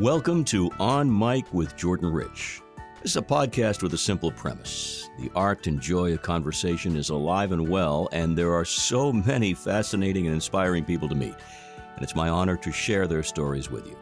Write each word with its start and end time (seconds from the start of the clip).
Welcome 0.00 0.44
to 0.46 0.70
On 0.80 1.18
Mic 1.18 1.52
with 1.52 1.76
Jordan 1.76 2.10
Rich. 2.10 2.62
This 3.02 3.10
is 3.10 3.16
a 3.18 3.20
podcast 3.20 3.82
with 3.82 3.92
a 3.92 3.98
simple 3.98 4.32
premise. 4.32 5.10
The 5.18 5.30
art 5.34 5.66
and 5.66 5.78
joy 5.78 6.14
of 6.14 6.22
conversation 6.22 6.96
is 6.96 7.10
alive 7.10 7.52
and 7.52 7.68
well, 7.68 8.08
and 8.10 8.34
there 8.34 8.54
are 8.54 8.64
so 8.64 9.12
many 9.12 9.52
fascinating 9.52 10.24
and 10.24 10.34
inspiring 10.34 10.86
people 10.86 11.06
to 11.10 11.14
meet. 11.14 11.34
And 11.94 12.02
it's 12.02 12.14
my 12.14 12.30
honor 12.30 12.56
to 12.56 12.72
share 12.72 13.06
their 13.06 13.22
stories 13.22 13.70
with 13.70 13.86
you. 13.86 13.94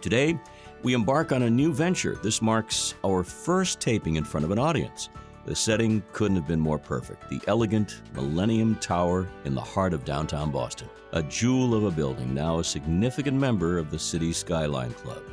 Today, 0.00 0.38
we 0.84 0.94
embark 0.94 1.32
on 1.32 1.42
a 1.42 1.50
new 1.50 1.72
venture. 1.72 2.14
This 2.22 2.40
marks 2.40 2.94
our 3.04 3.24
first 3.24 3.80
taping 3.80 4.14
in 4.14 4.22
front 4.22 4.44
of 4.44 4.52
an 4.52 4.58
audience. 4.60 5.08
The 5.46 5.56
setting 5.56 6.04
couldn't 6.12 6.36
have 6.36 6.46
been 6.46 6.60
more 6.60 6.78
perfect. 6.78 7.28
The 7.28 7.40
elegant 7.48 8.02
Millennium 8.14 8.76
Tower 8.76 9.28
in 9.44 9.56
the 9.56 9.60
heart 9.60 9.94
of 9.94 10.04
downtown 10.04 10.52
Boston. 10.52 10.88
A 11.12 11.24
jewel 11.24 11.74
of 11.74 11.82
a 11.82 11.90
building, 11.90 12.32
now 12.32 12.60
a 12.60 12.64
significant 12.64 13.36
member 13.36 13.78
of 13.78 13.90
the 13.90 13.98
City 13.98 14.32
Skyline 14.32 14.92
Club. 14.92 15.24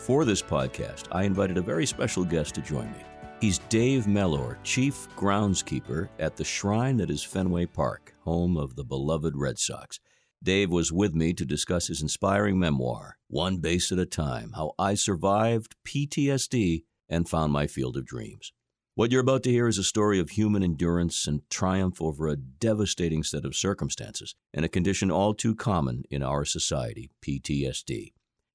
For 0.00 0.24
this 0.24 0.40
podcast, 0.40 1.08
I 1.12 1.24
invited 1.24 1.58
a 1.58 1.62
very 1.62 1.84
special 1.84 2.24
guest 2.24 2.54
to 2.54 2.62
join 2.62 2.86
me. 2.86 3.04
He's 3.38 3.58
Dave 3.68 4.06
Mellor, 4.06 4.58
Chief 4.64 5.06
Groundskeeper 5.14 6.08
at 6.18 6.36
the 6.36 6.44
shrine 6.44 6.96
that 6.96 7.10
is 7.10 7.22
Fenway 7.22 7.66
Park, 7.66 8.14
home 8.24 8.56
of 8.56 8.76
the 8.76 8.82
beloved 8.82 9.36
Red 9.36 9.58
Sox. 9.58 10.00
Dave 10.42 10.70
was 10.70 10.90
with 10.90 11.14
me 11.14 11.34
to 11.34 11.44
discuss 11.44 11.88
his 11.88 12.00
inspiring 12.00 12.58
memoir, 12.58 13.18
One 13.28 13.58
Base 13.58 13.92
at 13.92 13.98
a 13.98 14.06
Time 14.06 14.52
How 14.56 14.72
I 14.78 14.94
Survived 14.94 15.76
PTSD 15.86 16.84
and 17.10 17.28
Found 17.28 17.52
My 17.52 17.66
Field 17.66 17.98
of 17.98 18.06
Dreams. 18.06 18.54
What 18.94 19.12
you're 19.12 19.20
about 19.20 19.42
to 19.42 19.50
hear 19.50 19.68
is 19.68 19.76
a 19.76 19.84
story 19.84 20.18
of 20.18 20.30
human 20.30 20.62
endurance 20.62 21.26
and 21.26 21.42
triumph 21.50 22.00
over 22.00 22.26
a 22.26 22.36
devastating 22.36 23.22
set 23.22 23.44
of 23.44 23.54
circumstances 23.54 24.34
and 24.54 24.64
a 24.64 24.68
condition 24.68 25.10
all 25.10 25.34
too 25.34 25.54
common 25.54 26.04
in 26.10 26.22
our 26.22 26.46
society 26.46 27.10
PTSD. 27.22 28.12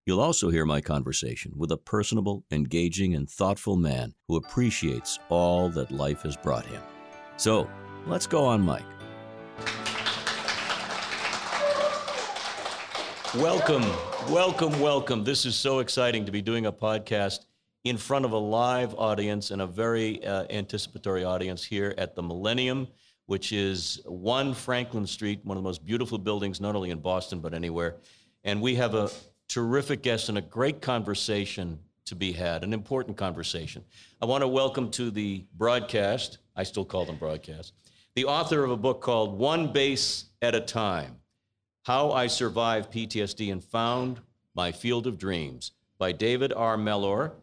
You'll 0.08 0.22
also 0.22 0.52
hear 0.52 0.68
my 0.68 0.82
conversation 0.82 1.52
with 1.56 1.72
a 1.72 1.78
personable, 1.78 2.46
engaging, 2.52 3.16
and 3.16 3.28
thoughtful 3.28 3.76
man 3.76 4.14
who 4.28 4.36
appreciates 4.36 5.18
all 5.30 5.68
that 5.70 5.90
life 5.90 6.22
has 6.22 6.38
brought 6.38 6.64
him. 6.68 6.80
So, 7.38 7.68
let's 8.06 8.28
go 8.28 8.46
on, 8.46 8.64
Mic. 8.64 8.84
Welcome, 13.34 13.82
welcome, 14.32 14.80
welcome. 14.80 15.24
This 15.24 15.44
is 15.44 15.56
so 15.56 15.80
exciting 15.80 16.24
to 16.26 16.32
be 16.32 16.44
doing 16.44 16.68
a 16.68 16.72
podcast 16.72 17.48
in 17.84 17.98
front 17.98 18.26
of 18.26 18.32
a 18.32 18.38
live 18.38 18.94
audience 19.00 19.50
and 19.50 19.64
a 19.64 19.68
very 19.68 20.24
uh, 20.24 20.46
anticipatory 20.52 21.24
audience 21.24 21.64
here 21.64 21.96
at 21.98 22.14
the 22.14 22.22
Millennium, 22.22 22.88
which 23.26 23.52
is 23.52 24.02
1 24.06 24.54
Franklin 24.54 25.08
Street, 25.08 25.40
one 25.44 25.58
of 25.58 25.64
the 25.64 25.68
most 25.68 25.84
beautiful 25.84 26.20
buildings, 26.20 26.62
not 26.62 26.76
only 26.76 26.92
in 26.92 27.00
Boston, 27.00 27.40
but 27.40 27.56
anywhere. 27.56 27.96
And 28.44 28.62
we 28.62 28.76
have 28.76 28.94
a 28.94 29.10
terrific 29.48 30.02
guest 30.02 30.30
and 30.30 30.38
a 30.38 30.42
great 30.42 30.82
conversation 30.82 31.80
to 32.06 32.16
be 32.16 32.32
had, 32.32 32.64
an 32.64 32.74
important 32.74 33.18
conversation. 33.18 33.84
I 34.22 34.26
want 34.26 34.42
to 34.42 34.48
welcome 34.48 34.92
to 34.92 35.10
the 35.10 35.46
broadcast, 35.56 36.38
I 36.56 36.64
still 36.64 36.86
call 36.86 37.06
them 37.06 37.18
broadcast, 37.18 37.74
the 38.16 38.26
author 38.26 38.64
of 38.64 38.72
a 38.72 38.78
book 38.78 39.02
called 39.02 39.38
One 39.38 39.72
Base 39.72 40.26
at 40.42 40.56
a 40.56 40.62
Time 40.62 41.18
How 41.84 42.12
I 42.12 42.28
Survived 42.28 42.92
PTSD 42.92 43.52
and 43.52 43.64
Found 43.64 44.20
My 44.54 44.72
Field 44.72 45.08
of 45.08 45.18
Dreams 45.18 45.72
by 45.98 46.12
David 46.12 46.54
R. 46.54 46.78
Mellor, 46.78 47.34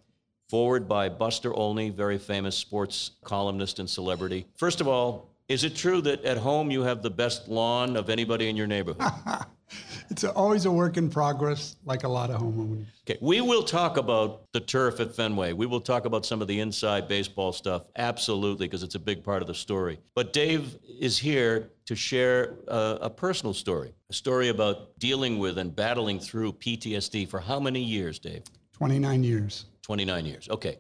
forward 0.49 0.89
by 0.89 1.09
Buster 1.09 1.53
Olney, 1.55 1.91
very 1.91 2.19
famous 2.19 2.57
sports 2.57 3.13
columnist 3.25 3.79
and 3.79 3.89
celebrity. 3.89 4.47
First 4.57 4.81
of 4.81 4.89
all, 4.89 5.31
is 5.49 5.65
it 5.65 5.75
true 5.75 6.01
that 6.03 6.25
at 6.25 6.37
home 6.39 6.71
you 6.71 6.83
have 6.83 7.03
the 7.03 7.11
best 7.11 7.49
lawn 7.49 7.97
of 7.97 8.09
anybody 8.11 8.49
in 8.49 8.57
your 8.57 8.67
neighborhood? 8.67 9.11
it's 10.11 10.25
always 10.25 10.65
a 10.65 10.71
work 10.71 10.97
in 10.97 11.11
progress, 11.11 11.77
like 11.85 12.05
a 12.05 12.09
lot 12.09 12.31
of 12.31 12.41
homeowners. 12.41 12.87
Okay, 13.09 13.19
we 13.21 13.41
will 13.41 13.63
talk 13.63 13.97
about 13.97 14.43
the 14.53 14.61
turf 14.61 15.01
at 15.01 15.15
Fenway. 15.15 15.53
We 15.53 15.67
will 15.67 15.81
talk 15.81 16.05
about 16.05 16.25
some 16.25 16.41
of 16.41 16.49
the 16.49 16.61
inside 16.61 17.09
baseball 17.09 17.53
stuff, 17.53 17.83
absolutely, 17.97 18.67
because 18.67 18.83
it's 18.83 18.95
a 18.95 19.01
big 19.01 19.25
part 19.25 19.43
of 19.43 19.49
the 19.49 19.55
story. 19.55 19.99
But 20.15 20.33
Dave 20.33 20.79
is 21.01 21.19
here 21.19 21.71
to 21.87 21.97
share 21.97 22.55
a, 22.69 22.99
a, 23.03 23.11
personal 23.11 23.55
story, 23.55 23.93
a 24.09 24.13
story 24.13 24.49
about 24.49 24.99
dealing 24.99 25.39
with 25.39 25.59
and 25.59 25.75
battling 25.75 26.21
through 26.21 26.53
PTSD 26.55 27.29
for 27.29 27.41
how 27.41 27.59
many 27.59 27.81
years, 27.81 28.19
Dave? 28.19 28.45
29 28.73 29.25
years. 29.25 29.65
29 29.83 30.27
years. 30.27 30.49
Okay. 30.49 30.79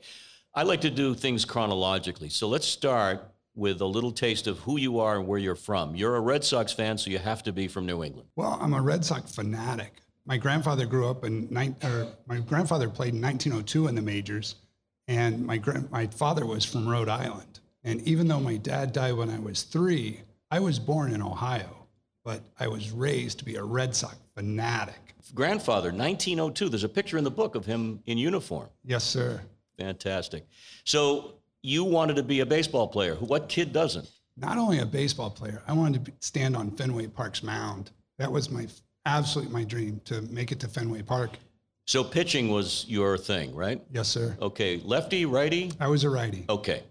I 0.54 0.62
like 0.64 0.82
to 0.82 0.90
do 0.90 1.14
things 1.14 1.44
chronologically. 1.44 2.28
So 2.28 2.46
let's 2.46 2.66
start 2.66 3.31
with 3.54 3.80
a 3.80 3.86
little 3.86 4.12
taste 4.12 4.46
of 4.46 4.58
who 4.60 4.78
you 4.78 4.98
are 4.98 5.18
and 5.18 5.26
where 5.26 5.38
you're 5.38 5.54
from. 5.54 5.94
You're 5.94 6.16
a 6.16 6.20
Red 6.20 6.44
Sox 6.44 6.72
fan, 6.72 6.96
so 6.98 7.10
you 7.10 7.18
have 7.18 7.42
to 7.44 7.52
be 7.52 7.68
from 7.68 7.86
New 7.86 8.02
England. 8.02 8.28
Well, 8.36 8.58
I'm 8.60 8.74
a 8.74 8.80
Red 8.80 9.04
Sox 9.04 9.34
fanatic. 9.34 10.02
My 10.24 10.36
grandfather 10.36 10.86
grew 10.86 11.08
up 11.08 11.24
in 11.24 11.48
or 11.82 12.06
my 12.26 12.38
grandfather 12.38 12.88
played 12.88 13.14
in 13.14 13.20
1902 13.20 13.88
in 13.88 13.94
the 13.94 14.02
majors, 14.02 14.54
and 15.08 15.44
my 15.44 15.60
my 15.90 16.06
father 16.06 16.46
was 16.46 16.64
from 16.64 16.88
Rhode 16.88 17.08
Island. 17.08 17.60
And 17.84 18.00
even 18.02 18.28
though 18.28 18.40
my 18.40 18.56
dad 18.56 18.92
died 18.92 19.14
when 19.14 19.28
I 19.28 19.40
was 19.40 19.62
three, 19.62 20.20
I 20.50 20.60
was 20.60 20.78
born 20.78 21.12
in 21.12 21.20
Ohio, 21.20 21.88
but 22.24 22.42
I 22.60 22.68
was 22.68 22.92
raised 22.92 23.38
to 23.40 23.44
be 23.44 23.56
a 23.56 23.64
Red 23.64 23.96
Sox 23.96 24.16
fanatic. 24.36 25.14
Grandfather, 25.34 25.88
1902. 25.88 26.68
There's 26.68 26.84
a 26.84 26.88
picture 26.88 27.18
in 27.18 27.24
the 27.24 27.30
book 27.30 27.54
of 27.54 27.66
him 27.66 28.00
in 28.06 28.18
uniform. 28.18 28.68
Yes, 28.84 29.02
sir. 29.04 29.40
Fantastic. 29.78 30.46
So 30.84 31.34
you 31.62 31.84
wanted 31.84 32.16
to 32.16 32.22
be 32.22 32.40
a 32.40 32.46
baseball 32.46 32.88
player. 32.88 33.14
What 33.16 33.48
kid 33.48 33.72
doesn't? 33.72 34.10
Not 34.36 34.58
only 34.58 34.80
a 34.80 34.86
baseball 34.86 35.30
player, 35.30 35.62
I 35.68 35.72
wanted 35.72 36.04
to 36.04 36.12
stand 36.20 36.56
on 36.56 36.70
Fenway 36.72 37.06
Park's 37.06 37.42
mound. 37.42 37.90
That 38.18 38.30
was 38.30 38.50
my 38.50 38.66
absolute 39.06 39.50
my 39.50 39.64
dream 39.64 40.00
to 40.04 40.22
make 40.22 40.52
it 40.52 40.60
to 40.60 40.68
Fenway 40.68 41.02
Park. 41.02 41.38
So 41.86 42.02
pitching 42.02 42.48
was 42.48 42.84
your 42.88 43.18
thing, 43.18 43.54
right? 43.54 43.82
Yes, 43.92 44.08
sir. 44.08 44.36
Okay, 44.40 44.80
lefty, 44.84 45.24
righty? 45.24 45.72
I 45.80 45.88
was 45.88 46.04
a 46.04 46.10
righty. 46.10 46.44
Okay. 46.48 46.82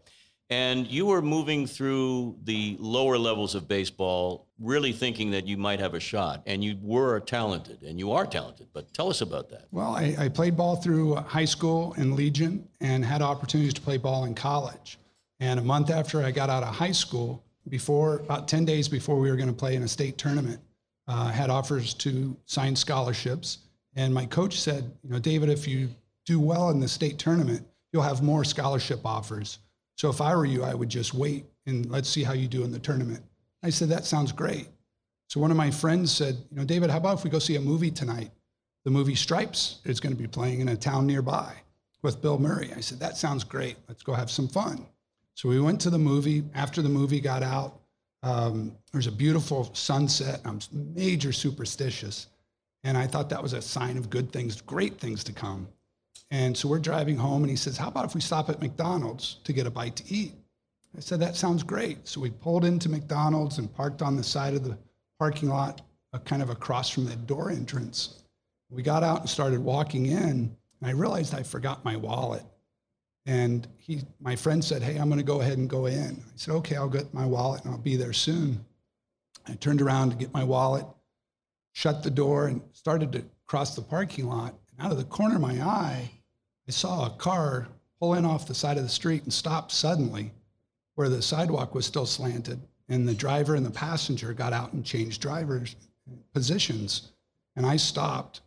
And 0.52 0.86
you 0.86 1.06
were 1.06 1.22
moving 1.22 1.66
through 1.66 2.36
the 2.44 2.76
lower 2.78 3.18
levels 3.18 3.56
of 3.56 3.70
baseball, 3.70 4.48
really 4.60 4.92
thinking 4.92 5.32
that 5.32 5.48
you 5.48 5.56
might 5.56 5.80
have 5.80 5.94
a 5.94 6.00
shot. 6.00 6.44
And 6.46 6.62
you 6.62 6.78
were 6.82 7.22
talented, 7.22 7.84
and 7.84 7.98
you 7.98 8.12
are 8.12 8.26
talented. 8.26 8.68
But 8.74 8.94
tell 8.94 9.10
us 9.10 9.22
about 9.22 9.50
that. 9.52 9.68
Well, 9.72 9.96
I, 9.96 10.14
I 10.20 10.28
played 10.28 10.58
ball 10.58 10.76
through 10.76 11.16
high 11.16 11.46
school 11.46 11.94
and 11.98 12.16
Legion 12.16 12.68
and 12.82 13.06
had 13.06 13.22
opportunities 13.22 13.74
to 13.76 13.82
play 13.82 13.98
ball 13.98 14.26
in 14.26 14.36
college. 14.36 15.00
And 15.40 15.58
a 15.58 15.64
month 15.64 15.90
after 15.90 16.22
I 16.22 16.32
got 16.32 16.50
out 16.50 16.64
of 16.64 16.76
high 16.76 16.92
school, 16.92 17.42
before 17.70 18.18
about 18.18 18.50
10 18.50 18.66
days 18.66 18.90
before 18.90 19.18
we 19.18 19.30
were 19.30 19.38
going 19.38 19.48
to 19.48 19.56
play 19.56 19.76
in 19.76 19.84
a 19.84 19.88
state 19.88 20.18
tournament, 20.18 20.60
uh, 21.08 21.32
had 21.32 21.50
offers 21.50 21.94
to 21.94 22.36
sign 22.46 22.76
scholarships. 22.76 23.60
And 23.96 24.14
my 24.14 24.26
coach 24.26 24.60
said, 24.60 24.92
you 25.02 25.12
know, 25.12 25.20
David, 25.20 25.48
if 25.48 25.66
you 25.66 25.88
do 26.26 26.42
well 26.42 26.72
in 26.72 26.82
the 26.82 26.90
state 26.90 27.18
tournament, 27.20 27.66
you'll 27.94 28.04
have 28.04 28.22
more 28.22 28.44
scholarship 28.44 29.00
offers. 29.06 29.60
So 29.96 30.10
if 30.10 30.22
I 30.22 30.36
were 30.36 30.46
you, 30.46 30.64
I 30.64 30.74
would 30.74 30.90
just 30.90 31.14
wait 31.14 31.46
and 31.66 31.90
let's 31.90 32.10
see 32.10 32.24
how 32.24 32.34
you 32.34 32.48
do 32.48 32.64
in 32.64 32.72
the 32.72 32.80
tournament. 32.80 33.24
I 33.64 33.70
said, 33.70 33.90
that 33.90 34.06
sounds 34.06 34.32
great. 34.32 34.68
So 35.28 35.40
one 35.40 35.52
of 35.52 35.58
my 35.58 35.72
friends 35.72 36.12
said, 36.12 36.38
you 36.50 36.58
know, 36.58 36.66
David, 36.66 36.90
how 36.90 36.98
about 36.98 37.20
if 37.20 37.24
we 37.24 37.30
go 37.30 37.40
see 37.40 37.56
a 37.56 37.62
movie 37.62 37.92
tonight? 37.92 38.32
The 38.84 38.92
movie 38.92 39.16
Stripes 39.16 39.80
is 39.86 40.00
going 40.00 40.16
to 40.16 40.22
be 40.22 40.28
playing 40.28 40.60
in 40.60 40.70
a 40.70 40.76
town 40.76 41.06
nearby 41.06 41.54
with 42.02 42.22
Bill 42.22 42.40
Murray. 42.40 42.72
I 42.76 42.82
said, 42.82 43.00
that 43.00 43.16
sounds 43.16 43.44
great. 43.44 43.78
Let's 43.88 44.04
go 44.04 44.14
have 44.14 44.32
some 44.32 44.48
fun. 44.48 44.88
So 45.36 45.48
we 45.48 45.62
went 45.62 45.80
to 45.82 45.90
the 45.90 46.00
movie. 46.00 46.44
After 46.56 46.82
the 46.82 46.90
movie 46.90 47.22
got 47.22 47.44
out, 47.44 47.80
um, 48.24 48.76
there 48.92 49.00
was 49.00 49.08
a 49.08 49.12
beautiful 49.12 49.70
sunset. 49.74 50.42
I'm 50.46 50.60
major 50.72 51.32
superstitious. 51.32 52.28
And 52.84 52.98
I 52.98 53.06
thought 53.06 53.30
that 53.30 53.42
was 53.42 53.54
a 53.54 53.62
sign 53.62 53.98
of 53.98 54.10
good 54.10 54.32
things, 54.32 54.60
great 54.62 55.00
things 55.00 55.24
to 55.26 55.34
come. 55.34 55.68
And 56.32 56.58
so 56.58 56.70
we're 56.70 56.80
driving 56.80 57.18
home, 57.18 57.44
and 57.44 57.50
he 57.50 57.58
says, 57.58 57.78
How 57.78 57.90
about 57.90 58.06
if 58.06 58.16
we 58.16 58.22
stop 58.22 58.50
at 58.50 58.62
McDonald's 58.62 59.40
to 59.44 59.52
get 59.52 59.68
a 59.68 59.72
bite 59.72 59.98
to 59.98 60.14
eat? 60.14 60.34
I 60.96 61.02
said, 61.02 61.20
That 61.20 61.36
sounds 61.36 61.62
great. 61.62 62.08
So 62.08 62.22
we 62.22 62.30
pulled 62.30 62.64
into 62.64 62.90
McDonald's 62.90 63.58
and 63.58 63.74
parked 63.74 64.02
on 64.02 64.16
the 64.16 64.24
side 64.24 64.54
of 64.54 64.64
the 64.64 64.78
parking 65.20 65.50
lot, 65.50 65.82
uh, 66.14 66.20
kind 66.20 66.42
of 66.42 66.50
across 66.50 66.90
from 66.90 67.06
the 67.06 67.18
door 67.18 67.52
entrance. 67.52 68.24
We 68.70 68.82
got 68.82 69.04
out 69.04 69.20
and 69.20 69.30
started 69.30 69.60
walking 69.60 70.06
in, 70.06 70.18
and 70.20 70.58
I 70.82 70.92
realized 70.92 71.36
I 71.36 71.44
forgot 71.44 71.84
my 71.84 71.98
wallet. 71.98 72.44
And 73.26 73.68
he, 73.78 74.02
my 74.22 74.38
friend 74.38 74.64
said, 74.64 74.82
Hey, 74.82 74.98
I'm 74.98 75.10
going 75.10 75.20
to 75.20 75.26
go 75.26 75.42
ahead 75.42 75.58
and 75.58 75.70
go 75.70 75.88
in. 75.88 76.24
I 76.26 76.38
said, 76.38 76.54
Okay, 76.56 76.78
I'll 76.78 76.88
get 76.88 77.14
my 77.14 77.26
wallet 77.26 77.66
and 77.66 77.74
I'll 77.74 77.78
be 77.78 77.98
there 77.98 78.14
soon. 78.14 78.66
I 79.48 79.56
turned 79.56 79.82
around 79.82 80.12
to 80.12 80.16
get 80.16 80.34
my 80.34 80.46
wallet, 80.46 80.86
shut 81.74 82.04
the 82.04 82.12
door, 82.12 82.48
and 82.48 82.62
started 82.72 83.12
to 83.12 83.26
cross 83.48 83.76
the 83.76 83.82
parking 83.82 84.28
lot. 84.28 84.56
And 84.72 84.86
out 84.86 84.92
of 84.92 84.98
the 84.98 85.04
corner 85.04 85.36
of 85.36 85.42
my 85.42 85.62
eye, 85.62 86.10
I 86.68 86.72
saw 86.72 87.06
a 87.06 87.12
car 87.12 87.68
pull 88.00 88.14
in 88.16 88.26
off 88.26 88.48
the 88.48 88.56
side 88.56 88.78
of 88.78 88.84
the 88.84 88.90
street 88.90 89.24
and 89.24 89.34
stop 89.34 89.72
suddenly 89.72 90.32
where 90.96 91.10
the 91.10 91.22
sidewalk 91.22 91.74
was 91.74 91.86
still 91.86 92.06
slanted. 92.06 92.60
And 92.90 93.08
the 93.08 93.14
driver 93.14 93.56
and 93.56 93.66
the 93.66 93.72
passenger 93.72 94.34
got 94.34 94.54
out 94.54 94.74
and 94.74 94.86
changed 94.86 95.22
drivers' 95.22 95.76
positions. 96.34 97.12
And 97.56 97.66
I 97.66 97.78
stopped. 97.78 98.42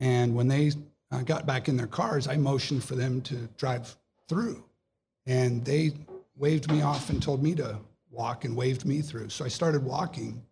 And 0.00 0.34
when 0.34 0.48
they 0.48 0.72
uh, 1.10 1.22
got 1.22 1.46
back 1.46 1.68
in 1.68 1.76
their 1.76 1.86
cars, 1.86 2.28
I 2.28 2.36
motioned 2.36 2.84
for 2.84 2.94
them 2.94 3.22
to 3.22 3.48
drive 3.56 3.96
through. 4.28 4.62
And 5.26 5.64
they 5.64 5.92
waved 6.36 6.70
me 6.70 6.82
off 6.82 7.10
and 7.10 7.22
told 7.22 7.42
me 7.42 7.54
to 7.56 7.78
walk 8.10 8.44
and 8.44 8.56
waved 8.56 8.84
me 8.84 9.00
through. 9.00 9.30
So 9.30 9.44
I 9.44 9.48
started 9.48 9.84
walking. 9.84 10.42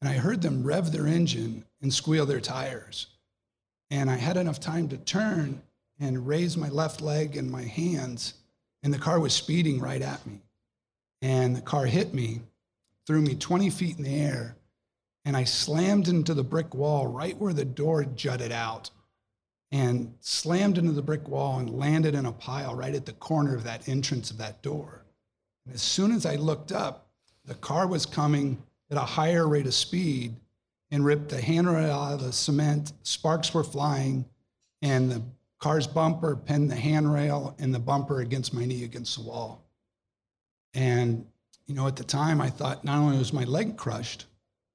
And 0.00 0.08
I 0.08 0.14
heard 0.14 0.42
them 0.42 0.64
rev 0.64 0.90
their 0.90 1.06
engine 1.06 1.64
and 1.80 1.92
squeal 1.92 2.26
their 2.26 2.40
tires. 2.40 3.06
And 3.90 4.10
I 4.10 4.16
had 4.16 4.36
enough 4.36 4.58
time 4.58 4.88
to 4.88 4.96
turn 4.96 5.62
and 6.02 6.26
raised 6.26 6.58
my 6.58 6.68
left 6.68 7.00
leg 7.00 7.36
and 7.36 7.48
my 7.48 7.62
hands, 7.62 8.34
and 8.82 8.92
the 8.92 8.98
car 8.98 9.20
was 9.20 9.32
speeding 9.32 9.78
right 9.78 10.02
at 10.02 10.26
me. 10.26 10.40
And 11.22 11.54
the 11.54 11.60
car 11.60 11.86
hit 11.86 12.12
me, 12.12 12.40
threw 13.06 13.22
me 13.22 13.36
20 13.36 13.70
feet 13.70 13.98
in 13.98 14.02
the 14.02 14.16
air, 14.16 14.56
and 15.24 15.36
I 15.36 15.44
slammed 15.44 16.08
into 16.08 16.34
the 16.34 16.42
brick 16.42 16.74
wall 16.74 17.06
right 17.06 17.38
where 17.38 17.52
the 17.52 17.64
door 17.64 18.04
jutted 18.04 18.50
out 18.50 18.90
and 19.70 20.12
slammed 20.18 20.76
into 20.76 20.90
the 20.90 21.02
brick 21.02 21.28
wall 21.28 21.60
and 21.60 21.78
landed 21.78 22.16
in 22.16 22.26
a 22.26 22.32
pile 22.32 22.74
right 22.74 22.96
at 22.96 23.06
the 23.06 23.12
corner 23.12 23.54
of 23.54 23.62
that 23.62 23.88
entrance 23.88 24.32
of 24.32 24.38
that 24.38 24.60
door. 24.60 25.04
And 25.64 25.74
as 25.74 25.82
soon 25.82 26.10
as 26.10 26.26
I 26.26 26.34
looked 26.34 26.72
up, 26.72 27.06
the 27.44 27.54
car 27.54 27.86
was 27.86 28.06
coming 28.06 28.60
at 28.90 28.96
a 28.96 29.00
higher 29.00 29.46
rate 29.46 29.66
of 29.66 29.74
speed 29.74 30.34
and 30.90 31.04
ripped 31.04 31.28
the 31.28 31.40
handrail 31.40 31.92
out 31.92 32.14
of 32.14 32.24
the 32.24 32.32
cement. 32.32 32.92
Sparks 33.04 33.54
were 33.54 33.64
flying, 33.64 34.24
and 34.82 35.08
the 35.08 35.22
car's 35.62 35.86
bumper 35.86 36.34
pinned 36.34 36.68
the 36.68 36.74
handrail 36.74 37.54
and 37.60 37.72
the 37.72 37.78
bumper 37.78 38.20
against 38.20 38.52
my 38.52 38.64
knee 38.64 38.82
against 38.82 39.14
the 39.14 39.22
wall. 39.22 39.64
And, 40.74 41.24
you 41.66 41.74
know, 41.74 41.86
at 41.86 41.94
the 41.94 42.02
time, 42.02 42.40
I 42.40 42.50
thought 42.50 42.84
not 42.84 42.98
only 42.98 43.16
was 43.16 43.32
my 43.32 43.44
leg 43.44 43.76
crushed, 43.76 44.26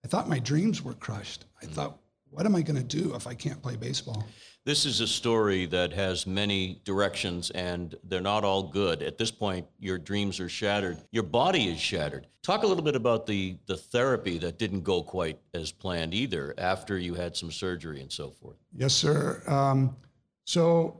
I 0.05 0.07
thought 0.07 0.29
my 0.29 0.39
dreams 0.39 0.81
were 0.81 0.93
crushed. 0.93 1.43
I 1.61 1.65
thought, 1.65 1.99
what 2.29 2.45
am 2.45 2.55
I 2.55 2.61
going 2.61 2.77
to 2.77 2.97
do 3.01 3.13
if 3.15 3.27
I 3.27 3.33
can't 3.33 3.61
play 3.61 3.75
baseball? 3.75 4.25
This 4.63 4.85
is 4.85 5.01
a 5.01 5.07
story 5.07 5.65
that 5.65 5.91
has 5.91 6.25
many 6.25 6.81
directions 6.85 7.51
and 7.51 7.93
they're 8.05 8.21
not 8.21 8.45
all 8.45 8.63
good. 8.63 9.03
At 9.03 9.17
this 9.17 9.31
point, 9.31 9.67
your 9.79 9.97
dreams 9.97 10.39
are 10.39 10.49
shattered. 10.49 10.99
Your 11.11 11.23
body 11.23 11.65
is 11.65 11.81
shattered. 11.81 12.27
Talk 12.43 12.63
a 12.63 12.67
little 12.67 12.83
bit 12.83 12.95
about 12.95 13.25
the, 13.25 13.57
the 13.65 13.75
therapy 13.75 14.37
that 14.37 14.57
didn't 14.57 14.83
go 14.83 15.03
quite 15.03 15.37
as 15.53 15.69
planned 15.69 16.13
either 16.13 16.53
after 16.57 16.97
you 16.97 17.13
had 17.13 17.35
some 17.35 17.51
surgery 17.51 17.99
and 17.99 18.11
so 18.11 18.29
forth. 18.29 18.55
Yes, 18.73 18.93
sir. 18.93 19.43
Um, 19.47 19.97
so 20.47 20.95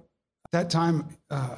at 0.45 0.51
that 0.51 0.69
time, 0.69 1.05
uh, 1.31 1.55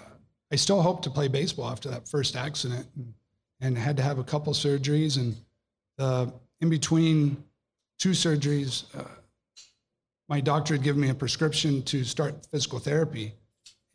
I 0.51 0.55
still 0.55 0.81
hoped 0.81 1.03
to 1.03 1.09
play 1.09 1.27
baseball 1.27 1.69
after 1.69 1.89
that 1.89 2.07
first 2.07 2.35
accident 2.35 2.87
and, 2.95 3.13
and 3.61 3.77
had 3.77 3.97
to 3.97 4.03
have 4.03 4.19
a 4.19 4.23
couple 4.23 4.53
surgeries. 4.53 5.17
And 5.17 5.35
uh, 5.97 6.27
in 6.61 6.69
between 6.69 7.43
two 7.97 8.11
surgeries, 8.11 8.83
uh, 8.95 9.03
my 10.27 10.39
doctor 10.39 10.75
had 10.75 10.83
given 10.83 11.01
me 11.01 11.09
a 11.09 11.15
prescription 11.15 11.81
to 11.83 12.03
start 12.03 12.45
physical 12.45 12.77
therapy. 12.77 13.33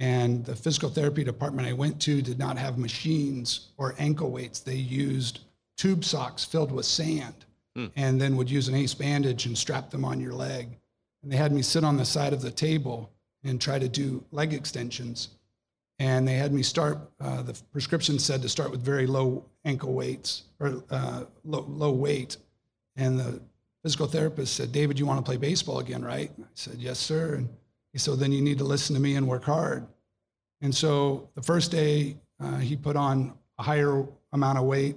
And 0.00 0.44
the 0.44 0.56
physical 0.56 0.90
therapy 0.90 1.22
department 1.22 1.68
I 1.68 1.72
went 1.72 2.00
to 2.02 2.20
did 2.20 2.38
not 2.38 2.58
have 2.58 2.78
machines 2.78 3.68
or 3.76 3.94
ankle 4.00 4.32
weights. 4.32 4.58
They 4.58 4.74
used 4.74 5.40
tube 5.76 6.04
socks 6.04 6.44
filled 6.44 6.72
with 6.72 6.84
sand 6.84 7.44
hmm. 7.76 7.86
and 7.94 8.20
then 8.20 8.36
would 8.36 8.50
use 8.50 8.66
an 8.66 8.74
ace 8.74 8.94
bandage 8.94 9.46
and 9.46 9.56
strap 9.56 9.90
them 9.90 10.04
on 10.04 10.18
your 10.18 10.34
leg. 10.34 10.80
And 11.22 11.30
they 11.30 11.36
had 11.36 11.52
me 11.52 11.62
sit 11.62 11.84
on 11.84 11.96
the 11.96 12.04
side 12.04 12.32
of 12.32 12.42
the 12.42 12.50
table 12.50 13.13
and 13.44 13.60
try 13.60 13.78
to 13.78 13.88
do 13.88 14.24
leg 14.30 14.52
extensions. 14.52 15.28
And 15.98 16.26
they 16.26 16.34
had 16.34 16.52
me 16.52 16.62
start, 16.62 16.98
uh, 17.20 17.42
the 17.42 17.60
prescription 17.70 18.18
said 18.18 18.42
to 18.42 18.48
start 18.48 18.70
with 18.70 18.82
very 18.82 19.06
low 19.06 19.44
ankle 19.64 19.92
weights 19.92 20.44
or 20.58 20.82
uh, 20.90 21.24
low, 21.44 21.64
low 21.68 21.92
weight. 21.92 22.36
And 22.96 23.18
the 23.18 23.40
physical 23.82 24.06
therapist 24.06 24.56
said, 24.56 24.72
David, 24.72 24.98
you 24.98 25.06
want 25.06 25.18
to 25.18 25.28
play 25.28 25.36
baseball 25.36 25.78
again, 25.78 26.04
right? 26.04 26.32
I 26.38 26.44
said, 26.54 26.78
yes, 26.78 26.98
sir. 26.98 27.34
And 27.34 27.48
he 27.92 27.98
said, 27.98 28.18
then 28.18 28.32
you 28.32 28.42
need 28.42 28.58
to 28.58 28.64
listen 28.64 28.94
to 28.94 29.00
me 29.00 29.14
and 29.16 29.28
work 29.28 29.44
hard. 29.44 29.86
And 30.62 30.74
so 30.74 31.28
the 31.34 31.42
first 31.42 31.70
day, 31.70 32.16
uh, 32.40 32.56
he 32.56 32.76
put 32.76 32.96
on 32.96 33.34
a 33.58 33.62
higher 33.62 34.04
amount 34.32 34.58
of 34.58 34.64
weight 34.64 34.96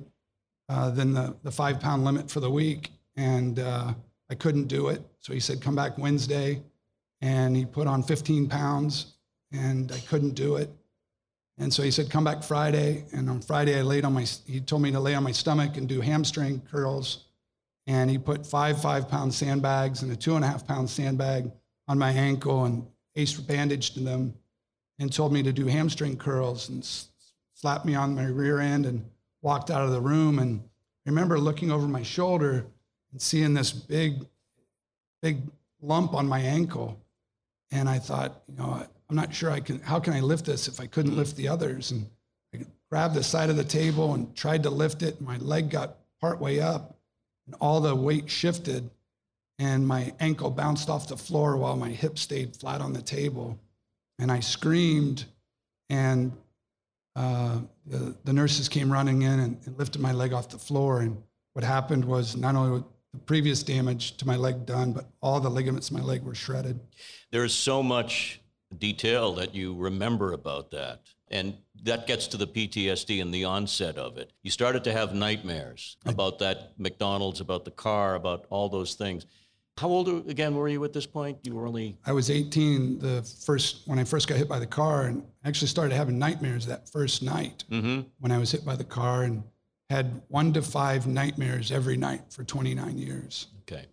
uh, 0.70 0.90
than 0.90 1.14
the, 1.14 1.36
the 1.44 1.52
five 1.52 1.80
pound 1.80 2.06
limit 2.06 2.32
for 2.32 2.40
the 2.40 2.50
week. 2.50 2.92
And 3.16 3.60
uh, 3.60 3.94
I 4.30 4.36
couldn't 4.36 4.68
do 4.68 4.88
it. 4.88 5.02
So 5.20 5.34
he 5.34 5.40
said, 5.40 5.62
come 5.62 5.76
back 5.76 5.98
Wednesday. 5.98 6.62
And 7.22 7.56
he 7.56 7.66
put 7.66 7.88
on 7.88 8.04
15 8.04 8.48
pounds 8.48 9.14
and 9.52 9.92
I 9.92 10.00
couldn't 10.02 10.36
do 10.36 10.58
it. 10.58 10.70
And 11.58 11.74
so 11.74 11.82
he 11.82 11.90
said, 11.90 12.12
come 12.12 12.24
back 12.24 12.44
Friday. 12.44 13.06
And 13.14 13.30
on 13.30 13.42
Friday, 13.42 13.78
I 13.80 13.82
laid 13.82 14.06
on 14.06 14.14
my, 14.14 14.26
he 14.46 14.60
told 14.60 14.84
me 14.84 14.92
to 14.92 15.00
lay 15.00 15.16
on 15.16 15.24
my 15.24 15.32
stomach 15.32 15.78
and 15.78 15.88
do 15.90 16.02
hamstring 16.02 16.62
curls 16.70 17.28
and 17.88 18.10
he 18.10 18.18
put 18.18 18.46
five 18.46 18.80
five 18.80 19.10
pound 19.10 19.34
sandbags 19.34 20.04
and 20.04 20.12
a 20.12 20.16
two 20.16 20.36
and 20.36 20.46
a 20.46 20.48
half 20.48 20.68
pound 20.68 20.90
sandbag 20.90 21.50
on 21.88 21.98
my 21.98 22.12
ankle 22.12 22.66
and 22.66 22.86
ace 23.16 23.34
bandaged 23.34 24.04
them 24.04 24.34
and 25.00 25.12
told 25.12 25.34
me 25.34 25.42
to 25.42 25.54
do 25.54 25.66
hamstring 25.66 26.18
curls 26.18 26.70
and 26.70 26.86
slapped 27.54 27.86
me 27.86 27.96
on 27.96 28.14
my 28.14 28.26
rear 28.26 28.60
end 28.60 28.86
and 28.86 29.04
walked 29.42 29.72
out 29.72 29.82
of 29.82 29.92
the 29.92 30.02
room 30.02 30.38
and 30.40 30.60
I 31.06 31.10
remember 31.10 31.40
looking 31.40 31.72
over 31.72 31.88
my 31.88 32.04
shoulder 32.04 32.66
and 33.12 33.22
seeing 33.22 33.54
this 33.54 33.72
big 33.72 34.26
big 35.22 35.42
lump 35.82 36.14
on 36.14 36.28
my 36.28 36.40
ankle 36.40 37.00
and 37.72 37.90
I 37.90 38.00
thought 38.00 38.42
you 38.48 38.58
know 38.58 38.86
I'm 39.10 39.16
not 39.16 39.34
sure 39.34 39.52
I 39.52 39.60
can 39.60 39.80
how 39.80 40.00
can 40.00 40.14
I 40.14 40.20
lift 40.20 40.46
this 40.46 40.68
if 40.68 40.80
I 40.80 40.88
couldn't 40.88 41.16
lift 41.16 41.36
the 41.36 41.48
others? 41.48 41.92
And 41.92 42.08
I 42.54 42.66
grabbed 42.90 43.16
the 43.16 43.24
side 43.24 43.50
of 43.50 43.58
the 43.58 43.64
table 43.64 44.14
and 44.14 44.36
tried 44.36 44.64
to 44.64 44.70
lift 44.70 45.02
it. 45.04 45.22
My 45.22 45.38
leg 45.38 45.70
got 45.70 45.98
partway 46.20 46.60
up 46.60 46.98
and 47.46 47.56
all 47.60 47.80
the 47.80 47.96
weight 47.96 48.30
shifted 48.30 48.90
and 49.60 49.88
my 49.88 50.14
ankle 50.20 50.52
bounced 50.52 50.90
off 50.90 51.08
the 51.08 51.18
floor 51.18 51.58
while 51.58 51.76
my 51.76 51.90
hip 51.90 52.20
stayed 52.20 52.56
flat 52.56 52.82
on 52.82 52.94
the 52.94 53.02
table. 53.02 53.58
And 54.20 54.32
i 54.32 54.40
screamed 54.40 55.26
and 55.90 56.32
uh, 57.16 57.60
the, 57.86 58.16
the, 58.26 58.34
nurses 58.34 58.70
came 58.70 58.92
running 58.92 59.24
in 59.24 59.40
and, 59.40 59.58
and, 59.66 59.78
lifted 59.80 60.00
my 60.00 60.12
leg 60.12 60.34
off 60.34 60.50
the 60.50 60.58
floor. 60.58 61.02
And 61.02 61.22
what 61.54 61.64
happened 61.64 62.06
was 62.06 62.36
not 62.36 62.56
only 62.56 62.84
the 63.18 63.24
previous 63.26 63.64
damage 63.64 64.18
to 64.18 64.28
my 64.28 64.36
leg 64.36 64.66
done 64.66 64.94
but 64.94 65.10
all 65.22 65.40
the 65.40 65.50
ligaments 65.50 65.90
in 65.92 65.98
my 65.98 66.04
leg 66.04 66.24
were 66.24 66.36
shredded 66.36 66.80
there 67.32 67.44
is 67.44 67.54
so 67.54 67.82
much 67.82 68.42
detail 68.78 69.34
that 69.34 69.56
you 69.56 69.76
remember 69.76 70.34
about 70.34 70.72
that 70.72 71.02
and 71.30 71.56
that 71.84 72.08
gets 72.08 72.28
to 72.28 72.38
the 72.38 72.48
PTSD 72.48 73.22
and 73.22 73.34
the 73.34 73.44
onset 73.44 73.98
of 73.98 74.18
it. 74.18 74.32
You 74.44 74.52
started 74.52 74.84
to 74.86 74.94
have 74.94 75.14
nightmares 75.14 75.98
about 76.06 76.40
that 76.40 76.72
McDonald's, 76.78 77.42
about 77.42 77.66
the 77.66 77.72
car, 77.72 78.16
about 78.16 78.46
all 78.50 78.70
those 78.70 78.96
things. 78.96 79.26
How 79.78 79.90
old 79.90 80.30
again 80.30 80.56
were 80.56 80.68
you 80.68 80.84
at 80.86 80.94
this 80.94 81.06
point? 81.06 81.38
You 81.44 81.54
were 81.54 81.68
only 81.68 81.98
I 82.06 82.12
was 82.12 82.32
18 82.32 82.98
the 82.98 83.22
first 83.46 83.88
when 83.88 84.00
I 84.00 84.06
first 84.06 84.28
got 84.28 84.38
hit 84.38 84.50
by 84.50 84.58
the 84.58 84.66
car 84.66 85.04
and 85.04 85.24
actually 85.46 85.68
started 85.68 85.94
having 85.94 86.18
nightmares 86.18 86.66
that 86.66 86.90
first 86.90 87.22
night 87.22 87.64
mm-hmm. 87.70 88.02
when 88.20 88.32
I 88.32 88.40
was 88.40 88.52
hit 88.52 88.66
by 88.66 88.76
the 88.76 88.84
car 88.84 89.24
and 89.24 89.44
had 89.90 90.22
1 90.28 90.54
to 90.54 90.62
5 90.62 91.08
nightmares 91.08 91.72
every 91.72 91.98
night 91.98 92.22
for 92.30 92.44
29 92.44 92.98
years. 92.98 93.48
Okay. 93.62 93.86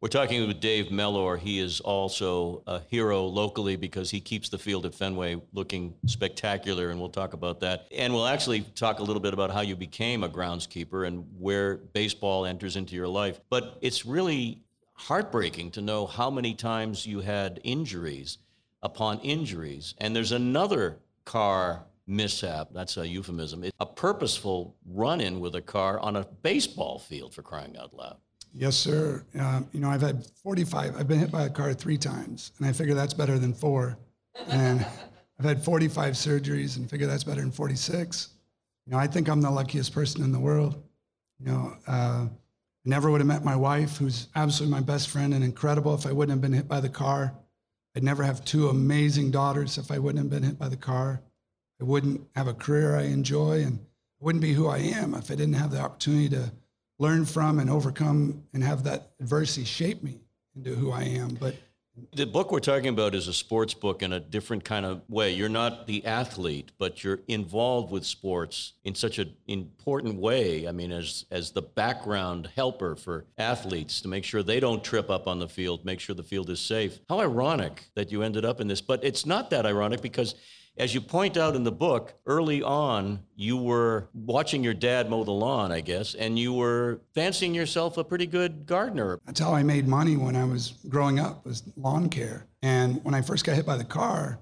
We're 0.00 0.08
talking 0.08 0.46
with 0.46 0.60
Dave 0.60 0.92
Mellor. 0.92 1.36
He 1.38 1.58
is 1.58 1.80
also 1.80 2.62
a 2.68 2.80
hero 2.88 3.24
locally 3.24 3.74
because 3.74 4.10
he 4.10 4.20
keeps 4.20 4.48
the 4.48 4.58
field 4.58 4.86
at 4.86 4.94
Fenway 4.94 5.42
looking 5.52 5.94
spectacular, 6.06 6.90
and 6.90 7.00
we'll 7.00 7.08
talk 7.08 7.32
about 7.32 7.58
that. 7.60 7.88
And 7.90 8.14
we'll 8.14 8.28
actually 8.28 8.60
talk 8.60 9.00
a 9.00 9.02
little 9.02 9.20
bit 9.20 9.34
about 9.34 9.50
how 9.50 9.62
you 9.62 9.74
became 9.74 10.22
a 10.22 10.28
groundskeeper 10.28 11.04
and 11.08 11.26
where 11.36 11.78
baseball 11.78 12.46
enters 12.46 12.76
into 12.76 12.94
your 12.94 13.08
life. 13.08 13.40
But 13.50 13.78
it's 13.80 14.06
really 14.06 14.62
heartbreaking 14.92 15.72
to 15.72 15.80
know 15.80 16.06
how 16.06 16.30
many 16.30 16.54
times 16.54 17.04
you 17.04 17.20
had 17.20 17.60
injuries 17.64 18.38
upon 18.82 19.18
injuries. 19.20 19.94
And 19.98 20.14
there's 20.14 20.32
another 20.32 21.00
car 21.24 21.86
mishap, 22.08 22.68
that's 22.72 22.96
a 22.96 23.06
euphemism, 23.06 23.64
a 23.78 23.86
purposeful 23.86 24.74
run 24.86 25.20
in 25.20 25.38
with 25.38 25.54
a 25.54 25.62
car 25.62 26.00
on 26.00 26.16
a 26.16 26.24
baseball 26.42 26.98
field 26.98 27.34
for 27.34 27.42
crying 27.42 27.76
out 27.76 27.94
loud. 27.94 28.16
Yes, 28.54 28.76
sir. 28.76 29.24
Uh, 29.38 29.60
you 29.72 29.80
know, 29.80 29.90
I've 29.90 30.00
had 30.00 30.26
45. 30.42 30.96
I've 30.96 31.06
been 31.06 31.18
hit 31.18 31.30
by 31.30 31.44
a 31.44 31.50
car 31.50 31.74
three 31.74 31.98
times, 31.98 32.52
and 32.58 32.66
I 32.66 32.72
figure 32.72 32.94
that's 32.94 33.14
better 33.14 33.38
than 33.38 33.52
four. 33.52 33.98
And 34.48 34.84
I've 35.38 35.44
had 35.44 35.62
45 35.62 36.14
surgeries, 36.14 36.76
and 36.76 36.88
figure 36.88 37.06
that's 37.06 37.24
better 37.24 37.40
than 37.40 37.52
46. 37.52 38.30
You 38.86 38.92
know, 38.92 38.98
I 38.98 39.06
think 39.06 39.28
I'm 39.28 39.42
the 39.42 39.50
luckiest 39.50 39.92
person 39.92 40.24
in 40.24 40.32
the 40.32 40.40
world. 40.40 40.82
You 41.38 41.46
know, 41.46 41.76
uh, 41.86 42.26
I 42.26 42.28
never 42.84 43.10
would 43.10 43.20
have 43.20 43.28
met 43.28 43.44
my 43.44 43.54
wife, 43.54 43.98
who's 43.98 44.28
absolutely 44.34 44.74
my 44.74 44.80
best 44.80 45.10
friend 45.10 45.34
and 45.34 45.44
incredible, 45.44 45.94
if 45.94 46.06
I 46.06 46.12
wouldn't 46.12 46.34
have 46.34 46.40
been 46.40 46.54
hit 46.54 46.66
by 46.66 46.80
the 46.80 46.88
car. 46.88 47.34
I'd 47.94 48.02
never 48.02 48.22
have 48.22 48.44
two 48.44 48.68
amazing 48.68 49.30
daughters 49.30 49.76
if 49.76 49.90
I 49.90 49.98
wouldn't 49.98 50.24
have 50.24 50.30
been 50.30 50.48
hit 50.48 50.58
by 50.58 50.68
the 50.68 50.76
car. 50.76 51.20
I 51.80 51.84
wouldn't 51.84 52.26
have 52.34 52.48
a 52.48 52.54
career 52.54 52.96
I 52.96 53.04
enjoy, 53.04 53.62
and 53.62 53.78
I 54.20 54.24
wouldn't 54.24 54.42
be 54.42 54.52
who 54.52 54.66
I 54.66 54.78
am 54.78 55.14
if 55.14 55.30
I 55.30 55.34
didn't 55.34 55.54
have 55.54 55.70
the 55.70 55.80
opportunity 55.80 56.28
to 56.30 56.52
learn 56.98 57.24
from 57.24 57.60
and 57.60 57.70
overcome 57.70 58.42
and 58.52 58.64
have 58.64 58.84
that 58.84 59.12
adversity 59.20 59.64
shape 59.64 60.02
me 60.02 60.20
into 60.56 60.74
who 60.74 60.90
I 60.90 61.02
am. 61.02 61.36
But 61.40 61.54
the 62.12 62.26
book 62.26 62.52
we're 62.52 62.60
talking 62.60 62.88
about 62.88 63.14
is 63.14 63.28
a 63.28 63.32
sports 63.32 63.74
book 63.74 64.02
in 64.02 64.12
a 64.12 64.20
different 64.20 64.64
kind 64.64 64.84
of 64.84 65.02
way. 65.08 65.32
You're 65.32 65.48
not 65.48 65.86
the 65.86 66.04
athlete, 66.04 66.72
but 66.78 67.02
you're 67.02 67.20
involved 67.28 67.92
with 67.92 68.04
sports 68.04 68.74
in 68.84 68.94
such 68.94 69.18
an 69.18 69.34
important 69.46 70.16
way. 70.16 70.68
I 70.68 70.72
mean, 70.72 70.92
as 70.92 71.26
as 71.30 71.52
the 71.52 71.62
background 71.62 72.50
helper 72.54 72.96
for 72.96 73.26
athletes 73.36 74.00
to 74.02 74.08
make 74.08 74.24
sure 74.24 74.42
they 74.42 74.60
don't 74.60 74.82
trip 74.82 75.10
up 75.10 75.26
on 75.26 75.38
the 75.38 75.48
field, 75.48 75.84
make 75.84 76.00
sure 76.00 76.14
the 76.14 76.22
field 76.22 76.50
is 76.50 76.60
safe. 76.60 77.00
How 77.08 77.20
ironic 77.20 77.88
that 77.94 78.12
you 78.12 78.22
ended 78.22 78.44
up 78.44 78.60
in 78.60 78.68
this, 78.68 78.80
but 78.80 79.02
it's 79.04 79.26
not 79.26 79.50
that 79.50 79.66
ironic 79.66 80.00
because 80.00 80.34
as 80.78 80.94
you 80.94 81.00
point 81.00 81.36
out 81.36 81.56
in 81.56 81.64
the 81.64 81.72
book, 81.72 82.14
early 82.24 82.62
on, 82.62 83.18
you 83.34 83.56
were 83.56 84.08
watching 84.14 84.62
your 84.62 84.74
dad 84.74 85.10
mow 85.10 85.24
the 85.24 85.32
lawn, 85.32 85.72
I 85.72 85.80
guess, 85.80 86.14
and 86.14 86.38
you 86.38 86.52
were 86.52 87.00
fancying 87.14 87.54
yourself 87.54 87.98
a 87.98 88.04
pretty 88.04 88.26
good 88.26 88.64
gardener. 88.64 89.18
That's 89.26 89.40
how 89.40 89.52
I 89.52 89.64
made 89.64 89.88
money 89.88 90.16
when 90.16 90.36
I 90.36 90.44
was 90.44 90.74
growing 90.88 91.18
up, 91.18 91.44
was 91.44 91.64
lawn 91.76 92.08
care. 92.08 92.46
And 92.62 93.04
when 93.04 93.14
I 93.14 93.22
first 93.22 93.44
got 93.44 93.56
hit 93.56 93.66
by 93.66 93.76
the 93.76 93.84
car, 93.84 94.38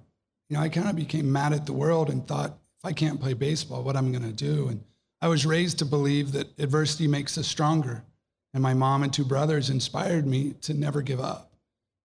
you 0.50 0.56
know, 0.56 0.62
I 0.62 0.68
kind 0.68 0.88
of 0.88 0.96
became 0.96 1.30
mad 1.32 1.54
at 1.54 1.64
the 1.64 1.72
world 1.72 2.10
and 2.10 2.26
thought, 2.26 2.50
if 2.50 2.84
I 2.84 2.92
can't 2.92 3.20
play 3.20 3.32
baseball, 3.32 3.82
what 3.82 3.96
am 3.96 4.08
I 4.08 4.18
going 4.18 4.30
to 4.30 4.32
do? 4.32 4.68
And 4.68 4.84
I 5.22 5.28
was 5.28 5.46
raised 5.46 5.78
to 5.78 5.86
believe 5.86 6.32
that 6.32 6.58
adversity 6.58 7.08
makes 7.08 7.38
us 7.38 7.48
stronger. 7.48 8.04
And 8.52 8.62
my 8.62 8.74
mom 8.74 9.02
and 9.02 9.12
two 9.12 9.24
brothers 9.24 9.70
inspired 9.70 10.26
me 10.26 10.54
to 10.62 10.74
never 10.74 11.00
give 11.00 11.20
up. 11.20 11.52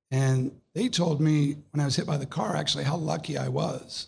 And 0.10 0.52
they 0.74 0.88
told 0.88 1.22
me 1.22 1.58
when 1.72 1.82
I 1.82 1.86
was 1.86 1.96
hit 1.96 2.08
by 2.08 2.18
the 2.18 2.26
car, 2.26 2.56
actually, 2.56 2.86
how 2.86 2.96
lucky 2.96 3.38
I 3.38 3.50
was 3.50 4.08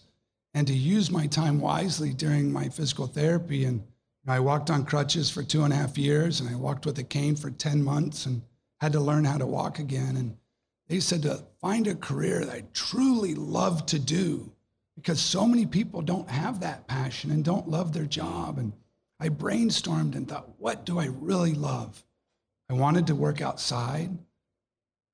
and 0.54 0.68
to 0.68 0.74
use 0.74 1.10
my 1.10 1.28
time 1.28 1.60
wisely 1.60 2.14
during 2.14 2.52
my 2.52 2.70
physical 2.70 3.08
therapy. 3.08 3.66
And 3.66 3.84
I 4.28 4.40
walked 4.40 4.70
on 4.70 4.86
crutches 4.86 5.30
for 5.30 5.44
two 5.44 5.64
and 5.64 5.74
a 5.74 5.78
half 5.78 5.98
years, 5.98 6.40
and 6.40 6.50
I 6.50 6.56
walked 6.56 6.86
with 6.86 6.98
a 7.00 7.04
cane 7.04 7.36
for 7.36 7.52
10 7.52 7.84
months 7.84 8.26
and 8.26 8.42
had 8.80 8.94
to 8.94 9.00
learn 9.00 9.26
how 9.26 9.38
to 9.38 9.48
walk 9.48 9.80
again. 9.80 10.18
And 10.18 10.38
they 10.88 11.00
said 11.00 11.22
to 11.24 11.44
find 11.60 11.88
a 11.88 11.96
career 11.96 12.46
that 12.46 12.54
I 12.54 12.64
truly 12.74 13.36
love 13.36 13.86
to 13.88 14.00
do 14.00 14.52
because 14.96 15.20
so 15.20 15.48
many 15.48 15.66
people 15.66 16.02
don't 16.02 16.30
have 16.30 16.60
that 16.60 16.88
passion 16.88 17.32
and 17.32 17.44
don't 17.44 17.70
love 17.70 17.94
their 17.94 18.06
job. 18.06 18.60
And 18.60 18.74
I 19.20 19.30
brainstormed 19.30 20.16
and 20.16 20.28
thought, 20.28 20.60
what 20.60 20.86
do 20.86 21.00
I 21.00 21.06
really 21.06 21.54
love? 21.54 22.04
I 22.70 22.74
wanted 22.74 23.08
to 23.08 23.16
work 23.16 23.42
outside. 23.42 24.18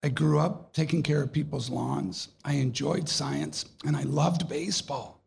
I 0.04 0.10
grew 0.10 0.40
up 0.40 0.74
taking 0.74 1.04
care 1.04 1.22
of 1.22 1.32
people's 1.32 1.70
lawns. 1.70 2.30
I 2.44 2.54
enjoyed 2.54 3.10
science 3.10 3.66
and 3.86 3.96
I 3.96 4.04
loved 4.04 4.50
baseball. 4.50 5.19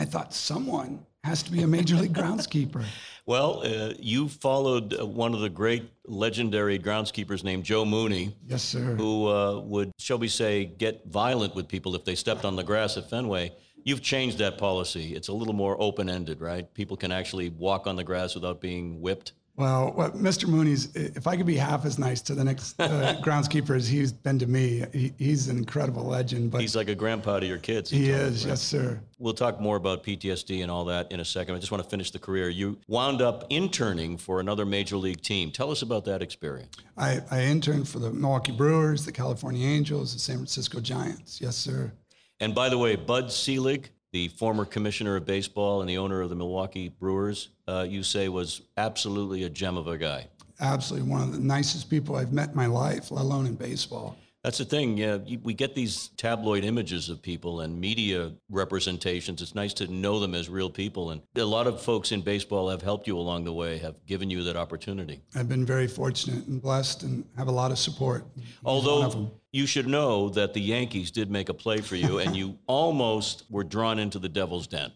I 0.00 0.06
thought 0.06 0.32
someone 0.32 1.04
has 1.24 1.42
to 1.42 1.52
be 1.52 1.60
a 1.62 1.66
major 1.66 1.94
league 1.96 2.14
groundskeeper. 2.14 2.84
Well, 3.26 3.62
uh, 3.64 3.92
you 4.00 4.28
followed 4.28 4.98
uh, 4.98 5.06
one 5.06 5.34
of 5.34 5.40
the 5.40 5.50
great 5.50 5.88
legendary 6.04 6.80
groundskeepers 6.80 7.44
named 7.44 7.62
Joe 7.62 7.84
Mooney. 7.84 8.34
Yes, 8.48 8.64
sir. 8.64 8.80
Who 8.80 9.28
uh, 9.28 9.60
would, 9.60 9.92
shall 10.00 10.18
we 10.18 10.26
say, 10.26 10.64
get 10.64 11.06
violent 11.06 11.54
with 11.54 11.68
people 11.68 11.94
if 11.94 12.04
they 12.04 12.16
stepped 12.16 12.44
on 12.44 12.56
the 12.56 12.64
grass 12.64 12.96
at 12.96 13.08
Fenway. 13.08 13.52
You've 13.84 14.02
changed 14.02 14.38
that 14.38 14.58
policy. 14.58 15.14
It's 15.14 15.28
a 15.28 15.32
little 15.32 15.54
more 15.54 15.80
open 15.80 16.10
ended, 16.10 16.40
right? 16.40 16.72
People 16.74 16.96
can 16.96 17.12
actually 17.12 17.50
walk 17.50 17.86
on 17.86 17.94
the 17.94 18.02
grass 18.02 18.34
without 18.34 18.60
being 18.60 19.00
whipped. 19.00 19.34
Well, 19.60 19.92
what 19.92 20.16
Mr. 20.16 20.48
Mooney's, 20.48 20.88
if 20.96 21.26
I 21.26 21.36
could 21.36 21.44
be 21.44 21.54
half 21.54 21.84
as 21.84 21.98
nice 21.98 22.22
to 22.22 22.34
the 22.34 22.42
next 22.42 22.80
uh, 22.80 23.20
groundskeeper 23.22 23.76
as 23.76 23.86
he's 23.86 24.10
been 24.10 24.38
to 24.38 24.46
me, 24.46 24.86
he, 24.94 25.12
he's 25.18 25.48
an 25.48 25.58
incredible 25.58 26.02
legend. 26.02 26.50
But 26.50 26.62
he's 26.62 26.74
like 26.74 26.88
a 26.88 26.94
grandpa 26.94 27.40
to 27.40 27.46
your 27.46 27.58
kids. 27.58 27.90
He, 27.90 28.08
is, 28.08 28.46
right? 28.46 28.52
yes, 28.52 28.62
sir. 28.62 28.98
We'll 29.18 29.34
talk 29.34 29.60
more 29.60 29.76
about 29.76 30.02
PTSD 30.02 30.62
and 30.62 30.70
all 30.70 30.86
that 30.86 31.12
in 31.12 31.20
a 31.20 31.26
second. 31.26 31.56
I 31.56 31.58
just 31.58 31.70
want 31.70 31.84
to 31.84 31.90
finish 31.90 32.10
the 32.10 32.18
career. 32.18 32.48
You 32.48 32.78
wound 32.88 33.20
up 33.20 33.44
interning 33.50 34.16
for 34.16 34.40
another 34.40 34.64
major 34.64 34.96
league 34.96 35.20
team. 35.20 35.50
Tell 35.50 35.70
us 35.70 35.82
about 35.82 36.06
that 36.06 36.22
experience. 36.22 36.78
I, 36.96 37.20
I 37.30 37.42
interned 37.42 37.86
for 37.86 37.98
the 37.98 38.10
Milwaukee 38.10 38.52
Brewers, 38.52 39.04
the 39.04 39.12
California 39.12 39.68
Angels, 39.68 40.14
the 40.14 40.20
San 40.20 40.36
Francisco 40.36 40.80
Giants. 40.80 41.38
Yes, 41.38 41.54
sir. 41.54 41.92
And 42.40 42.54
by 42.54 42.70
the 42.70 42.78
way, 42.78 42.96
Bud 42.96 43.30
Selig, 43.30 43.90
the 44.12 44.28
former 44.28 44.64
commissioner 44.64 45.16
of 45.16 45.24
baseball 45.24 45.80
and 45.80 45.88
the 45.88 45.98
owner 45.98 46.20
of 46.20 46.30
the 46.30 46.36
Milwaukee 46.36 46.88
Brewers, 46.88 47.50
uh, 47.68 47.86
you 47.88 48.02
say 48.02 48.28
was 48.28 48.62
absolutely 48.76 49.44
a 49.44 49.50
gem 49.50 49.76
of 49.76 49.86
a 49.86 49.96
guy. 49.96 50.26
Absolutely, 50.60 51.08
one 51.08 51.22
of 51.22 51.32
the 51.32 51.38
nicest 51.38 51.88
people 51.88 52.16
I've 52.16 52.32
met 52.32 52.50
in 52.50 52.56
my 52.56 52.66
life, 52.66 53.10
let 53.10 53.22
alone 53.22 53.46
in 53.46 53.54
baseball. 53.54 54.16
That's 54.42 54.56
the 54.56 54.64
thing. 54.64 54.96
Yeah, 54.96 55.18
we 55.42 55.52
get 55.52 55.74
these 55.74 56.08
tabloid 56.16 56.64
images 56.64 57.10
of 57.10 57.20
people 57.20 57.60
and 57.60 57.78
media 57.78 58.32
representations. 58.48 59.42
It's 59.42 59.54
nice 59.54 59.74
to 59.74 59.86
know 59.88 60.18
them 60.18 60.34
as 60.34 60.48
real 60.48 60.70
people. 60.70 61.10
And 61.10 61.20
a 61.36 61.44
lot 61.44 61.66
of 61.66 61.82
folks 61.82 62.10
in 62.10 62.22
baseball 62.22 62.70
have 62.70 62.80
helped 62.80 63.06
you 63.06 63.18
along 63.18 63.44
the 63.44 63.52
way, 63.52 63.76
have 63.78 63.96
given 64.06 64.30
you 64.30 64.42
that 64.44 64.56
opportunity. 64.56 65.20
I've 65.34 65.48
been 65.48 65.66
very 65.66 65.86
fortunate 65.86 66.46
and 66.46 66.60
blessed 66.60 67.02
and 67.02 67.24
have 67.36 67.48
a 67.48 67.52
lot 67.52 67.70
of 67.70 67.78
support. 67.78 68.24
Although 68.64 69.30
you 69.52 69.66
should 69.66 69.86
know 69.86 70.30
that 70.30 70.54
the 70.54 70.60
Yankees 70.60 71.10
did 71.10 71.30
make 71.30 71.50
a 71.50 71.54
play 71.54 71.82
for 71.82 71.96
you 71.96 72.18
and 72.18 72.34
you 72.34 72.56
almost 72.66 73.44
were 73.50 73.64
drawn 73.64 73.98
into 73.98 74.18
the 74.18 74.28
devil's 74.28 74.66
den. 74.66 74.90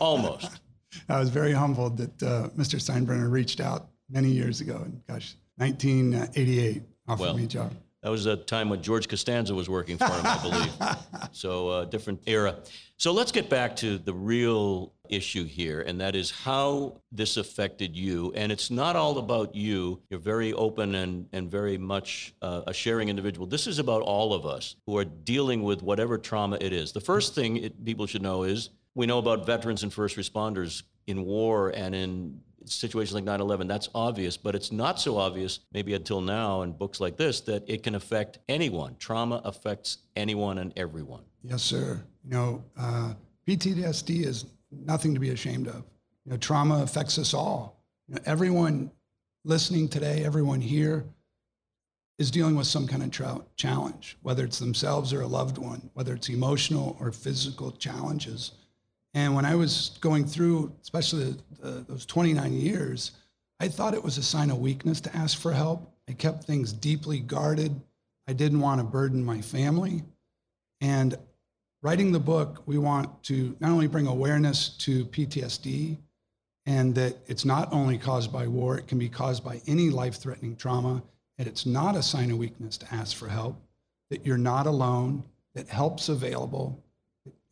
almost. 0.00 0.60
I 1.08 1.20
was 1.20 1.28
very 1.28 1.52
humbled 1.52 1.96
that 1.98 2.22
uh, 2.22 2.48
Mr. 2.56 2.80
Steinbrenner 2.80 3.30
reached 3.30 3.60
out 3.60 3.90
many 4.10 4.30
years 4.30 4.60
ago. 4.60 4.82
And 4.84 5.00
gosh, 5.06 5.36
1988 5.58 6.82
offered 7.06 7.22
well, 7.22 7.36
me 7.36 7.44
a 7.44 7.46
job. 7.46 7.72
That 8.04 8.10
was 8.10 8.26
a 8.26 8.36
time 8.36 8.68
when 8.68 8.82
George 8.82 9.08
Costanza 9.08 9.54
was 9.54 9.70
working 9.70 9.96
for 9.96 10.04
him, 10.04 10.26
I 10.26 10.38
believe. 10.42 11.28
so, 11.32 11.68
uh, 11.70 11.84
different 11.86 12.20
era. 12.26 12.56
So, 12.98 13.12
let's 13.12 13.32
get 13.32 13.48
back 13.48 13.74
to 13.76 13.96
the 13.96 14.12
real 14.12 14.92
issue 15.08 15.46
here, 15.46 15.80
and 15.80 15.98
that 16.02 16.14
is 16.14 16.30
how 16.30 17.00
this 17.10 17.38
affected 17.38 17.96
you. 17.96 18.30
And 18.36 18.52
it's 18.52 18.70
not 18.70 18.94
all 18.94 19.16
about 19.16 19.54
you. 19.54 20.02
You're 20.10 20.20
very 20.20 20.52
open 20.52 20.96
and, 20.96 21.26
and 21.32 21.50
very 21.50 21.78
much 21.78 22.34
uh, 22.42 22.60
a 22.66 22.74
sharing 22.74 23.08
individual. 23.08 23.46
This 23.46 23.66
is 23.66 23.78
about 23.78 24.02
all 24.02 24.34
of 24.34 24.44
us 24.44 24.76
who 24.84 24.98
are 24.98 25.06
dealing 25.06 25.62
with 25.62 25.82
whatever 25.82 26.18
trauma 26.18 26.58
it 26.60 26.74
is. 26.74 26.92
The 26.92 27.00
first 27.00 27.34
thing 27.34 27.56
it, 27.56 27.84
people 27.86 28.06
should 28.06 28.22
know 28.22 28.42
is 28.42 28.68
we 28.94 29.06
know 29.06 29.16
about 29.16 29.46
veterans 29.46 29.82
and 29.82 29.90
first 29.90 30.18
responders 30.18 30.82
in 31.06 31.24
war 31.24 31.70
and 31.70 31.94
in 31.94 32.38
situations 32.64 33.14
like 33.14 33.24
9-11 33.24 33.68
that's 33.68 33.88
obvious 33.94 34.36
but 34.36 34.54
it's 34.54 34.72
not 34.72 35.00
so 35.00 35.16
obvious 35.16 35.60
maybe 35.72 35.94
until 35.94 36.20
now 36.20 36.62
in 36.62 36.72
books 36.72 37.00
like 37.00 37.16
this 37.16 37.40
that 37.42 37.62
it 37.68 37.82
can 37.82 37.94
affect 37.94 38.38
anyone. 38.48 38.96
Trauma 38.98 39.40
affects 39.44 39.98
anyone 40.16 40.58
and 40.58 40.72
everyone. 40.76 41.22
Yes 41.42 41.62
sir. 41.62 42.02
You 42.24 42.30
know 42.30 42.64
uh, 42.76 43.14
ptsd 43.46 44.24
is 44.24 44.46
nothing 44.70 45.14
to 45.14 45.20
be 45.20 45.30
ashamed 45.30 45.68
of. 45.68 45.84
You 46.24 46.32
know 46.32 46.36
trauma 46.36 46.82
affects 46.82 47.18
us 47.18 47.34
all. 47.34 47.82
You 48.08 48.16
know, 48.16 48.20
everyone 48.26 48.90
listening 49.44 49.88
today 49.88 50.24
everyone 50.24 50.60
here 50.60 51.04
is 52.18 52.30
dealing 52.30 52.54
with 52.54 52.66
some 52.66 52.86
kind 52.86 53.02
of 53.02 53.10
tra- 53.10 53.44
challenge 53.56 54.16
whether 54.22 54.44
it's 54.44 54.58
themselves 54.58 55.12
or 55.12 55.20
a 55.20 55.26
loved 55.26 55.58
one 55.58 55.90
whether 55.94 56.14
it's 56.14 56.28
emotional 56.28 56.96
or 57.00 57.12
physical 57.12 57.72
challenges 57.72 58.52
and 59.14 59.34
when 59.34 59.44
I 59.44 59.54
was 59.54 59.96
going 60.00 60.26
through, 60.26 60.72
especially 60.82 61.36
the, 61.60 61.84
those 61.88 62.04
29 62.04 62.52
years, 62.52 63.12
I 63.60 63.68
thought 63.68 63.94
it 63.94 64.02
was 64.02 64.18
a 64.18 64.22
sign 64.22 64.50
of 64.50 64.58
weakness 64.58 65.00
to 65.02 65.16
ask 65.16 65.38
for 65.38 65.52
help. 65.52 65.90
I 66.08 66.12
kept 66.12 66.44
things 66.44 66.72
deeply 66.72 67.20
guarded. 67.20 67.80
I 68.28 68.32
didn't 68.32 68.60
want 68.60 68.80
to 68.80 68.84
burden 68.84 69.24
my 69.24 69.40
family. 69.40 70.02
And 70.80 71.16
writing 71.82 72.10
the 72.10 72.20
book, 72.20 72.62
we 72.66 72.76
want 72.76 73.22
to 73.24 73.56
not 73.60 73.70
only 73.70 73.86
bring 73.86 74.08
awareness 74.08 74.70
to 74.78 75.06
PTSD 75.06 75.96
and 76.66 76.94
that 76.94 77.16
it's 77.26 77.44
not 77.44 77.72
only 77.72 77.98
caused 77.98 78.32
by 78.32 78.48
war, 78.48 78.76
it 78.78 78.88
can 78.88 78.98
be 78.98 79.08
caused 79.08 79.44
by 79.44 79.60
any 79.66 79.90
life 79.90 80.16
threatening 80.16 80.56
trauma, 80.56 81.02
and 81.38 81.46
it's 81.46 81.66
not 81.66 81.94
a 81.94 82.02
sign 82.02 82.30
of 82.30 82.38
weakness 82.38 82.78
to 82.78 82.94
ask 82.94 83.16
for 83.16 83.28
help, 83.28 83.60
that 84.10 84.24
you're 84.26 84.38
not 84.38 84.66
alone, 84.66 85.22
that 85.54 85.68
help's 85.68 86.08
available, 86.08 86.82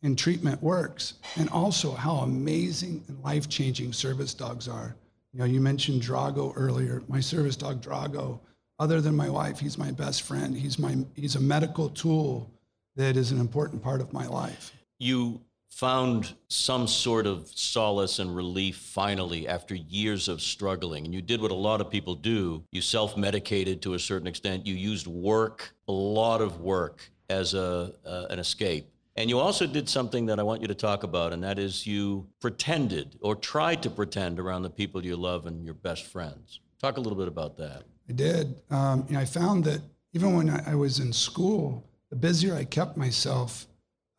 and 0.03 0.17
treatment 0.17 0.61
works, 0.61 1.15
and 1.37 1.49
also 1.49 1.93
how 1.93 2.17
amazing 2.17 3.03
and 3.07 3.21
life 3.23 3.49
changing 3.49 3.93
service 3.93 4.33
dogs 4.33 4.67
are. 4.67 4.95
You 5.33 5.39
know, 5.39 5.45
you 5.45 5.61
mentioned 5.61 6.01
Drago 6.01 6.53
earlier. 6.55 7.01
My 7.07 7.19
service 7.19 7.55
dog, 7.55 7.81
Drago, 7.81 8.39
other 8.77 9.01
than 9.01 9.15
my 9.15 9.29
wife, 9.29 9.59
he's 9.59 9.77
my 9.77 9.91
best 9.91 10.21
friend. 10.23 10.55
He's, 10.55 10.77
my, 10.77 10.97
he's 11.15 11.35
a 11.35 11.39
medical 11.39 11.89
tool 11.89 12.51
that 12.95 13.17
is 13.17 13.31
an 13.31 13.39
important 13.39 13.81
part 13.81 14.01
of 14.01 14.13
my 14.13 14.27
life. 14.27 14.73
You 14.99 15.41
found 15.71 16.35
some 16.49 16.87
sort 16.87 17.25
of 17.25 17.47
solace 17.47 18.19
and 18.19 18.35
relief 18.35 18.77
finally 18.77 19.47
after 19.47 19.73
years 19.73 20.27
of 20.27 20.39
struggling. 20.39 21.05
And 21.05 21.13
you 21.13 21.21
did 21.21 21.41
what 21.41 21.49
a 21.49 21.55
lot 21.55 21.81
of 21.81 21.89
people 21.89 22.13
do. 22.13 22.63
You 22.71 22.81
self 22.81 23.17
medicated 23.17 23.81
to 23.83 23.95
a 23.95 23.99
certain 23.99 24.27
extent. 24.27 24.67
You 24.67 24.75
used 24.75 25.07
work, 25.07 25.73
a 25.87 25.91
lot 25.91 26.41
of 26.41 26.61
work, 26.61 27.09
as 27.29 27.55
a, 27.55 27.93
uh, 28.05 28.25
an 28.29 28.37
escape. 28.37 28.92
And 29.15 29.29
you 29.29 29.37
also 29.37 29.67
did 29.67 29.87
something 29.87 30.25
that 30.25 30.39
I 30.39 30.43
want 30.43 30.61
you 30.61 30.67
to 30.67 30.75
talk 30.75 31.03
about, 31.03 31.33
and 31.33 31.43
that 31.43 31.59
is 31.59 31.85
you 31.85 32.27
pretended 32.41 33.17
or 33.21 33.35
tried 33.35 33.83
to 33.83 33.89
pretend 33.89 34.39
around 34.39 34.63
the 34.63 34.69
people 34.69 35.05
you 35.05 35.15
love 35.15 35.45
and 35.45 35.63
your 35.63 35.75
best 35.75 36.05
friends. 36.05 36.61
Talk 36.81 36.97
a 36.97 36.99
little 36.99 37.17
bit 37.17 37.27
about 37.27 37.55
that. 37.57 37.83
I 38.09 38.13
did. 38.13 38.55
Um, 38.71 39.05
know, 39.09 39.19
I 39.19 39.25
found 39.25 39.63
that 39.65 39.81
even 40.13 40.35
when 40.35 40.49
I 40.49 40.75
was 40.75 40.99
in 40.99 41.13
school, 41.13 41.83
the 42.09 42.15
busier 42.15 42.55
I 42.55 42.63
kept 42.63 42.97
myself, 42.97 43.67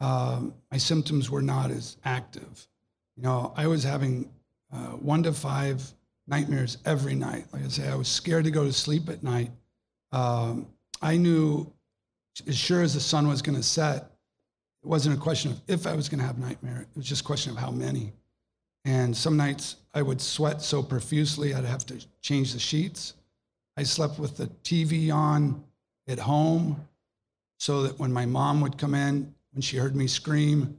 um, 0.00 0.54
my 0.70 0.78
symptoms 0.78 1.30
were 1.30 1.42
not 1.42 1.70
as 1.70 1.96
active. 2.04 2.66
You 3.16 3.24
know, 3.24 3.52
I 3.56 3.66
was 3.66 3.82
having 3.84 4.30
uh, 4.72 4.96
one 4.96 5.22
to 5.24 5.32
five 5.32 5.82
nightmares 6.26 6.78
every 6.84 7.14
night. 7.14 7.46
Like 7.52 7.64
I 7.64 7.68
say, 7.68 7.88
I 7.88 7.94
was 7.94 8.08
scared 8.08 8.44
to 8.44 8.50
go 8.50 8.64
to 8.64 8.72
sleep 8.72 9.08
at 9.08 9.22
night. 9.22 9.50
Um, 10.12 10.68
I 11.02 11.16
knew 11.16 11.72
as 12.46 12.56
sure 12.56 12.82
as 12.82 12.94
the 12.94 13.00
sun 13.00 13.28
was 13.28 13.42
going 13.42 13.56
to 13.56 13.62
set, 13.62 14.10
it 14.84 14.88
wasn't 14.88 15.16
a 15.16 15.20
question 15.20 15.52
of 15.52 15.60
if 15.66 15.86
I 15.86 15.94
was 15.94 16.10
going 16.10 16.20
to 16.20 16.26
have 16.26 16.38
nightmare. 16.38 16.82
It 16.82 16.96
was 16.96 17.06
just 17.06 17.22
a 17.22 17.24
question 17.24 17.52
of 17.52 17.58
how 17.58 17.70
many. 17.70 18.12
And 18.84 19.16
some 19.16 19.34
nights 19.34 19.76
I 19.94 20.02
would 20.02 20.20
sweat 20.20 20.60
so 20.60 20.82
profusely 20.82 21.54
I'd 21.54 21.64
have 21.64 21.86
to 21.86 22.04
change 22.20 22.52
the 22.52 22.58
sheets. 22.58 23.14
I 23.78 23.82
slept 23.82 24.18
with 24.18 24.36
the 24.36 24.48
TV 24.62 25.12
on 25.12 25.64
at 26.06 26.18
home 26.18 26.86
so 27.58 27.82
that 27.84 27.98
when 27.98 28.12
my 28.12 28.26
mom 28.26 28.60
would 28.60 28.76
come 28.76 28.94
in, 28.94 29.34
when 29.52 29.62
she 29.62 29.78
heard 29.78 29.96
me 29.96 30.06
scream 30.06 30.76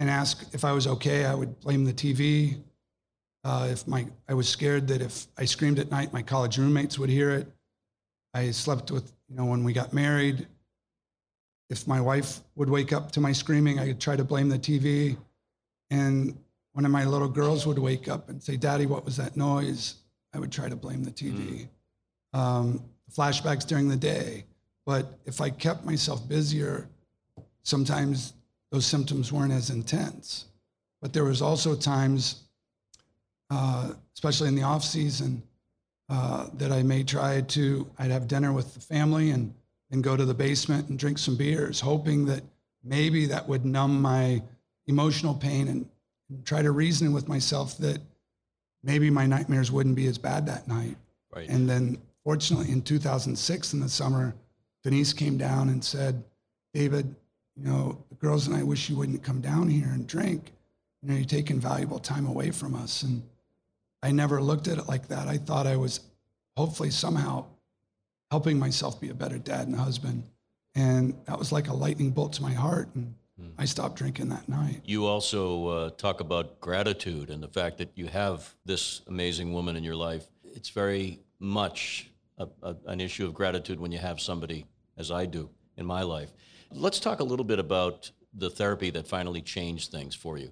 and 0.00 0.10
ask 0.10 0.44
if 0.52 0.64
I 0.64 0.72
was 0.72 0.88
okay, 0.88 1.24
I 1.24 1.34
would 1.34 1.60
blame 1.60 1.84
the 1.84 1.92
TV. 1.92 2.56
Uh, 3.44 3.68
if 3.70 3.86
my, 3.86 4.04
I 4.28 4.34
was 4.34 4.48
scared 4.48 4.88
that 4.88 5.00
if 5.00 5.28
I 5.38 5.44
screamed 5.44 5.78
at 5.78 5.92
night, 5.92 6.12
my 6.12 6.22
college 6.22 6.58
roommates 6.58 6.98
would 6.98 7.10
hear 7.10 7.30
it. 7.30 7.46
I 8.34 8.50
slept 8.50 8.90
with, 8.90 9.12
you 9.28 9.36
know, 9.36 9.44
when 9.44 9.62
we 9.62 9.72
got 9.72 9.92
married, 9.92 10.48
if 11.72 11.88
my 11.88 12.02
wife 12.02 12.40
would 12.54 12.68
wake 12.68 12.92
up 12.92 13.10
to 13.12 13.20
my 13.20 13.32
screaming, 13.32 13.78
I 13.78 13.86
would 13.86 14.00
try 14.00 14.14
to 14.14 14.24
blame 14.24 14.50
the 14.50 14.58
TV. 14.58 15.16
And 15.90 16.38
one 16.72 16.84
of 16.84 16.90
my 16.90 17.06
little 17.06 17.28
girls 17.28 17.66
would 17.66 17.78
wake 17.78 18.08
up 18.08 18.28
and 18.28 18.42
say, 18.42 18.58
Daddy, 18.58 18.84
what 18.84 19.06
was 19.06 19.16
that 19.16 19.38
noise? 19.38 19.94
I 20.34 20.38
would 20.38 20.52
try 20.52 20.68
to 20.68 20.76
blame 20.76 21.02
the 21.02 21.10
TV. 21.10 21.68
Mm. 22.34 22.38
Um, 22.38 22.84
flashbacks 23.10 23.66
during 23.66 23.88
the 23.88 23.96
day. 23.96 24.44
But 24.84 25.18
if 25.24 25.40
I 25.40 25.48
kept 25.48 25.86
myself 25.86 26.28
busier, 26.28 26.90
sometimes 27.62 28.34
those 28.70 28.84
symptoms 28.84 29.32
weren't 29.32 29.52
as 29.52 29.70
intense. 29.70 30.44
But 31.00 31.14
there 31.14 31.24
was 31.24 31.40
also 31.40 31.74
times, 31.74 32.42
uh, 33.48 33.92
especially 34.14 34.48
in 34.48 34.56
the 34.56 34.62
off 34.62 34.84
season, 34.84 35.42
uh, 36.10 36.48
that 36.54 36.70
I 36.70 36.82
may 36.82 37.02
try 37.02 37.40
to. 37.40 37.90
I'd 37.98 38.10
have 38.10 38.28
dinner 38.28 38.52
with 38.52 38.74
the 38.74 38.80
family 38.80 39.30
and 39.30 39.54
then 39.92 40.00
go 40.00 40.16
to 40.16 40.24
the 40.24 40.34
basement 40.34 40.88
and 40.88 40.98
drink 40.98 41.18
some 41.18 41.36
beers, 41.36 41.78
hoping 41.78 42.24
that 42.24 42.42
maybe 42.82 43.26
that 43.26 43.46
would 43.46 43.64
numb 43.64 44.00
my 44.00 44.42
emotional 44.86 45.34
pain 45.34 45.68
and, 45.68 45.86
and 46.30 46.44
try 46.46 46.62
to 46.62 46.70
reason 46.70 47.12
with 47.12 47.28
myself 47.28 47.76
that 47.78 48.00
maybe 48.82 49.10
my 49.10 49.26
nightmares 49.26 49.70
wouldn't 49.70 49.94
be 49.94 50.06
as 50.06 50.16
bad 50.16 50.46
that 50.46 50.66
night. 50.66 50.96
Right. 51.34 51.48
And 51.48 51.68
then, 51.68 51.98
fortunately, 52.24 52.72
in 52.72 52.80
2006 52.80 53.74
in 53.74 53.80
the 53.80 53.88
summer, 53.88 54.34
Denise 54.82 55.12
came 55.12 55.36
down 55.36 55.68
and 55.68 55.84
said, 55.84 56.24
David, 56.72 57.14
you 57.56 57.68
know, 57.68 58.02
the 58.08 58.14
girls 58.14 58.46
and 58.46 58.56
I 58.56 58.62
wish 58.62 58.88
you 58.88 58.96
wouldn't 58.96 59.22
come 59.22 59.42
down 59.42 59.68
here 59.68 59.88
and 59.88 60.06
drink. 60.06 60.52
You 61.02 61.10
know, 61.10 61.16
you're 61.16 61.24
taking 61.26 61.60
valuable 61.60 61.98
time 61.98 62.26
away 62.26 62.50
from 62.50 62.74
us. 62.74 63.02
And 63.02 63.22
I 64.02 64.10
never 64.10 64.40
looked 64.40 64.68
at 64.68 64.78
it 64.78 64.88
like 64.88 65.08
that. 65.08 65.28
I 65.28 65.36
thought 65.36 65.66
I 65.66 65.76
was 65.76 66.00
hopefully 66.56 66.90
somehow 66.90 67.44
helping 68.32 68.58
myself 68.58 68.98
be 68.98 69.10
a 69.10 69.14
better 69.14 69.36
dad 69.36 69.66
and 69.66 69.76
husband. 69.76 70.22
And 70.74 71.14
that 71.26 71.38
was 71.38 71.52
like 71.52 71.68
a 71.68 71.74
lightning 71.74 72.12
bolt 72.12 72.32
to 72.32 72.42
my 72.42 72.54
heart. 72.54 72.88
And 72.94 73.14
hmm. 73.38 73.48
I 73.58 73.66
stopped 73.66 73.96
drinking 73.96 74.30
that 74.30 74.48
night. 74.48 74.80
You 74.86 75.04
also 75.04 75.68
uh, 75.68 75.90
talk 75.90 76.20
about 76.20 76.58
gratitude 76.58 77.28
and 77.28 77.42
the 77.42 77.48
fact 77.48 77.76
that 77.76 77.90
you 77.94 78.06
have 78.06 78.54
this 78.64 79.02
amazing 79.06 79.52
woman 79.52 79.76
in 79.76 79.84
your 79.84 79.96
life. 79.96 80.24
It's 80.44 80.70
very 80.70 81.20
much 81.40 82.10
a, 82.38 82.48
a, 82.62 82.74
an 82.86 83.02
issue 83.02 83.26
of 83.26 83.34
gratitude 83.34 83.78
when 83.78 83.92
you 83.92 83.98
have 83.98 84.18
somebody, 84.18 84.64
as 84.96 85.10
I 85.10 85.26
do 85.26 85.50
in 85.76 85.84
my 85.84 86.02
life. 86.02 86.30
Let's 86.70 87.00
talk 87.00 87.20
a 87.20 87.24
little 87.24 87.44
bit 87.44 87.58
about 87.58 88.10
the 88.32 88.48
therapy 88.48 88.88
that 88.92 89.06
finally 89.06 89.42
changed 89.42 89.90
things 89.90 90.14
for 90.14 90.38
you. 90.38 90.50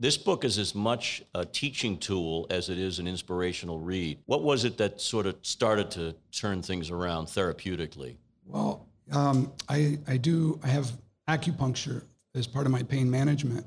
This 0.00 0.16
book 0.16 0.44
is 0.44 0.58
as 0.58 0.76
much 0.76 1.24
a 1.34 1.44
teaching 1.44 1.98
tool 1.98 2.46
as 2.50 2.68
it 2.68 2.78
is 2.78 3.00
an 3.00 3.08
inspirational 3.08 3.80
read. 3.80 4.18
What 4.26 4.44
was 4.44 4.64
it 4.64 4.76
that 4.78 5.00
sort 5.00 5.26
of 5.26 5.36
started 5.42 5.90
to 5.92 6.14
turn 6.30 6.62
things 6.62 6.90
around 6.90 7.26
therapeutically? 7.26 8.16
Well, 8.46 8.86
um, 9.10 9.52
I, 9.68 9.98
I 10.06 10.16
do, 10.16 10.60
I 10.62 10.68
have 10.68 10.92
acupuncture 11.28 12.04
as 12.36 12.46
part 12.46 12.64
of 12.64 12.70
my 12.70 12.84
pain 12.84 13.10
management. 13.10 13.66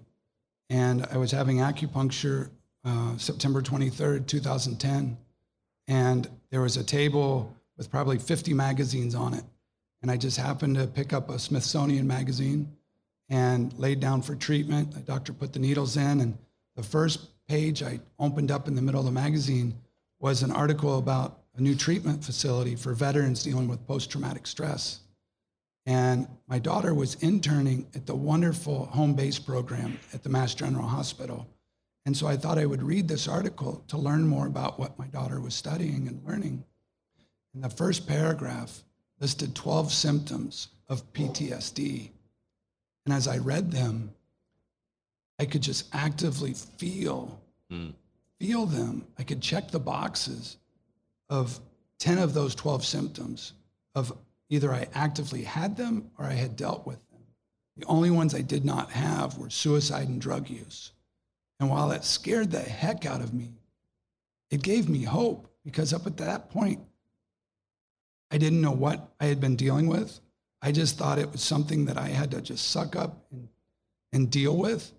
And 0.69 1.05
I 1.11 1.17
was 1.17 1.31
having 1.31 1.57
acupuncture 1.57 2.49
uh, 2.85 3.17
September 3.17 3.61
23rd, 3.61 4.25
2010. 4.25 5.17
And 5.89 6.29
there 6.49 6.61
was 6.61 6.77
a 6.77 6.83
table 6.83 7.53
with 7.77 7.91
probably 7.91 8.17
50 8.17 8.53
magazines 8.53 9.15
on 9.15 9.33
it. 9.33 9.43
And 10.01 10.09
I 10.09 10.15
just 10.15 10.37
happened 10.37 10.75
to 10.77 10.87
pick 10.87 11.11
up 11.11 11.29
a 11.29 11.37
Smithsonian 11.37 12.07
magazine 12.07 12.71
and 13.31 13.73
laid 13.79 14.01
down 14.01 14.21
for 14.21 14.35
treatment. 14.35 14.91
The 14.91 14.99
doctor 14.99 15.31
put 15.31 15.53
the 15.53 15.59
needles 15.59 15.95
in, 15.95 16.19
and 16.19 16.37
the 16.75 16.83
first 16.83 17.29
page 17.47 17.81
I 17.81 18.01
opened 18.19 18.51
up 18.51 18.67
in 18.67 18.75
the 18.75 18.81
middle 18.81 18.99
of 18.99 19.05
the 19.05 19.11
magazine 19.11 19.73
was 20.19 20.43
an 20.43 20.51
article 20.51 20.99
about 20.99 21.39
a 21.55 21.61
new 21.61 21.73
treatment 21.73 22.23
facility 22.23 22.75
for 22.75 22.93
veterans 22.93 23.41
dealing 23.41 23.69
with 23.69 23.87
post 23.87 24.11
traumatic 24.11 24.45
stress. 24.45 24.99
And 25.85 26.27
my 26.47 26.59
daughter 26.59 26.93
was 26.93 27.15
interning 27.23 27.87
at 27.95 28.05
the 28.05 28.15
wonderful 28.15 28.85
home 28.87 29.13
base 29.13 29.39
program 29.39 29.97
at 30.13 30.23
the 30.23 30.29
Mass 30.29 30.53
General 30.53 30.85
Hospital. 30.85 31.47
And 32.05 32.15
so 32.15 32.27
I 32.27 32.35
thought 32.35 32.57
I 32.57 32.65
would 32.65 32.83
read 32.83 33.07
this 33.07 33.27
article 33.27 33.83
to 33.87 33.97
learn 33.97 34.27
more 34.27 34.47
about 34.47 34.77
what 34.77 34.99
my 34.99 35.07
daughter 35.07 35.39
was 35.39 35.55
studying 35.55 36.07
and 36.07 36.21
learning. 36.27 36.65
In 37.55 37.61
the 37.61 37.69
first 37.69 38.07
paragraph, 38.07 38.83
listed 39.19 39.55
12 39.55 39.91
symptoms 39.91 40.67
of 40.89 41.11
PTSD. 41.13 42.11
And 43.05 43.13
as 43.13 43.27
I 43.27 43.37
read 43.37 43.71
them, 43.71 44.13
I 45.39 45.45
could 45.45 45.61
just 45.61 45.87
actively 45.93 46.53
feel, 46.53 47.41
mm. 47.71 47.93
feel 48.39 48.65
them. 48.65 49.07
I 49.17 49.23
could 49.23 49.41
check 49.41 49.71
the 49.71 49.79
boxes 49.79 50.57
of 51.29 51.59
10 51.99 52.19
of 52.19 52.33
those 52.33 52.53
12 52.55 52.85
symptoms 52.85 53.53
of 53.95 54.15
either 54.49 54.71
I 54.71 54.87
actively 54.93 55.43
had 55.43 55.77
them 55.77 56.11
or 56.17 56.25
I 56.25 56.33
had 56.33 56.55
dealt 56.55 56.85
with 56.85 56.99
them. 57.09 57.21
The 57.77 57.85
only 57.85 58.11
ones 58.11 58.35
I 58.35 58.41
did 58.41 58.65
not 58.65 58.91
have 58.91 59.37
were 59.37 59.49
suicide 59.49 60.07
and 60.07 60.21
drug 60.21 60.49
use. 60.49 60.91
And 61.59 61.69
while 61.69 61.89
that 61.89 62.05
scared 62.05 62.51
the 62.51 62.59
heck 62.59 63.05
out 63.05 63.21
of 63.21 63.33
me, 63.33 63.53
it 64.49 64.61
gave 64.61 64.89
me 64.89 65.03
hope 65.03 65.47
because 65.63 65.93
up 65.93 66.05
at 66.05 66.17
that 66.17 66.49
point, 66.49 66.81
I 68.29 68.37
didn't 68.37 68.61
know 68.61 68.71
what 68.71 69.11
I 69.19 69.25
had 69.25 69.39
been 69.39 69.55
dealing 69.55 69.87
with. 69.87 70.19
I 70.61 70.71
just 70.71 70.97
thought 70.97 71.19
it 71.19 71.31
was 71.31 71.41
something 71.41 71.85
that 71.85 71.97
I 71.97 72.07
had 72.07 72.31
to 72.31 72.41
just 72.41 72.69
suck 72.69 72.95
up 72.95 73.25
and, 73.31 73.47
and 74.13 74.29
deal 74.29 74.55
with. 74.55 74.91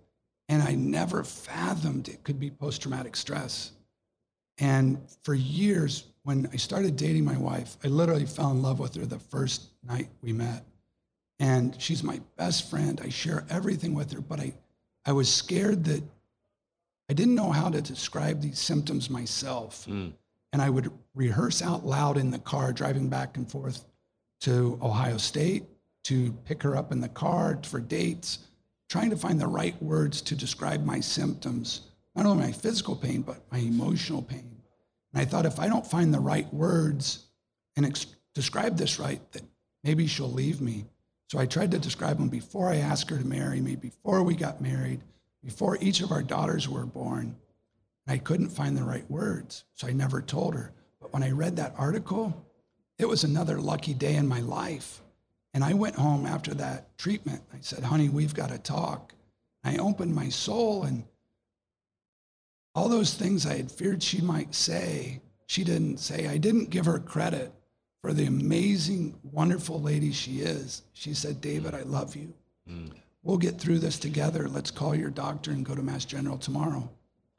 And 0.48 0.62
I 0.62 0.74
never 0.74 1.22
fathomed 1.22 2.08
it 2.08 2.24
could 2.24 2.40
be 2.40 2.50
post 2.50 2.82
traumatic 2.82 3.16
stress. 3.16 3.72
And 4.58 4.98
for 5.22 5.34
years, 5.34 6.04
when 6.24 6.48
I 6.52 6.56
started 6.56 6.96
dating 6.96 7.24
my 7.24 7.36
wife, 7.36 7.76
I 7.84 7.88
literally 7.88 8.26
fell 8.26 8.50
in 8.50 8.62
love 8.62 8.78
with 8.78 8.94
her 8.96 9.06
the 9.06 9.18
first 9.18 9.68
night 9.84 10.08
we 10.20 10.32
met. 10.32 10.64
And 11.38 11.80
she's 11.80 12.02
my 12.02 12.20
best 12.36 12.68
friend. 12.68 13.00
I 13.02 13.08
share 13.08 13.46
everything 13.48 13.94
with 13.94 14.12
her, 14.12 14.20
but 14.20 14.40
I, 14.40 14.54
I 15.06 15.12
was 15.12 15.32
scared 15.32 15.84
that 15.84 16.02
I 17.08 17.14
didn't 17.14 17.34
know 17.34 17.50
how 17.50 17.70
to 17.70 17.80
describe 17.80 18.40
these 18.40 18.58
symptoms 18.58 19.10
myself. 19.10 19.86
Mm 19.88 20.12
and 20.52 20.60
I 20.60 20.70
would 20.70 20.92
rehearse 21.14 21.62
out 21.62 21.84
loud 21.84 22.16
in 22.16 22.30
the 22.30 22.38
car 22.38 22.72
driving 22.72 23.08
back 23.08 23.36
and 23.36 23.50
forth 23.50 23.84
to 24.42 24.78
Ohio 24.82 25.16
State 25.16 25.64
to 26.04 26.32
pick 26.44 26.62
her 26.62 26.76
up 26.76 26.90
in 26.90 27.00
the 27.00 27.08
car 27.08 27.58
for 27.64 27.80
dates, 27.80 28.40
trying 28.88 29.10
to 29.10 29.16
find 29.16 29.40
the 29.40 29.46
right 29.46 29.80
words 29.82 30.20
to 30.22 30.34
describe 30.34 30.84
my 30.84 30.98
symptoms, 31.00 31.82
not 32.16 32.26
only 32.26 32.46
my 32.46 32.52
physical 32.52 32.96
pain, 32.96 33.22
but 33.22 33.40
my 33.52 33.58
emotional 33.58 34.20
pain. 34.20 34.56
And 35.12 35.22
I 35.22 35.24
thought 35.24 35.46
if 35.46 35.60
I 35.60 35.68
don't 35.68 35.86
find 35.86 36.12
the 36.12 36.20
right 36.20 36.52
words 36.52 37.26
and 37.76 37.86
ex- 37.86 38.06
describe 38.34 38.76
this 38.76 38.98
right, 38.98 39.20
that 39.32 39.42
maybe 39.84 40.06
she'll 40.08 40.30
leave 40.30 40.60
me. 40.60 40.86
So 41.30 41.38
I 41.38 41.46
tried 41.46 41.70
to 41.70 41.78
describe 41.78 42.18
them 42.18 42.28
before 42.28 42.68
I 42.68 42.76
asked 42.76 43.10
her 43.10 43.18
to 43.18 43.24
marry 43.24 43.60
me, 43.60 43.76
before 43.76 44.22
we 44.22 44.34
got 44.34 44.60
married, 44.60 45.02
before 45.44 45.78
each 45.80 46.00
of 46.00 46.10
our 46.10 46.22
daughters 46.22 46.68
were 46.68 46.84
born. 46.84 47.36
I 48.08 48.18
couldn't 48.18 48.50
find 48.50 48.76
the 48.76 48.82
right 48.82 49.08
words, 49.08 49.64
so 49.74 49.86
I 49.86 49.92
never 49.92 50.20
told 50.20 50.54
her. 50.54 50.72
But 51.00 51.12
when 51.12 51.22
I 51.22 51.30
read 51.30 51.56
that 51.56 51.74
article, 51.78 52.44
it 52.98 53.08
was 53.08 53.24
another 53.24 53.60
lucky 53.60 53.94
day 53.94 54.16
in 54.16 54.26
my 54.26 54.40
life. 54.40 55.00
And 55.54 55.62
I 55.62 55.74
went 55.74 55.96
home 55.96 56.26
after 56.26 56.54
that 56.54 56.96
treatment. 56.96 57.42
I 57.52 57.58
said, 57.60 57.84
honey, 57.84 58.08
we've 58.08 58.34
got 58.34 58.50
to 58.50 58.58
talk. 58.58 59.12
I 59.64 59.76
opened 59.76 60.14
my 60.14 60.28
soul, 60.28 60.84
and 60.84 61.04
all 62.74 62.88
those 62.88 63.14
things 63.14 63.46
I 63.46 63.56
had 63.56 63.70
feared 63.70 64.02
she 64.02 64.20
might 64.20 64.54
say, 64.54 65.20
she 65.46 65.62
didn't 65.62 65.98
say. 65.98 66.26
I 66.26 66.38
didn't 66.38 66.70
give 66.70 66.86
her 66.86 66.98
credit 66.98 67.52
for 68.00 68.12
the 68.12 68.26
amazing, 68.26 69.18
wonderful 69.22 69.80
lady 69.80 70.10
she 70.12 70.40
is. 70.40 70.82
She 70.92 71.14
said, 71.14 71.40
David, 71.40 71.74
I 71.74 71.82
love 71.82 72.16
you. 72.16 72.32
Mm. 72.68 72.90
We'll 73.22 73.38
get 73.38 73.60
through 73.60 73.78
this 73.78 73.98
together. 73.98 74.48
Let's 74.48 74.70
call 74.70 74.94
your 74.94 75.10
doctor 75.10 75.52
and 75.52 75.64
go 75.64 75.74
to 75.74 75.82
Mass 75.82 76.04
General 76.04 76.38
tomorrow. 76.38 76.90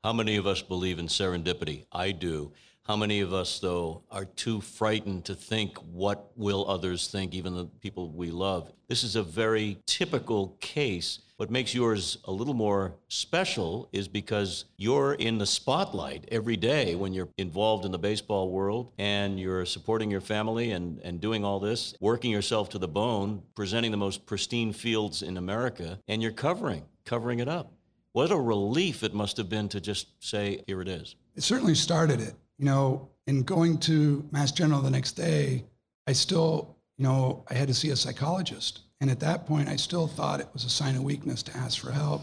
How 0.04 0.14
many 0.14 0.38
of 0.38 0.48
us 0.48 0.62
believe 0.62 1.00
in 1.00 1.08
serendipity? 1.08 1.86
I 1.92 2.12
do. 2.12 2.52
How 2.86 2.98
many 2.98 3.22
of 3.22 3.34
us, 3.34 3.60
though, 3.60 4.04
are 4.12 4.26
too 4.26 4.60
frightened 4.60 5.24
to 5.26 5.36
think 5.36 5.78
what 5.78 6.32
will 6.36 6.70
others 6.70 7.08
think, 7.08 7.34
even 7.34 7.56
the 7.56 7.64
people 7.80 8.10
we 8.10 8.30
love? 8.30 8.74
This 8.90 9.06
is 9.06 9.16
a 9.16 9.24
very 9.24 9.78
typical 9.86 10.58
case. 10.60 11.20
What 11.38 11.50
makes 11.50 11.74
yours 11.74 12.18
a 12.26 12.32
little 12.34 12.54
more 12.54 12.96
special 13.08 13.88
is 13.94 14.10
because 14.10 14.66
you're 14.76 15.14
in 15.14 15.38
the 15.38 15.46
spotlight 15.46 16.28
every 16.30 16.58
day 16.58 16.96
when 16.96 17.14
you're 17.14 17.30
involved 17.38 17.86
in 17.86 17.94
the 17.94 17.98
baseball 17.98 18.50
world 18.50 18.92
and 18.98 19.40
you're 19.40 19.66
supporting 19.66 20.12
your 20.12 20.20
family 20.20 20.72
and, 20.72 21.00
and 21.06 21.22
doing 21.22 21.46
all 21.46 21.62
this, 21.62 21.96
working 22.02 22.32
yourself 22.32 22.68
to 22.72 22.80
the 22.80 22.88
bone, 22.88 23.42
presenting 23.56 23.92
the 23.92 23.98
most 23.98 24.26
pristine 24.26 24.74
fields 24.74 25.22
in 25.22 25.38
America, 25.38 26.00
and 26.10 26.22
you're 26.22 26.34
covering, 26.34 26.84
covering 27.06 27.40
it 27.40 27.48
up. 27.48 27.72
What 28.12 28.30
a 28.30 28.38
relief 28.38 29.04
it 29.04 29.14
must 29.14 29.38
have 29.38 29.48
been 29.48 29.70
to 29.70 29.80
just 29.80 30.08
say, 30.20 30.62
here 30.68 30.82
it 30.82 30.90
is. 30.90 31.16
It 31.36 31.44
certainly 31.44 31.76
started 31.76 32.20
it. 32.20 32.36
You 32.58 32.66
know, 32.66 33.10
in 33.28 33.44
going 33.44 33.78
to 33.80 34.28
Mass 34.32 34.52
General 34.52 34.82
the 34.82 34.90
next 34.90 35.14
day, 35.14 35.66
I 36.08 36.14
still, 36.14 36.76
you 36.98 37.04
know, 37.04 37.44
I 37.50 37.54
had 37.54 37.68
to 37.68 37.74
see 37.74 37.90
a 37.90 37.96
psychologist. 37.96 38.82
And 39.02 39.10
at 39.10 39.20
that 39.22 39.46
point, 39.46 39.70
I 39.70 39.76
still 39.76 40.08
thought 40.08 40.40
it 40.40 40.50
was 40.54 40.64
a 40.64 40.70
sign 40.70 40.96
of 40.96 41.04
weakness 41.04 41.44
to 41.44 41.58
ask 41.58 41.80
for 41.80 41.92
help. 41.92 42.22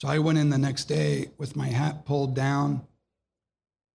So 0.00 0.08
I 0.08 0.18
went 0.18 0.38
in 0.38 0.50
the 0.50 0.58
next 0.58 0.84
day 0.84 1.30
with 1.38 1.56
my 1.56 1.68
hat 1.68 2.04
pulled 2.04 2.34
down, 2.34 2.86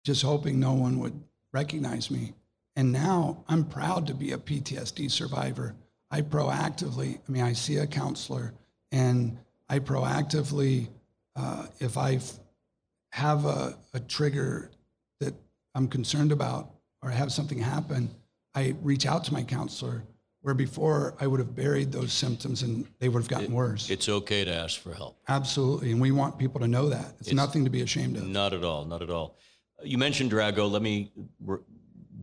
just 0.05 0.22
hoping 0.22 0.61
no 0.61 0.72
one 0.72 0.98
would 1.00 1.20
recognize 1.52 2.11
me. 2.11 2.35
And 2.76 2.92
now 2.92 3.44
I'm 3.48 3.64
proud 3.64 4.07
to 4.07 4.14
be 4.14 4.33
a 4.33 4.38
PTSD 4.38 5.11
survivor. 5.11 5.74
I 6.11 6.20
proactively, 6.22 7.18
I 7.26 7.33
mean, 7.33 7.42
I 7.42 7.55
see 7.55 7.79
a 7.79 7.87
counselor 7.87 8.55
and 8.92 9.38
I 9.68 9.81
proactively, 9.81 10.88
uh, 11.35 11.66
if 11.81 11.96
I 11.96 12.20
have 13.11 13.44
a, 13.46 13.76
a 13.94 14.00
trigger 14.00 14.70
I'm 15.76 15.86
concerned 15.88 16.32
about 16.32 16.70
or 17.02 17.10
have 17.10 17.30
something 17.30 17.58
happen, 17.58 18.08
I 18.54 18.74
reach 18.82 19.04
out 19.06 19.24
to 19.24 19.32
my 19.34 19.42
counselor 19.42 20.02
where 20.40 20.54
before 20.54 21.14
I 21.20 21.26
would 21.26 21.38
have 21.40 21.54
buried 21.54 21.92
those 21.92 22.12
symptoms 22.12 22.62
and 22.62 22.86
they 22.98 23.08
would 23.10 23.20
have 23.20 23.28
gotten 23.28 23.46
It- 23.46 23.50
worse. 23.50 23.90
It's 23.90 24.08
okay 24.08 24.44
to 24.44 24.54
ask 24.54 24.80
for 24.80 24.94
help. 24.94 25.18
Absolutely. 25.28 25.90
And 25.92 26.00
we 26.00 26.12
want 26.12 26.38
people 26.38 26.60
to 26.60 26.68
know 26.68 26.88
that. 26.88 27.16
It's, 27.20 27.28
It's- 27.28 27.34
nothing 27.34 27.64
to 27.64 27.70
be 27.70 27.82
ashamed 27.82 28.16
of. 28.16 28.26
Not 28.26 28.54
at 28.54 28.64
all, 28.64 28.86
not 28.86 29.02
at 29.02 29.10
all. 29.10 29.36
Uh, 29.78 29.84
you 29.84 29.98
mentioned 29.98 30.30
Drago. 30.32 30.70
Let 30.70 30.80
me 30.82 31.12
r- 31.46 31.60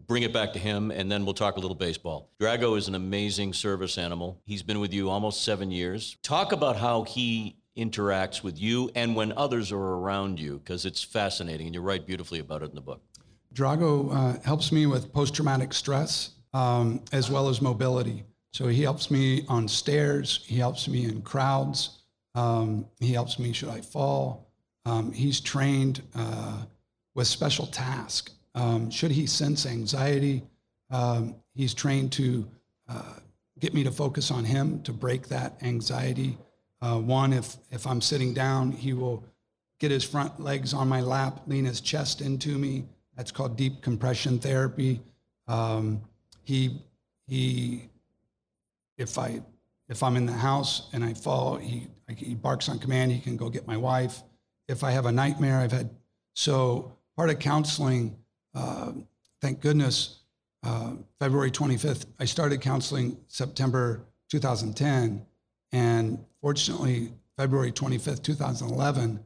bring 0.08 0.24
it 0.24 0.34
back 0.34 0.54
to 0.54 0.60
him, 0.60 0.90
and 0.90 1.12
then 1.12 1.24
we'll 1.26 1.34
talk 1.36 1.58
a 1.58 1.60
little 1.60 1.76
baseball. 1.76 2.30
Drago 2.40 2.76
is 2.78 2.88
an 2.88 2.96
amazing 2.96 3.54
service 3.54 3.98
animal. 4.00 4.42
He's 4.46 4.64
been 4.64 4.80
with 4.80 4.94
you 4.94 5.10
almost 5.10 5.44
seven 5.44 5.70
years. 5.70 6.18
Talk 6.24 6.52
about 6.54 6.78
how 6.78 7.04
he 7.04 7.58
interacts 7.78 8.42
with 8.44 8.60
you 8.60 8.90
and 8.96 9.16
when 9.16 9.32
others 9.34 9.72
are 9.72 9.78
around 9.78 10.40
you, 10.40 10.60
because 10.60 10.86
it's 10.86 11.04
fascinating, 11.04 11.68
and 11.68 11.76
you 11.76 11.82
write 11.82 12.06
beautifully 12.08 12.40
about 12.40 12.64
it 12.64 12.70
in 12.70 12.76
the 12.76 12.82
book. 12.82 13.02
Drago 13.54 14.14
uh, 14.14 14.40
helps 14.44 14.72
me 14.72 14.86
with 14.86 15.14
post 15.14 15.36
traumatic 15.36 15.74
stress 15.74 16.32
um, 16.54 17.02
as 17.12 17.30
well 17.30 17.50
as 17.50 17.62
mobility. 17.62 18.24
So 18.52 18.68
he 18.68 18.84
helps 18.84 19.10
me 19.10 19.46
on 19.48 19.68
stairs, 19.68 20.44
he 20.46 20.58
helps 20.58 20.88
me 20.88 21.06
in 21.06 21.22
crowds, 21.22 22.02
um, 22.36 22.86
he 23.00 23.14
helps 23.14 23.40
me 23.40 23.54
should 23.54 23.70
I 23.70 23.82
fall. 23.82 24.52
Um, 24.86 25.12
he's 25.12 25.40
trained 25.40 26.02
uh, 26.16 26.64
with 27.16 27.28
special 27.28 27.68
tasks. 27.68 28.34
Um, 28.56 28.92
should 28.92 29.12
he 29.12 29.26
sense 29.26 29.66
anxiety, 29.66 30.44
um, 30.92 31.36
he's 31.56 31.74
trained 31.74 32.12
to 32.14 32.48
uh, 32.88 33.16
get 33.60 33.74
me 33.74 33.84
to 33.84 33.92
focus 33.92 34.30
on 34.30 34.46
him 34.46 34.82
to 34.84 34.94
break 34.94 35.28
that 35.30 35.58
anxiety. 35.64 36.38
Uh, 36.82 37.00
one, 37.00 37.34
if 37.34 37.58
if 37.72 37.88
I'm 37.88 38.02
sitting 38.02 38.34
down, 38.34 38.72
he 38.72 38.94
will 38.94 39.24
get 39.80 39.90
his 39.90 40.04
front 40.04 40.40
legs 40.40 40.74
on 40.74 40.88
my 40.88 41.02
lap, 41.02 41.42
lean 41.48 41.66
his 41.66 41.82
chest 41.82 42.22
into 42.22 42.58
me. 42.58 42.86
That's 43.16 43.32
called 43.32 43.58
deep 43.58 43.82
compression 43.82 44.40
therapy. 44.40 45.02
Um, 45.48 46.02
he 46.44 46.82
he, 47.28 47.90
if 48.98 49.18
I 49.18 49.42
if 49.90 50.04
I'm 50.04 50.16
in 50.16 50.26
the 50.26 50.34
house 50.34 50.90
and 50.94 51.04
I 51.04 51.14
fall, 51.14 51.58
he 51.58 51.88
he 52.16 52.36
barks 52.36 52.70
on 52.70 52.80
command. 52.80 53.12
He 53.12 53.20
can 53.20 53.38
go 53.38 53.50
get 53.50 53.68
my 53.68 53.78
wife. 53.78 54.24
If 54.68 54.84
I 54.84 54.92
have 54.92 55.06
a 55.06 55.12
nightmare, 55.12 55.60
I've 55.60 55.72
had 55.72 55.90
so 56.34 56.98
part 57.16 57.30
of 57.30 57.40
counseling. 57.40 58.16
Uh, 58.56 58.94
thank 59.42 59.62
goodness, 59.62 60.20
uh, 60.64 60.94
February 61.20 61.52
25th. 61.52 62.06
I 62.20 62.26
started 62.26 62.62
counseling 62.62 63.18
September 63.28 64.06
2010, 64.30 65.26
and 65.72 66.24
fortunately, 66.42 67.14
February 67.38 67.72
25th, 67.72 68.24
2011. 68.24 69.20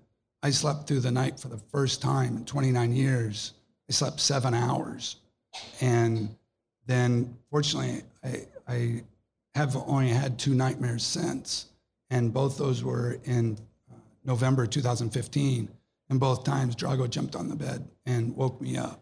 I 0.43 0.49
slept 0.49 0.87
through 0.87 1.01
the 1.01 1.11
night 1.11 1.39
for 1.39 1.49
the 1.49 1.57
first 1.57 2.01
time 2.01 2.37
in 2.37 2.45
29 2.45 2.93
years. 2.93 3.53
I 3.89 3.93
slept 3.93 4.19
seven 4.19 4.53
hours. 4.53 5.17
And 5.81 6.35
then, 6.85 7.37
fortunately, 7.49 8.03
I, 8.23 8.45
I 8.67 9.03
have 9.55 9.75
only 9.75 10.09
had 10.09 10.37
two 10.37 10.53
nightmares 10.53 11.03
since. 11.03 11.67
And 12.09 12.33
both 12.33 12.57
those 12.57 12.83
were 12.83 13.19
in 13.25 13.57
uh, 13.91 13.95
November 14.23 14.65
2015. 14.65 15.69
And 16.09 16.19
both 16.19 16.43
times, 16.43 16.75
Drago 16.75 17.09
jumped 17.09 17.35
on 17.35 17.49
the 17.49 17.55
bed 17.55 17.87
and 18.05 18.35
woke 18.35 18.61
me 18.61 18.77
up. 18.77 19.01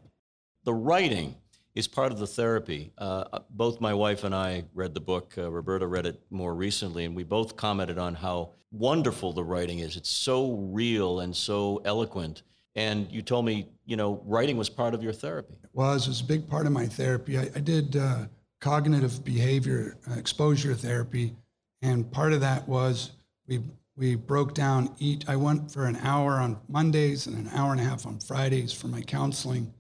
The 0.64 0.74
writing 0.74 1.36
is 1.76 1.88
part 1.88 2.12
of 2.12 2.18
the 2.18 2.26
therapy. 2.26 2.92
Uh, 2.98 3.26
both 3.52 3.82
my 3.82 3.94
wife 3.94 4.24
and 4.24 4.34
I 4.34 4.64
read 4.74 4.94
the 4.94 5.02
book. 5.02 5.34
Uh, 5.38 5.52
Roberta 5.52 5.86
read 5.86 6.06
it 6.06 6.22
more 6.32 6.56
recently, 6.56 7.06
and 7.06 7.16
we 7.16 7.24
both 7.24 7.58
commented 7.58 8.00
on 8.00 8.16
how 8.16 8.54
wonderful 8.72 9.34
the 9.34 9.44
writing 9.44 9.80
is. 9.80 9.98
It's 9.98 10.10
so 10.10 10.54
real 10.54 11.20
and 11.20 11.36
so 11.36 11.82
eloquent. 11.86 12.44
And 12.76 13.10
you 13.10 13.22
told 13.22 13.46
me, 13.46 13.70
you 13.86 13.96
know, 13.96 14.22
writing 14.26 14.58
was 14.58 14.70
part 14.70 14.94
of 14.94 15.02
your 15.02 15.14
therapy. 15.14 15.56
It 15.64 15.70
was 15.74 16.08
it 16.08 16.10
was 16.10 16.22
a 16.22 16.26
big 16.26 16.50
part 16.50 16.66
of 16.66 16.72
my 16.74 16.86
therapy. 16.86 17.38
I, 17.38 17.50
I 17.56 17.60
did 17.60 17.96
uh, 17.96 18.26
cognitive 18.60 19.24
behavior 19.24 19.98
uh, 20.10 20.16
exposure 20.16 20.74
therapy, 20.74 21.36
and 21.82 22.12
part 22.12 22.34
of 22.34 22.42
that 22.42 22.68
was 22.68 23.12
we 23.48 23.62
we 23.96 24.16
broke 24.16 24.54
down 24.54 24.94
each. 25.00 25.28
I 25.28 25.38
went 25.38 25.72
for 25.72 25.86
an 25.86 25.96
hour 25.98 26.34
on 26.34 26.58
Mondays 26.68 27.28
and 27.28 27.38
an 27.38 27.50
hour 27.54 27.72
and 27.72 27.80
a 27.80 27.84
half 27.84 28.06
on 28.06 28.20
Fridays 28.20 28.74
for 28.74 28.88
my 28.88 29.02
counseling, 29.02 29.74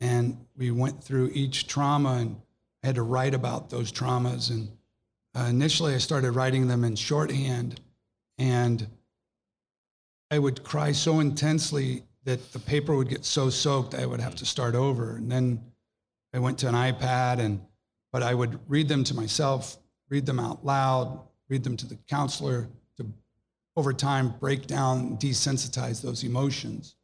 and 0.00 0.36
we 0.56 0.70
went 0.70 1.02
through 1.02 1.30
each 1.32 1.66
trauma, 1.66 2.16
and 2.20 2.36
I 2.82 2.88
had 2.88 2.96
to 2.96 3.02
write 3.02 3.32
about 3.32 3.70
those 3.70 3.90
traumas. 3.90 4.50
And 4.50 4.68
uh, 5.34 5.46
initially, 5.48 5.94
I 5.94 5.98
started 5.98 6.32
writing 6.32 6.68
them 6.68 6.84
in 6.84 6.94
shorthand, 6.94 7.80
and 8.36 8.86
I 10.30 10.38
would 10.38 10.62
cry 10.62 10.92
so 10.92 11.20
intensely 11.20 12.04
that 12.24 12.52
the 12.52 12.58
paper 12.58 12.96
would 12.96 13.08
get 13.08 13.24
so 13.24 13.50
soaked 13.50 13.94
I 13.94 14.06
would 14.06 14.20
have 14.20 14.34
to 14.36 14.46
start 14.46 14.74
over. 14.74 15.16
And 15.16 15.30
then 15.30 15.62
I 16.32 16.38
went 16.38 16.58
to 16.58 16.68
an 16.68 16.74
iPad 16.74 17.38
and 17.38 17.60
but 18.12 18.22
I 18.22 18.32
would 18.32 18.60
read 18.68 18.86
them 18.86 19.02
to 19.04 19.14
myself, 19.14 19.76
read 20.08 20.24
them 20.24 20.38
out 20.38 20.64
loud, 20.64 21.20
read 21.48 21.64
them 21.64 21.76
to 21.78 21.86
the 21.86 21.98
counselor 22.08 22.68
to 22.96 23.06
over 23.76 23.92
time 23.92 24.34
break 24.38 24.68
down, 24.68 25.16
desensitize 25.16 26.00
those 26.00 26.22
emotions. 26.22 26.94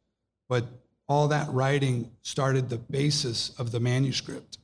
But 0.47 0.65
all 1.09 1.27
that 1.27 1.51
writing 1.51 2.11
started 2.21 2.69
the 2.69 2.77
basis 2.77 3.51
of 3.59 3.73
the 3.73 3.81
manuscript. 3.81 4.59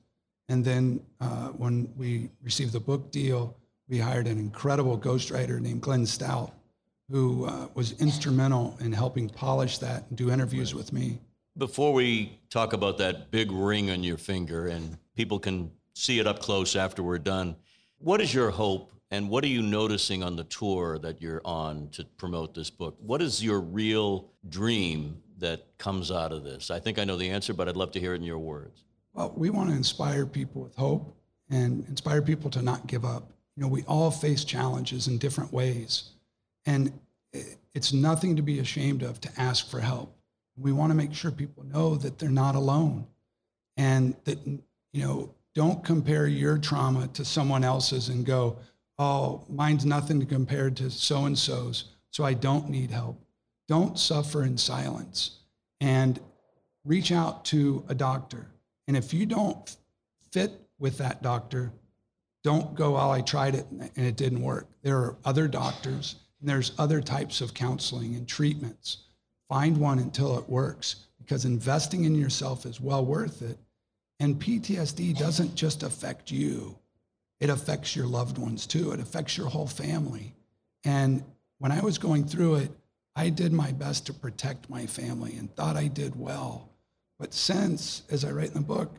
And 0.47 0.63
then 0.63 1.01
uh, 1.19 1.49
when 1.49 1.91
we 1.97 2.29
received 2.41 2.71
the 2.71 2.79
book 2.79 3.11
deal, 3.11 3.57
we 3.89 3.99
hired 3.99 4.27
an 4.27 4.37
incredible 4.37 4.97
ghostwriter 4.97 5.59
named 5.59 5.81
Glenn 5.81 6.05
Stout 6.05 6.53
who 7.09 7.45
uh, 7.45 7.67
was 7.73 7.93
instrumental 8.01 8.77
in 8.79 8.91
helping 8.91 9.29
polish 9.29 9.77
that 9.79 10.05
and 10.09 10.17
do 10.17 10.31
interviews 10.31 10.75
with 10.75 10.91
me. 10.91 11.19
Before 11.57 11.93
we 11.93 12.39
talk 12.49 12.73
about 12.73 12.97
that 12.99 13.31
big 13.31 13.51
ring 13.51 13.89
on 13.89 14.03
your 14.03 14.17
finger, 14.17 14.67
and 14.67 14.97
people 15.15 15.39
can 15.39 15.71
see 15.93 16.19
it 16.19 16.27
up 16.27 16.39
close 16.39 16.75
after 16.75 17.01
we're 17.01 17.17
done, 17.17 17.55
what 17.97 18.21
is 18.21 18.33
your 18.33 18.51
hope 18.51 18.91
and 19.09 19.29
what 19.29 19.43
are 19.43 19.47
you 19.47 19.61
noticing 19.61 20.21
on 20.21 20.35
the 20.35 20.43
tour 20.45 20.99
that 20.99 21.21
you're 21.21 21.41
on 21.45 21.89
to 21.89 22.03
promote 22.17 22.53
this 22.53 22.69
book? 22.69 22.97
What 22.99 23.21
is 23.21 23.43
your 23.43 23.61
real 23.61 24.29
dream 24.49 25.21
that 25.37 25.65
comes 25.77 26.11
out 26.11 26.31
of 26.31 26.43
this? 26.43 26.69
I 26.69 26.79
think 26.79 26.99
I 26.99 27.05
know 27.05 27.15
the 27.15 27.29
answer, 27.29 27.53
but 27.53 27.69
I'd 27.69 27.77
love 27.77 27.91
to 27.91 27.99
hear 27.99 28.13
it 28.13 28.17
in 28.17 28.23
your 28.23 28.39
words. 28.39 28.83
Well, 29.13 29.33
we 29.35 29.49
want 29.49 29.69
to 29.69 29.75
inspire 29.75 30.25
people 30.25 30.61
with 30.61 30.75
hope 30.75 31.15
and 31.49 31.87
inspire 31.87 32.21
people 32.21 32.49
to 32.51 32.61
not 32.61 32.85
give 32.85 33.05
up. 33.05 33.31
You 33.55 33.63
know, 33.63 33.69
we 33.69 33.83
all 33.83 34.11
face 34.11 34.43
challenges 34.43 35.07
in 35.07 35.17
different 35.17 35.53
ways. 35.53 36.11
And 36.67 36.91
it's 37.73 37.93
nothing 37.93 38.35
to 38.35 38.41
be 38.41 38.59
ashamed 38.59 39.01
of 39.01 39.19
to 39.21 39.29
ask 39.37 39.69
for 39.71 39.79
help. 39.79 40.15
We 40.57 40.73
want 40.73 40.91
to 40.91 40.95
make 40.95 41.13
sure 41.13 41.31
people 41.31 41.63
know 41.63 41.95
that 41.95 42.19
they're 42.19 42.29
not 42.29 42.55
alone 42.55 43.07
and 43.77 44.15
that, 44.25 44.45
you 44.45 44.61
know, 45.01 45.33
don't 45.55 45.83
compare 45.83 46.27
your 46.27 46.57
trauma 46.57 47.07
to 47.13 47.23
someone 47.23 47.63
else's 47.63 48.09
and 48.09 48.25
go, 48.25 48.57
oh, 48.99 49.45
mine's 49.49 49.85
nothing 49.85 50.23
compared 50.25 50.75
to 50.77 50.91
so 50.91 51.25
and 51.25 51.37
so's, 51.37 51.85
so 52.11 52.23
I 52.23 52.33
don't 52.33 52.69
need 52.69 52.91
help. 52.91 53.23
Don't 53.67 53.97
suffer 53.97 54.43
in 54.43 54.57
silence 54.57 55.39
and 55.79 56.19
reach 56.83 57.11
out 57.11 57.45
to 57.45 57.85
a 57.87 57.95
doctor. 57.95 58.47
And 58.87 58.97
if 58.97 59.13
you 59.13 59.25
don't 59.25 59.75
fit 60.31 60.51
with 60.79 60.97
that 60.97 61.21
doctor, 61.21 61.71
don't 62.43 62.75
go, 62.75 62.97
oh, 62.97 63.09
I 63.09 63.21
tried 63.21 63.55
it 63.55 63.67
and 63.69 63.91
it 63.95 64.17
didn't 64.17 64.41
work. 64.41 64.67
There 64.81 64.97
are 64.97 65.17
other 65.23 65.47
doctors 65.47 66.15
and 66.39 66.49
there's 66.49 66.73
other 66.77 67.01
types 67.01 67.41
of 67.41 67.53
counseling 67.53 68.15
and 68.15 68.27
treatments. 68.27 68.97
Find 69.49 69.77
one 69.77 69.99
until 69.99 70.37
it 70.37 70.49
works 70.49 71.07
because 71.17 71.45
investing 71.45 72.03
in 72.03 72.15
yourself 72.15 72.65
is 72.65 72.79
well 72.79 73.05
worth 73.05 73.41
it. 73.41 73.57
And 74.19 74.39
PTSD 74.39 75.17
doesn't 75.17 75.55
just 75.55 75.83
affect 75.83 76.31
you, 76.31 76.77
it 77.39 77.49
affects 77.49 77.95
your 77.95 78.07
loved 78.07 78.37
ones 78.37 78.65
too. 78.65 78.91
It 78.91 78.99
affects 78.99 79.37
your 79.37 79.47
whole 79.47 79.67
family. 79.67 80.33
And 80.83 81.23
when 81.59 81.71
I 81.71 81.81
was 81.81 81.97
going 81.97 82.25
through 82.25 82.55
it, 82.55 82.71
I 83.15 83.29
did 83.29 83.51
my 83.51 83.71
best 83.71 84.05
to 84.07 84.13
protect 84.13 84.69
my 84.69 84.85
family 84.85 85.35
and 85.37 85.53
thought 85.55 85.75
I 85.75 85.87
did 85.87 86.19
well. 86.19 86.69
But 87.19 87.33
since, 87.33 88.03
as 88.09 88.23
I 88.23 88.31
write 88.31 88.49
in 88.49 88.53
the 88.55 88.61
book, 88.61 88.95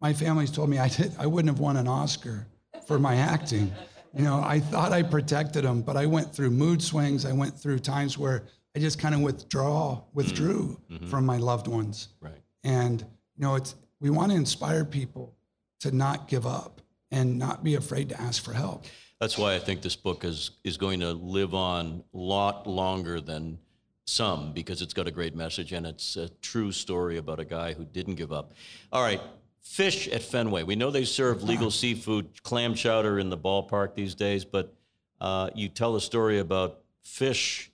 my 0.00 0.12
family's 0.12 0.50
told 0.50 0.68
me 0.70 0.78
I, 0.78 0.88
did, 0.88 1.12
I 1.18 1.26
wouldn't 1.26 1.54
have 1.54 1.60
won 1.60 1.76
an 1.76 1.88
Oscar 1.88 2.46
for 2.86 2.98
my 2.98 3.16
acting. 3.16 3.72
You 4.16 4.22
know, 4.22 4.40
I 4.44 4.60
thought 4.60 4.92
I 4.92 5.02
protected 5.02 5.64
them, 5.64 5.82
but 5.82 5.96
I 5.96 6.06
went 6.06 6.32
through 6.34 6.50
mood 6.50 6.80
swings. 6.82 7.24
I 7.24 7.32
went 7.32 7.58
through 7.58 7.80
times 7.80 8.16
where 8.16 8.44
I 8.76 8.78
just 8.78 8.98
kind 8.98 9.14
of 9.14 9.20
withdraw, 9.22 10.02
withdrew 10.14 10.80
Mm-hmm. 10.90 11.06
from 11.08 11.26
my 11.26 11.36
loved 11.38 11.66
ones. 11.68 12.08
Right. 12.20 12.40
And 12.62 13.00
you 13.00 13.42
know, 13.44 13.56
it's 13.56 13.74
we 14.00 14.10
want 14.10 14.30
to 14.32 14.36
inspire 14.36 14.84
people 14.84 15.34
to 15.80 15.90
not 15.94 16.28
give 16.28 16.46
up 16.46 16.80
and 17.10 17.38
not 17.38 17.64
be 17.64 17.74
afraid 17.74 18.08
to 18.10 18.20
ask 18.20 18.42
for 18.42 18.52
help. 18.52 18.84
That's 19.20 19.36
why 19.38 19.54
I 19.54 19.58
think 19.58 19.82
this 19.82 19.96
book 19.96 20.24
is 20.24 20.52
is 20.62 20.76
going 20.76 21.00
to 21.00 21.12
live 21.12 21.54
on 21.54 22.04
a 22.14 22.16
lot 22.16 22.66
longer 22.66 23.20
than 23.20 23.58
some 24.06 24.52
because 24.52 24.82
it's 24.82 24.92
got 24.94 25.08
a 25.08 25.10
great 25.10 25.34
message 25.34 25.72
and 25.72 25.86
it's 25.86 26.16
a 26.16 26.28
true 26.42 26.70
story 26.70 27.16
about 27.16 27.40
a 27.40 27.44
guy 27.44 27.72
who 27.72 27.84
didn't 27.84 28.16
give 28.16 28.32
up. 28.32 28.52
All 28.92 29.02
right, 29.02 29.20
fish 29.64 30.06
at 30.08 30.22
Fenway. 30.22 30.62
We 30.62 30.76
know 30.76 30.90
they 30.90 31.04
serve 31.04 31.42
legal 31.52 31.70
seafood, 31.70 32.42
clam 32.42 32.74
chowder 32.74 33.18
in 33.18 33.30
the 33.30 33.38
ballpark 33.38 33.94
these 33.94 34.14
days, 34.14 34.44
but 34.44 34.74
uh, 35.20 35.50
you 35.54 35.68
tell 35.68 35.96
a 35.96 36.00
story 36.00 36.38
about 36.38 36.80
fish 37.02 37.72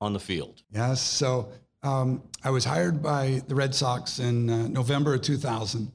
on 0.00 0.12
the 0.12 0.20
field. 0.20 0.62
Yes. 0.70 1.00
So 1.00 1.50
um, 1.82 2.22
I 2.44 2.50
was 2.50 2.64
hired 2.64 3.02
by 3.02 3.42
the 3.48 3.54
Red 3.54 3.74
Sox 3.74 4.18
in 4.18 4.48
uh, 4.48 4.68
November 4.68 5.14
of 5.14 5.22
2000. 5.22 5.90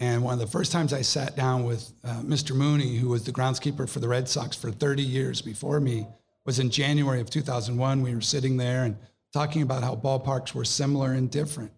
And 0.00 0.22
one 0.22 0.34
of 0.34 0.40
the 0.40 0.46
first 0.46 0.72
times 0.72 0.92
I 0.92 1.02
sat 1.02 1.36
down 1.36 1.64
with 1.64 1.92
uh, 2.02 2.20
Mr. 2.22 2.54
Mooney, 2.54 2.96
who 2.96 3.08
was 3.08 3.24
the 3.24 3.32
groundskeeper 3.32 3.88
for 3.88 4.00
the 4.00 4.08
Red 4.08 4.28
Sox 4.28 4.56
for 4.56 4.70
30 4.70 5.02
years 5.02 5.40
before 5.40 5.80
me, 5.80 6.06
was 6.44 6.58
in 6.58 6.70
January 6.70 7.20
of 7.20 7.30
2001. 7.30 8.02
We 8.02 8.14
were 8.14 8.20
sitting 8.20 8.56
there 8.56 8.84
and 8.84 8.96
talking 9.32 9.62
about 9.62 9.82
how 9.82 9.96
ballparks 9.96 10.52
were 10.52 10.64
similar 10.64 11.12
and 11.12 11.30
different. 11.30 11.72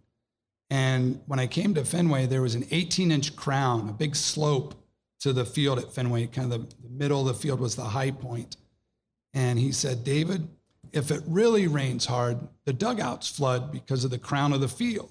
And 0.71 1.21
when 1.27 1.39
I 1.39 1.47
came 1.47 1.75
to 1.75 1.85
Fenway, 1.85 2.27
there 2.27 2.43
was 2.43 2.55
an 2.55 2.67
18 2.71 3.13
inch 3.13 3.37
crown, 3.37 3.89
a 3.89 3.93
big 3.93 4.17
slope 4.17 4.75
to 5.21 5.33
the 5.33 5.45
field 5.45 5.79
at 5.79 5.93
Fenway. 5.93 6.27
Kind 6.27 6.53
of 6.53 6.69
the, 6.69 6.77
middle 6.91 7.21
of 7.21 7.27
the 7.27 7.35
field 7.35 7.61
was 7.61 7.77
the 7.77 7.85
high 7.85 8.11
point. 8.11 8.57
And 9.35 9.59
he 9.59 9.71
said, 9.71 10.03
David, 10.03 10.49
if 10.93 11.11
it 11.11 11.23
really 11.27 11.67
rains 11.67 12.07
hard, 12.07 12.39
the 12.65 12.73
dugouts 12.73 13.29
flood 13.29 13.71
because 13.71 14.03
of 14.05 14.11
the 14.11 14.19
crown 14.19 14.53
of 14.53 14.61
the 14.61 14.69
field. 14.69 15.11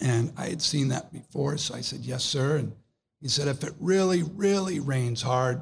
And 0.00 0.32
I 0.36 0.46
had 0.46 0.62
seen 0.62 0.88
that 0.88 1.12
before. 1.12 1.58
So 1.58 1.74
I 1.74 1.80
said, 1.80 2.00
Yes, 2.00 2.22
sir. 2.22 2.56
And 2.56 2.72
he 3.20 3.28
said, 3.28 3.48
If 3.48 3.64
it 3.64 3.74
really, 3.80 4.22
really 4.22 4.80
rains 4.80 5.20
hard, 5.20 5.60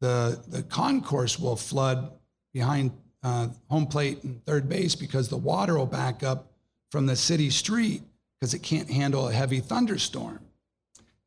the, 0.00 0.42
the 0.48 0.62
concourse 0.62 1.38
will 1.38 1.56
flood 1.56 2.12
behind 2.52 2.92
uh, 3.22 3.48
home 3.70 3.86
plate 3.86 4.22
and 4.24 4.44
third 4.44 4.68
base 4.68 4.94
because 4.94 5.28
the 5.28 5.36
water 5.36 5.78
will 5.78 5.86
back 5.86 6.22
up 6.22 6.51
from 6.92 7.06
the 7.06 7.16
city 7.16 7.48
street 7.48 8.02
because 8.38 8.52
it 8.52 8.62
can't 8.62 8.90
handle 8.90 9.26
a 9.26 9.32
heavy 9.32 9.60
thunderstorm. 9.60 10.38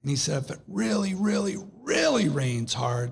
And 0.04 0.12
he 0.12 0.15
said, 0.15 0.43
if 0.43 0.51
it 0.51 0.60
really, 0.67 1.15
really, 1.15 1.58
really 1.82 2.30
rains 2.30 2.75
hard, 2.75 3.12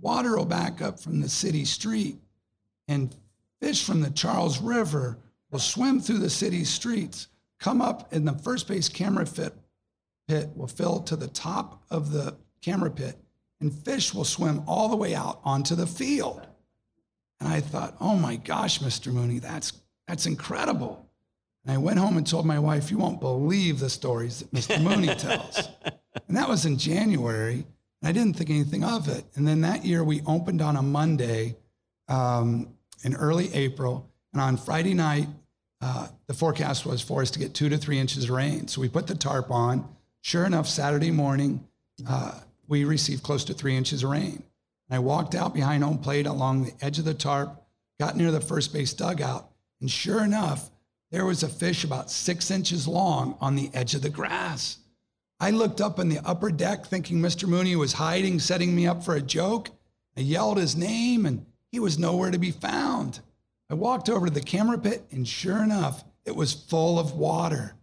water 0.00 0.36
will 0.36 0.44
back 0.44 0.80
up 0.80 1.00
from 1.00 1.20
the 1.20 1.28
city 1.28 1.64
street 1.64 2.18
and 2.86 3.12
fish 3.60 3.84
from 3.84 4.00
the 4.00 4.10
Charles 4.10 4.60
River 4.60 5.18
will 5.50 5.58
swim 5.58 6.00
through 6.00 6.18
the 6.18 6.30
city 6.30 6.62
streets, 6.62 7.26
come 7.58 7.82
up 7.82 8.12
in 8.14 8.24
the 8.24 8.32
first 8.32 8.68
base 8.68 8.88
camera 8.88 9.26
pit, 9.26 9.52
pit 10.28 10.50
will 10.54 10.68
fill 10.68 11.00
to 11.00 11.16
the 11.16 11.28
top 11.28 11.82
of 11.90 12.12
the 12.12 12.36
camera 12.62 12.92
pit, 12.92 13.18
and 13.60 13.74
fish 13.74 14.14
will 14.14 14.24
swim 14.24 14.62
all 14.68 14.88
the 14.88 14.96
way 14.96 15.16
out 15.16 15.40
onto 15.42 15.74
the 15.74 15.88
field. 15.88 16.46
And 17.40 17.48
I 17.48 17.58
thought, 17.58 17.96
oh 18.00 18.14
my 18.14 18.36
gosh, 18.36 18.78
Mr. 18.78 19.12
Mooney, 19.12 19.40
that's, 19.40 19.72
that's 20.06 20.26
incredible. 20.26 21.08
And 21.64 21.72
I 21.72 21.78
went 21.78 21.98
home 21.98 22.16
and 22.16 22.26
told 22.26 22.46
my 22.46 22.58
wife, 22.58 22.90
You 22.90 22.98
won't 22.98 23.20
believe 23.20 23.78
the 23.78 23.90
stories 23.90 24.40
that 24.40 24.52
Mr. 24.52 24.82
Mooney 24.82 25.14
tells. 25.14 25.68
and 26.28 26.36
that 26.36 26.48
was 26.48 26.66
in 26.66 26.76
January. 26.78 27.64
And 28.00 28.08
I 28.08 28.12
didn't 28.12 28.36
think 28.36 28.50
anything 28.50 28.82
of 28.82 29.08
it. 29.08 29.24
And 29.36 29.46
then 29.46 29.60
that 29.60 29.84
year, 29.84 30.02
we 30.02 30.22
opened 30.26 30.60
on 30.60 30.76
a 30.76 30.82
Monday 30.82 31.56
um, 32.08 32.74
in 33.04 33.14
early 33.14 33.52
April. 33.54 34.08
And 34.32 34.42
on 34.42 34.56
Friday 34.56 34.94
night, 34.94 35.28
uh, 35.80 36.08
the 36.26 36.34
forecast 36.34 36.86
was 36.86 37.02
for 37.02 37.22
us 37.22 37.30
to 37.32 37.38
get 37.38 37.54
two 37.54 37.68
to 37.68 37.76
three 37.76 37.98
inches 37.98 38.24
of 38.24 38.30
rain. 38.30 38.68
So 38.68 38.80
we 38.80 38.88
put 38.88 39.06
the 39.06 39.14
tarp 39.14 39.50
on. 39.50 39.88
Sure 40.20 40.46
enough, 40.46 40.68
Saturday 40.68 41.10
morning, 41.10 41.66
uh, 42.08 42.40
we 42.68 42.84
received 42.84 43.22
close 43.22 43.44
to 43.44 43.54
three 43.54 43.76
inches 43.76 44.02
of 44.02 44.10
rain. 44.10 44.42
And 44.88 44.96
I 44.96 44.98
walked 45.00 45.34
out 45.34 45.54
behind 45.54 45.82
home 45.82 45.98
plate 45.98 46.26
along 46.26 46.64
the 46.64 46.72
edge 46.80 46.98
of 46.98 47.04
the 47.04 47.14
tarp, 47.14 47.60
got 47.98 48.16
near 48.16 48.30
the 48.30 48.40
first 48.40 48.72
base 48.72 48.92
dugout, 48.92 49.50
and 49.80 49.90
sure 49.90 50.22
enough, 50.22 50.70
there 51.12 51.26
was 51.26 51.42
a 51.42 51.48
fish 51.48 51.84
about 51.84 52.10
six 52.10 52.50
inches 52.50 52.88
long 52.88 53.36
on 53.40 53.54
the 53.54 53.70
edge 53.74 53.94
of 53.94 54.00
the 54.02 54.10
grass. 54.10 54.78
I 55.38 55.50
looked 55.50 55.80
up 55.80 55.98
in 55.98 56.08
the 56.08 56.26
upper 56.26 56.50
deck 56.50 56.86
thinking 56.86 57.18
Mr. 57.18 57.46
Mooney 57.46 57.76
was 57.76 57.92
hiding, 57.92 58.40
setting 58.40 58.74
me 58.74 58.86
up 58.86 59.04
for 59.04 59.14
a 59.14 59.20
joke. 59.20 59.68
I 60.16 60.20
yelled 60.20 60.56
his 60.56 60.74
name 60.74 61.26
and 61.26 61.44
he 61.70 61.80
was 61.80 61.98
nowhere 61.98 62.30
to 62.30 62.38
be 62.38 62.50
found. 62.50 63.20
I 63.68 63.74
walked 63.74 64.08
over 64.08 64.26
to 64.26 64.32
the 64.32 64.40
camera 64.40 64.78
pit 64.78 65.04
and 65.10 65.28
sure 65.28 65.62
enough, 65.62 66.02
it 66.24 66.34
was 66.34 66.54
full 66.54 66.98
of 66.98 67.12
water. 67.12 67.74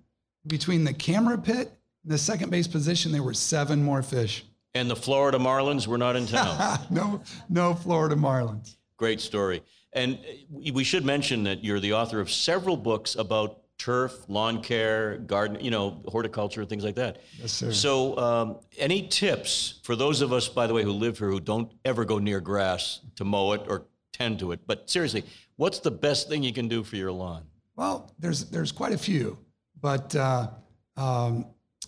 Between 0.48 0.84
the 0.84 0.94
camera 0.94 1.38
pit 1.38 1.72
and 2.04 2.12
the 2.12 2.18
second 2.18 2.50
base 2.50 2.68
position, 2.68 3.12
there 3.12 3.24
were 3.24 3.34
seven 3.36 3.84
more 3.84 4.02
fish. 4.02 4.44
And 4.74 4.90
the 4.90 4.96
Florida 4.96 5.38
Marlins 5.38 5.86
were 5.86 5.98
not 6.00 6.16
in 6.16 6.26
town. 6.26 6.80
no, 6.90 7.22
no 7.48 7.76
Florida 7.76 8.16
Marlins. 8.16 8.78
Great 8.98 9.22
story. 9.22 9.62
And 9.94 10.20
we 10.52 10.84
should 10.84 11.04
mention 11.04 11.44
that 11.44 11.64
you're 11.64 11.80
the 11.80 11.94
author 11.94 12.20
of 12.20 12.32
several 12.32 12.78
books 12.78 13.16
about 13.16 13.62
turf, 13.80 14.14
lawn 14.28 14.62
care, 14.62 15.18
garden, 15.20 15.58
you 15.62 15.72
know, 15.72 16.02
horticulture, 16.08 16.66
things 16.66 16.84
like 16.84 16.96
that. 16.96 17.22
Yes, 17.40 17.54
sir. 17.54 17.72
So, 17.72 18.18
um, 18.18 18.58
any 18.78 19.08
tips 19.08 19.80
for 19.84 19.96
those 19.96 20.22
of 20.22 20.32
us, 20.32 20.48
by 20.48 20.68
the 20.68 20.74
way, 20.74 20.84
who 20.84 20.92
live 20.92 21.18
here 21.18 21.30
who 21.30 21.40
don't 21.40 21.72
ever 21.86 22.06
go 22.06 22.20
near 22.20 22.42
grass 22.42 23.00
to 23.16 23.26
mow 23.26 23.54
it 23.54 23.62
or 23.68 23.86
tend 24.14 24.40
to 24.40 24.52
it? 24.52 24.60
But 24.68 24.90
seriously, 24.90 25.24
what's 25.56 25.80
the 25.80 25.92
best 25.92 26.30
thing 26.30 26.44
you 26.44 26.54
can 26.54 26.68
do 26.68 26.84
for 26.84 26.98
your 26.98 27.12
lawn? 27.12 27.44
Well, 27.76 28.12
there's 28.20 28.46
there's 28.46 28.74
quite 28.74 28.92
a 28.92 28.98
few, 28.98 29.38
but 29.82 30.14
uh, 30.16 30.50
um, 30.98 31.46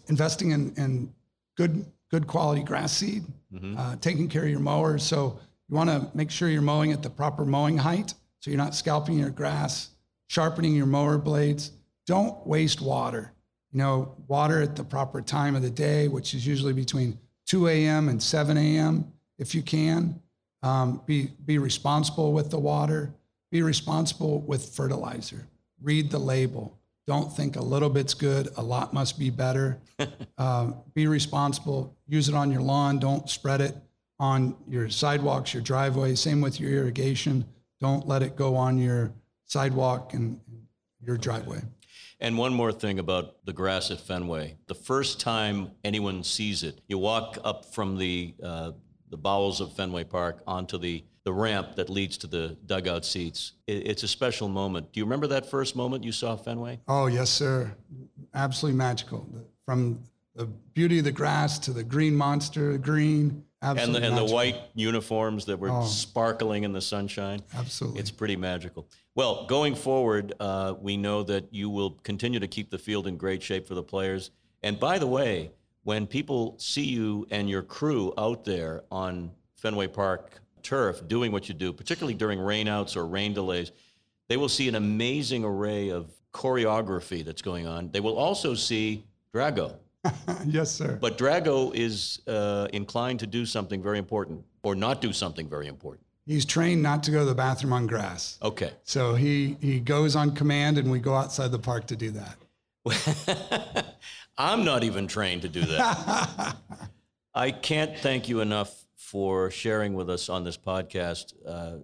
investing 0.07 0.51
in, 0.51 0.73
in 0.77 1.13
good 1.57 1.85
good 2.09 2.25
quality 2.25 2.63
grass 2.63 2.93
seed, 2.93 3.23
mm-hmm. 3.53 3.77
uh, 3.77 3.97
taking 3.97 4.29
care 4.29 4.43
of 4.43 4.49
your 4.49 4.59
mower. 4.61 4.97
So 4.97 5.39
you 5.71 5.77
want 5.77 5.89
to 5.89 6.11
make 6.13 6.29
sure 6.29 6.49
you're 6.49 6.61
mowing 6.61 6.91
at 6.91 7.01
the 7.01 7.09
proper 7.09 7.45
mowing 7.45 7.77
height 7.77 8.13
so 8.41 8.51
you're 8.51 8.57
not 8.57 8.75
scalping 8.75 9.17
your 9.17 9.29
grass, 9.29 9.91
sharpening 10.27 10.75
your 10.75 10.85
mower 10.85 11.17
blades. 11.17 11.71
Don't 12.05 12.45
waste 12.45 12.81
water. 12.81 13.31
You 13.71 13.77
know, 13.79 14.15
water 14.27 14.61
at 14.61 14.75
the 14.75 14.83
proper 14.83 15.21
time 15.21 15.55
of 15.55 15.61
the 15.61 15.69
day, 15.69 16.09
which 16.09 16.33
is 16.33 16.45
usually 16.45 16.73
between 16.73 17.17
2 17.45 17.69
a.m. 17.69 18.09
and 18.09 18.21
7 18.21 18.57
a.m. 18.57 19.13
if 19.37 19.55
you 19.55 19.61
can. 19.61 20.21
Um, 20.61 21.01
be, 21.05 21.31
be 21.45 21.57
responsible 21.57 22.33
with 22.33 22.51
the 22.51 22.59
water. 22.59 23.13
Be 23.49 23.61
responsible 23.61 24.41
with 24.41 24.75
fertilizer. 24.75 25.47
Read 25.81 26.11
the 26.11 26.19
label. 26.19 26.77
Don't 27.07 27.33
think 27.33 27.55
a 27.55 27.63
little 27.63 27.89
bit's 27.89 28.13
good, 28.13 28.49
a 28.57 28.61
lot 28.61 28.93
must 28.93 29.17
be 29.17 29.29
better. 29.29 29.79
um, 30.37 30.75
be 30.93 31.07
responsible. 31.07 31.95
Use 32.07 32.27
it 32.27 32.35
on 32.35 32.51
your 32.51 32.61
lawn. 32.61 32.99
Don't 32.99 33.29
spread 33.29 33.61
it 33.61 33.75
on 34.21 34.55
your 34.69 34.87
sidewalks, 34.87 35.51
your 35.51 35.63
driveways. 35.63 36.19
Same 36.19 36.41
with 36.41 36.59
your 36.59 36.71
irrigation. 36.71 37.43
Don't 37.79 38.07
let 38.07 38.21
it 38.21 38.35
go 38.35 38.55
on 38.55 38.77
your 38.77 39.11
sidewalk 39.45 40.13
and 40.13 40.39
your 41.03 41.17
driveway. 41.17 41.59
And 42.19 42.37
one 42.37 42.53
more 42.53 42.71
thing 42.71 42.99
about 42.99 43.43
the 43.45 43.51
grass 43.51 43.89
at 43.89 43.99
Fenway. 43.99 44.57
The 44.67 44.75
first 44.75 45.19
time 45.19 45.71
anyone 45.83 46.23
sees 46.23 46.61
it, 46.61 46.79
you 46.87 46.99
walk 46.99 47.39
up 47.43 47.73
from 47.73 47.97
the, 47.97 48.35
uh, 48.43 48.73
the 49.09 49.17
bowels 49.17 49.59
of 49.59 49.75
Fenway 49.75 50.03
Park 50.03 50.43
onto 50.45 50.77
the, 50.77 51.03
the 51.23 51.33
ramp 51.33 51.75
that 51.77 51.89
leads 51.89 52.15
to 52.17 52.27
the 52.27 52.55
dugout 52.67 53.03
seats. 53.03 53.53
It, 53.65 53.87
it's 53.87 54.03
a 54.03 54.07
special 54.07 54.47
moment. 54.47 54.93
Do 54.93 54.99
you 54.99 55.05
remember 55.05 55.25
that 55.27 55.49
first 55.49 55.75
moment 55.75 56.03
you 56.03 56.11
saw 56.11 56.35
Fenway? 56.35 56.79
Oh, 56.87 57.07
yes, 57.07 57.31
sir. 57.31 57.75
Absolutely 58.35 58.77
magical. 58.77 59.27
From 59.65 60.03
the 60.35 60.45
beauty 60.45 60.99
of 60.99 61.05
the 61.05 61.11
grass 61.11 61.57
to 61.57 61.73
the 61.73 61.83
green 61.83 62.15
monster 62.15 62.77
green 62.77 63.43
Absolutely 63.63 64.07
and 64.07 64.17
the, 64.17 64.21
and 64.21 64.29
the 64.29 64.33
white 64.33 64.57
uniforms 64.73 65.45
that 65.45 65.59
were 65.59 65.69
oh, 65.69 65.85
sparkling 65.85 66.63
in 66.63 66.73
the 66.73 66.81
sunshine. 66.81 67.41
Absolutely. 67.55 67.99
It's 67.99 68.09
pretty 68.09 68.35
magical. 68.35 68.87
Well, 69.13 69.45
going 69.45 69.75
forward, 69.75 70.33
uh, 70.39 70.73
we 70.79 70.97
know 70.97 71.21
that 71.23 71.53
you 71.53 71.69
will 71.69 71.91
continue 72.03 72.39
to 72.39 72.47
keep 72.47 72.71
the 72.71 72.79
field 72.79 73.05
in 73.05 73.17
great 73.17 73.43
shape 73.43 73.67
for 73.67 73.75
the 73.75 73.83
players. 73.83 74.31
And 74.63 74.79
by 74.79 74.97
the 74.97 75.05
way, 75.05 75.51
when 75.83 76.07
people 76.07 76.55
see 76.57 76.85
you 76.85 77.27
and 77.29 77.49
your 77.49 77.61
crew 77.61 78.13
out 78.17 78.45
there 78.45 78.83
on 78.91 79.31
Fenway 79.55 79.87
Park 79.87 80.41
turf 80.63 81.07
doing 81.07 81.31
what 81.31 81.47
you 81.47 81.53
do, 81.53 81.71
particularly 81.71 82.15
during 82.15 82.39
rainouts 82.39 82.95
or 82.95 83.05
rain 83.05 83.33
delays, 83.33 83.71
they 84.27 84.37
will 84.37 84.49
see 84.49 84.67
an 84.69 84.75
amazing 84.75 85.43
array 85.43 85.89
of 85.89 86.11
choreography 86.33 87.23
that's 87.23 87.41
going 87.41 87.67
on. 87.67 87.91
They 87.91 87.99
will 87.99 88.17
also 88.17 88.55
see 88.55 89.03
Drago 89.33 89.75
yes, 90.45 90.71
sir. 90.71 90.97
But 90.99 91.17
Drago 91.17 91.73
is 91.75 92.21
uh, 92.27 92.67
inclined 92.73 93.19
to 93.19 93.27
do 93.27 93.45
something 93.45 93.81
very 93.81 93.99
important 93.99 94.43
or 94.63 94.75
not 94.75 95.01
do 95.01 95.13
something 95.13 95.49
very 95.49 95.67
important. 95.67 96.05
He's 96.25 96.45
trained 96.45 96.81
not 96.83 97.03
to 97.03 97.11
go 97.11 97.19
to 97.19 97.25
the 97.25 97.35
bathroom 97.35 97.73
on 97.73 97.87
grass. 97.87 98.37
Okay. 98.41 98.71
So 98.83 99.15
he, 99.15 99.57
he 99.59 99.79
goes 99.79 100.15
on 100.15 100.35
command 100.35 100.77
and 100.77 100.91
we 100.91 100.99
go 100.99 101.15
outside 101.15 101.51
the 101.51 101.59
park 101.59 101.87
to 101.87 101.95
do 101.95 102.11
that. 102.11 103.95
I'm 104.37 104.63
not 104.63 104.83
even 104.83 105.07
trained 105.07 105.41
to 105.43 105.49
do 105.49 105.61
that. 105.61 106.55
I 107.33 107.51
can't 107.51 107.97
thank 107.97 108.27
you 108.29 108.41
enough 108.41 108.85
for 108.95 109.51
sharing 109.51 109.93
with 109.93 110.09
us 110.09 110.29
on 110.29 110.43
this 110.43 110.57
podcast 110.57 111.33
uh, 111.45 111.77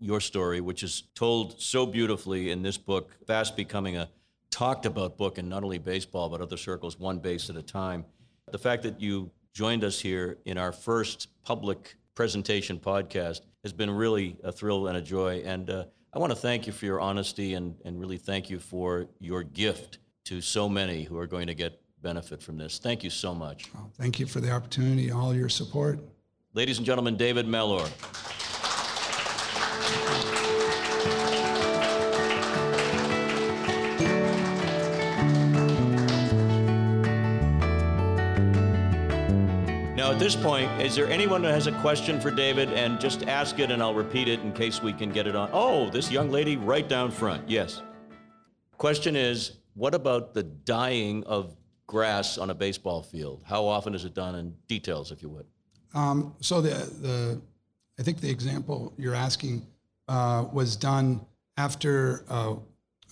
your 0.00 0.20
story, 0.20 0.60
which 0.60 0.82
is 0.82 1.04
told 1.14 1.60
so 1.60 1.86
beautifully 1.86 2.50
in 2.50 2.62
this 2.62 2.78
book, 2.78 3.10
fast 3.26 3.56
becoming 3.56 3.96
a 3.96 4.08
talked 4.58 4.86
about 4.86 5.16
book 5.16 5.38
in 5.38 5.48
not 5.48 5.62
only 5.62 5.78
baseball, 5.78 6.28
but 6.28 6.40
other 6.40 6.56
circles, 6.56 6.98
one 6.98 7.20
base 7.20 7.48
at 7.48 7.54
a 7.54 7.62
time. 7.62 8.04
The 8.50 8.58
fact 8.58 8.82
that 8.82 9.00
you 9.00 9.30
joined 9.54 9.84
us 9.84 10.00
here 10.00 10.38
in 10.46 10.58
our 10.58 10.72
first 10.72 11.28
public 11.44 11.94
presentation 12.16 12.76
podcast 12.76 13.42
has 13.62 13.72
been 13.72 13.88
really 13.88 14.36
a 14.42 14.50
thrill 14.50 14.88
and 14.88 14.96
a 14.96 15.00
joy. 15.00 15.42
And 15.44 15.70
uh, 15.70 15.84
I 16.12 16.18
want 16.18 16.32
to 16.32 16.36
thank 16.36 16.66
you 16.66 16.72
for 16.72 16.86
your 16.86 17.00
honesty 17.00 17.54
and, 17.54 17.76
and 17.84 18.00
really 18.00 18.16
thank 18.18 18.50
you 18.50 18.58
for 18.58 19.06
your 19.20 19.44
gift 19.44 19.98
to 20.24 20.40
so 20.40 20.68
many 20.68 21.04
who 21.04 21.16
are 21.18 21.28
going 21.28 21.46
to 21.46 21.54
get 21.54 21.80
benefit 22.02 22.42
from 22.42 22.58
this. 22.58 22.80
Thank 22.80 23.04
you 23.04 23.10
so 23.10 23.32
much. 23.32 23.72
Well, 23.72 23.92
thank 23.96 24.18
you 24.18 24.26
for 24.26 24.40
the 24.40 24.50
opportunity, 24.50 25.12
all 25.12 25.32
your 25.32 25.48
support. 25.48 26.00
Ladies 26.52 26.78
and 26.78 26.86
gentlemen, 26.86 27.16
David 27.16 27.46
Mellor. 27.46 27.86
At 40.18 40.24
this 40.24 40.34
point, 40.34 40.68
is 40.82 40.96
there 40.96 41.06
anyone 41.06 41.44
who 41.44 41.48
has 41.48 41.68
a 41.68 41.72
question 41.80 42.20
for 42.20 42.32
David? 42.32 42.72
And 42.72 42.98
just 42.98 43.28
ask 43.28 43.60
it, 43.60 43.70
and 43.70 43.80
I'll 43.80 43.94
repeat 43.94 44.26
it 44.26 44.40
in 44.40 44.52
case 44.52 44.82
we 44.82 44.92
can 44.92 45.12
get 45.12 45.28
it 45.28 45.36
on. 45.36 45.48
Oh, 45.52 45.90
this 45.90 46.10
young 46.10 46.32
lady 46.32 46.56
right 46.56 46.88
down 46.88 47.12
front. 47.12 47.48
Yes. 47.48 47.82
Question 48.78 49.14
is 49.14 49.58
what 49.74 49.94
about 49.94 50.34
the 50.34 50.42
dyeing 50.42 51.22
of 51.22 51.54
grass 51.86 52.36
on 52.36 52.50
a 52.50 52.54
baseball 52.54 53.00
field? 53.00 53.44
How 53.46 53.64
often 53.64 53.94
is 53.94 54.04
it 54.04 54.12
done 54.12 54.34
in 54.34 54.56
details, 54.66 55.12
if 55.12 55.22
you 55.22 55.28
would? 55.28 55.46
Um, 55.94 56.34
so 56.40 56.60
the 56.60 56.70
the 57.00 57.40
I 57.96 58.02
think 58.02 58.20
the 58.20 58.28
example 58.28 58.92
you're 58.98 59.14
asking 59.14 59.68
uh, 60.08 60.46
was 60.52 60.74
done 60.74 61.24
after 61.56 62.24
a, 62.28 62.56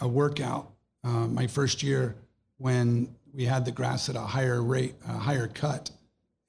a 0.01 0.09
workout. 0.09 0.73
Uh, 1.05 1.29
my 1.29 1.47
first 1.47 1.85
year 1.85 2.17
when 2.59 3.15
we 3.33 3.45
had 3.45 3.65
the 3.65 3.71
grass 3.71 4.09
at 4.09 4.17
a 4.17 4.21
higher 4.21 4.61
rate, 4.61 4.97
a 5.07 5.13
higher 5.13 5.47
cut, 5.47 5.93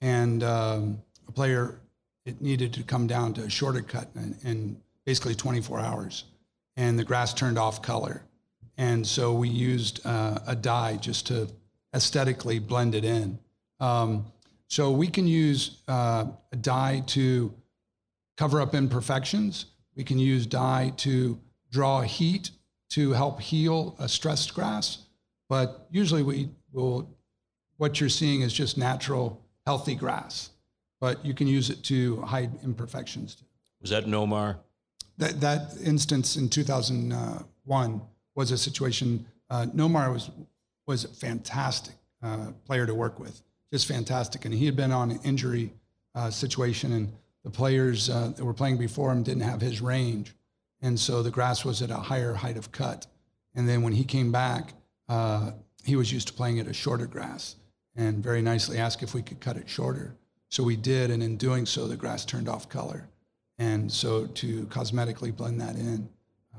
and 0.01 0.43
um, 0.43 1.01
a 1.27 1.31
player 1.31 1.79
it 2.25 2.41
needed 2.41 2.73
to 2.73 2.83
come 2.83 3.07
down 3.07 3.33
to 3.33 3.43
a 3.43 3.49
shorter 3.49 3.81
cut 3.81 4.10
in, 4.15 4.36
in 4.43 4.77
basically 5.05 5.36
24 5.36 5.79
hours, 5.79 6.25
and 6.75 6.99
the 6.99 7.03
grass 7.03 7.33
turned 7.33 7.57
off 7.57 7.81
color, 7.81 8.23
and 8.77 9.05
so 9.05 9.33
we 9.33 9.49
used 9.49 10.05
uh, 10.05 10.39
a 10.45 10.55
dye 10.55 10.97
just 10.97 11.27
to 11.27 11.49
aesthetically 11.93 12.60
blend 12.60 12.93
it 12.95 13.05
in. 13.05 13.39
Um, 13.79 14.25
so 14.67 14.91
we 14.91 15.07
can 15.07 15.27
use 15.27 15.81
uh, 15.88 16.25
a 16.51 16.55
dye 16.55 17.03
to 17.07 17.53
cover 18.36 18.62
up 18.62 18.75
imperfections. 18.75 19.67
We 19.95 20.03
can 20.03 20.19
use 20.19 20.45
dye 20.45 20.93
to 20.97 21.39
draw 21.71 22.01
heat 22.01 22.51
to 22.89 23.12
help 23.12 23.41
heal 23.41 23.95
a 23.99 24.07
stressed 24.07 24.53
grass. 24.53 24.99
But 25.49 25.88
usually 25.89 26.23
we 26.23 26.49
will, 26.71 27.10
what 27.77 27.99
you're 27.99 28.10
seeing 28.10 28.41
is 28.41 28.53
just 28.53 28.77
natural, 28.77 29.41
healthy 29.67 29.95
grass. 29.95 30.51
But 30.99 31.23
you 31.25 31.34
can 31.34 31.47
use 31.47 31.69
it 31.69 31.84
to 31.84 32.21
hide 32.21 32.51
imperfections. 32.63 33.43
Was 33.82 33.91
that 33.91 34.06
Nomar? 34.06 34.58
That, 35.17 35.41
that 35.41 35.62
instance 35.84 36.38
in 36.38 36.49
2001 36.49 38.01
was 38.36 38.51
a 38.51 38.58
situation. 38.58 39.25
Uh, 39.49 39.65
Nomar 39.75 40.12
was, 40.12 40.32
was 40.88 41.03
a 41.03 41.10
fantastic 41.10 41.95
uh, 42.23 42.51
player 42.65 42.86
to 42.86 42.95
work 42.95 43.19
with 43.19 43.41
just 43.71 43.88
fantastic. 43.88 44.45
And 44.45 44.53
he 44.53 44.65
had 44.65 44.75
been 44.75 44.91
on 44.91 45.12
an 45.12 45.19
injury 45.23 45.73
uh, 46.15 46.30
situation, 46.30 46.93
and 46.93 47.13
the 47.43 47.49
players 47.49 48.10
uh, 48.10 48.34
that 48.36 48.43
were 48.43 48.53
playing 48.53 48.77
before 48.77 49.12
him 49.12 49.23
didn't 49.23 49.43
have 49.43 49.62
his 49.62 49.82
range. 49.82 50.34
And 50.82 50.99
so 50.99 51.23
the 51.23 51.32
grass 51.32 51.65
was 51.65 51.82
at 51.82 51.91
a 51.91 51.97
higher 51.97 52.34
height 52.34 52.58
of 52.58 52.71
cut. 52.71 53.08
And 53.56 53.67
then 53.67 53.82
when 53.82 53.93
he 53.93 54.03
came 54.03 54.32
back, 54.32 54.73
uh, 55.10 55.51
he 55.84 55.95
was 55.95 56.12
used 56.12 56.27
to 56.27 56.34
playing 56.34 56.60
at 56.60 56.67
a 56.67 56.73
shorter 56.73 57.08
grass 57.08 57.56
and 57.97 58.23
very 58.23 58.41
nicely 58.41 58.77
asked 58.77 59.03
if 59.03 59.13
we 59.13 59.21
could 59.21 59.41
cut 59.41 59.57
it 59.57 59.67
shorter. 59.67 60.15
So 60.49 60.63
we 60.63 60.77
did, 60.77 61.12
and 61.12 61.21
in 61.21 61.36
doing 61.36 61.65
so, 61.65 61.88
the 61.88 61.97
grass 61.97 62.23
turned 62.23 62.47
off 62.47 62.69
color. 62.69 63.10
And 63.57 63.91
so 63.91 64.27
to 64.27 64.65
cosmetically 64.67 65.36
blend 65.36 65.60
that 65.60 65.75
in, 65.75 66.07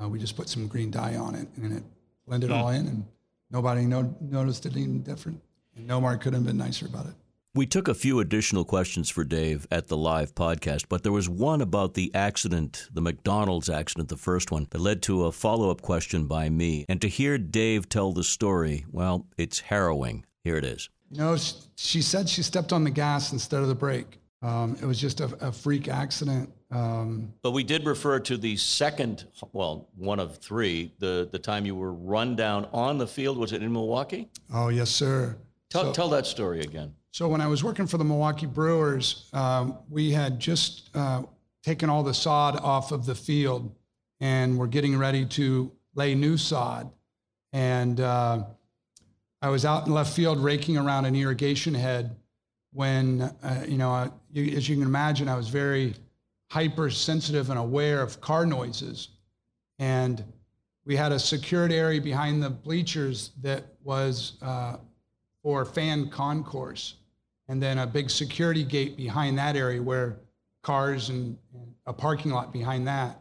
uh, 0.01 0.09
we 0.09 0.19
just 0.19 0.37
put 0.37 0.49
some 0.49 0.67
green 0.67 0.91
dye 0.91 1.17
on 1.17 1.35
it, 1.35 1.49
and 1.57 1.73
it 1.73 1.85
blended 2.27 2.51
mm. 2.51 2.57
all 2.57 2.69
in, 2.69 2.87
and 2.87 3.07
nobody 3.51 3.87
no- 3.87 4.15
noticed 4.21 4.67
it 4.67 4.77
any 4.77 4.87
different. 4.99 5.41
And 5.77 5.89
Nomar 5.89 6.21
couldn't 6.21 6.41
have 6.41 6.47
been 6.47 6.59
nicer 6.59 6.87
about 6.87 7.07
it. 7.07 7.15
We 7.55 7.67
took 7.67 7.89
a 7.89 7.95
few 7.95 8.21
additional 8.21 8.65
questions 8.65 9.09
for 9.09 9.25
Dave 9.25 9.67
at 9.71 9.89
the 9.89 9.97
live 9.97 10.35
podcast, 10.35 10.85
but 10.89 11.03
there 11.03 11.13
was 11.13 11.29
one 11.29 11.61
about 11.61 11.95
the 11.95 12.15
accident, 12.15 12.89
the 12.93 13.01
McDonald's 13.01 13.71
accident, 13.71 14.11
the 14.11 14.17
first 14.17 14.53
one, 14.53 14.67
that 14.71 14.81
led 14.81 15.03
to 15.03 15.25
a 15.25 15.33
follow 15.33 15.71
up 15.71 15.81
question 15.81 16.27
by 16.27 16.51
me. 16.51 16.85
And 16.89 17.01
to 17.01 17.09
hear 17.09 17.39
Dave 17.39 17.89
tell 17.89 18.13
the 18.13 18.23
story, 18.23 18.85
well, 18.93 19.27
it's 19.37 19.61
harrowing. 19.61 20.27
Here 20.45 20.57
it 20.57 20.65
is. 20.65 20.91
You 21.11 21.19
know, 21.19 21.37
she 21.77 22.03
said 22.03 22.29
she 22.29 22.43
stepped 22.43 22.73
on 22.73 22.85
the 22.85 22.91
gas 22.91 23.33
instead 23.33 23.63
of 23.63 23.69
the 23.69 23.75
brake. 23.75 24.19
Um, 24.43 24.77
it 24.81 24.85
was 24.85 25.01
just 25.01 25.21
a, 25.21 25.27
a 25.41 25.51
freak 25.51 25.89
accident. 25.89 26.53
Um, 26.71 27.33
but 27.43 27.53
we 27.53 27.65
did 27.65 27.87
refer 27.87 28.21
to 28.21 28.37
the 28.37 28.57
second, 28.57 29.27
well, 29.53 29.89
one 29.97 30.21
of 30.21 30.37
three, 30.37 30.93
the, 30.99 31.29
the 31.33 31.39
time 31.39 31.65
you 31.65 31.75
were 31.75 31.93
run 31.93 32.37
down 32.37 32.69
on 32.73 32.99
the 32.99 33.07
field. 33.07 33.39
Was 33.39 33.53
it 33.53 33.63
in 33.63 33.73
Milwaukee? 33.73 34.29
Oh, 34.53 34.69
yes, 34.69 34.91
sir. 34.91 35.37
Tell, 35.71 35.85
so, 35.85 35.93
tell 35.93 36.09
that 36.11 36.27
story 36.27 36.61
again. 36.61 36.95
So 37.11 37.27
when 37.27 37.41
I 37.41 37.47
was 37.47 37.65
working 37.65 37.87
for 37.87 37.97
the 37.97 38.05
Milwaukee 38.05 38.47
Brewers, 38.47 39.29
um, 39.33 39.79
we 39.89 40.13
had 40.13 40.39
just 40.39 40.91
uh, 40.95 41.23
taken 41.63 41.89
all 41.91 42.03
the 42.03 42.15
sod 42.15 42.61
off 42.61 42.93
of 42.93 43.07
the 43.07 43.15
field, 43.15 43.75
and 44.21 44.59
we're 44.59 44.67
getting 44.67 44.97
ready 44.97 45.25
to 45.27 45.73
lay 45.95 46.15
new 46.15 46.37
sod. 46.37 46.91
And 47.53 47.99
uh, 48.01 48.45
I 49.41 49.51
was 49.51 49.65
out 49.65 49.87
in 49.87 49.93
left 49.93 50.15
field 50.15 50.39
raking 50.39 50.77
around 50.77 51.05
an 51.05 51.15
irrigation 51.15 51.75
head 51.75 52.17
when, 52.73 53.23
uh, 53.23 53.65
you 53.67 53.79
know, 53.79 53.95
uh, 53.95 54.11
you, 54.33 54.57
as 54.57 54.69
you 54.69 54.77
can 54.77 54.85
imagine, 54.85 55.29
I 55.29 55.37
was 55.37 55.49
very 55.49 55.95
hypersensitive 56.51 57.51
and 57.51 57.59
aware 57.59 58.03
of 58.03 58.21
car 58.21 58.47
noises. 58.47 59.09
And 59.79 60.25
we 60.85 60.97
had 60.97 61.13
a 61.13 61.19
secured 61.19 61.71
area 61.71 62.01
behind 62.01 62.43
the 62.43 62.51
bleachers 62.51 63.31
that 63.43 63.65
was 63.85 64.35
uh, 64.43 64.79
or 65.43 65.65
fan 65.65 66.11
concourse, 66.11 66.95
and 67.47 67.63
then 67.63 67.79
a 67.79 67.87
big 67.87 68.11
security 68.11 68.65
gate 68.65 68.97
behind 68.97 69.39
that 69.39 69.55
area 69.55 69.81
where 69.81 70.17
cars 70.63 71.11
and, 71.11 71.39
and 71.55 71.75
a 71.87 71.93
parking 71.93 72.33
lot 72.33 72.53
behind 72.53 72.87
that. 72.89 73.21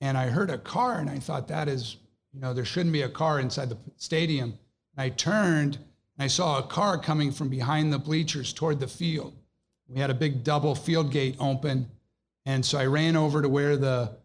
And 0.00 0.16
I 0.16 0.28
heard 0.28 0.50
a 0.50 0.58
car, 0.58 0.98
and 0.98 1.10
I 1.10 1.18
thought 1.18 1.46
that 1.48 1.68
is, 1.68 1.98
you 2.32 2.40
know, 2.40 2.54
there 2.54 2.64
shouldn't 2.64 2.92
be 2.92 3.02
a 3.02 3.08
car 3.08 3.38
inside 3.38 3.68
the 3.68 3.78
stadium. 3.96 4.58
And 4.96 5.02
I 5.02 5.08
turned, 5.10 5.76
and 5.76 6.24
I 6.24 6.26
saw 6.26 6.58
a 6.58 6.62
car 6.62 6.98
coming 6.98 7.32
from 7.32 7.48
behind 7.48 7.92
the 7.92 7.98
bleachers 7.98 8.52
toward 8.52 8.80
the 8.80 8.88
field. 8.88 9.34
We 9.88 10.00
had 10.00 10.10
a 10.10 10.14
big 10.14 10.42
double 10.44 10.74
field 10.74 11.10
gate 11.10 11.36
open, 11.38 11.90
and 12.46 12.64
so 12.64 12.78
I 12.78 12.86
ran 12.86 13.16
over 13.16 13.42
to 13.42 13.48
where 13.48 13.76
the 13.76 14.16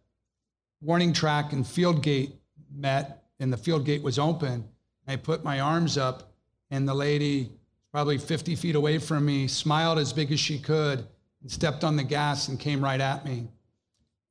warning 0.81 1.13
track 1.13 1.53
and 1.53 1.65
field 1.65 2.01
gate 2.03 2.35
met, 2.73 3.23
and 3.39 3.51
the 3.51 3.57
field 3.57 3.85
gate 3.85 4.03
was 4.03 4.17
open. 4.17 4.65
I 5.07 5.15
put 5.15 5.43
my 5.43 5.59
arms 5.59 5.97
up 5.97 6.33
and 6.69 6.87
the 6.87 6.93
lady, 6.93 7.51
probably 7.91 8.17
50 8.17 8.55
feet 8.55 8.75
away 8.75 8.97
from 8.97 9.25
me, 9.25 9.47
smiled 9.47 9.99
as 9.99 10.11
big 10.11 10.31
as 10.31 10.39
she 10.39 10.59
could 10.59 11.07
and 11.41 11.51
stepped 11.51 11.83
on 11.83 11.95
the 11.95 12.03
gas 12.03 12.49
and 12.49 12.59
came 12.59 12.83
right 12.83 12.99
at 12.99 13.25
me. 13.25 13.47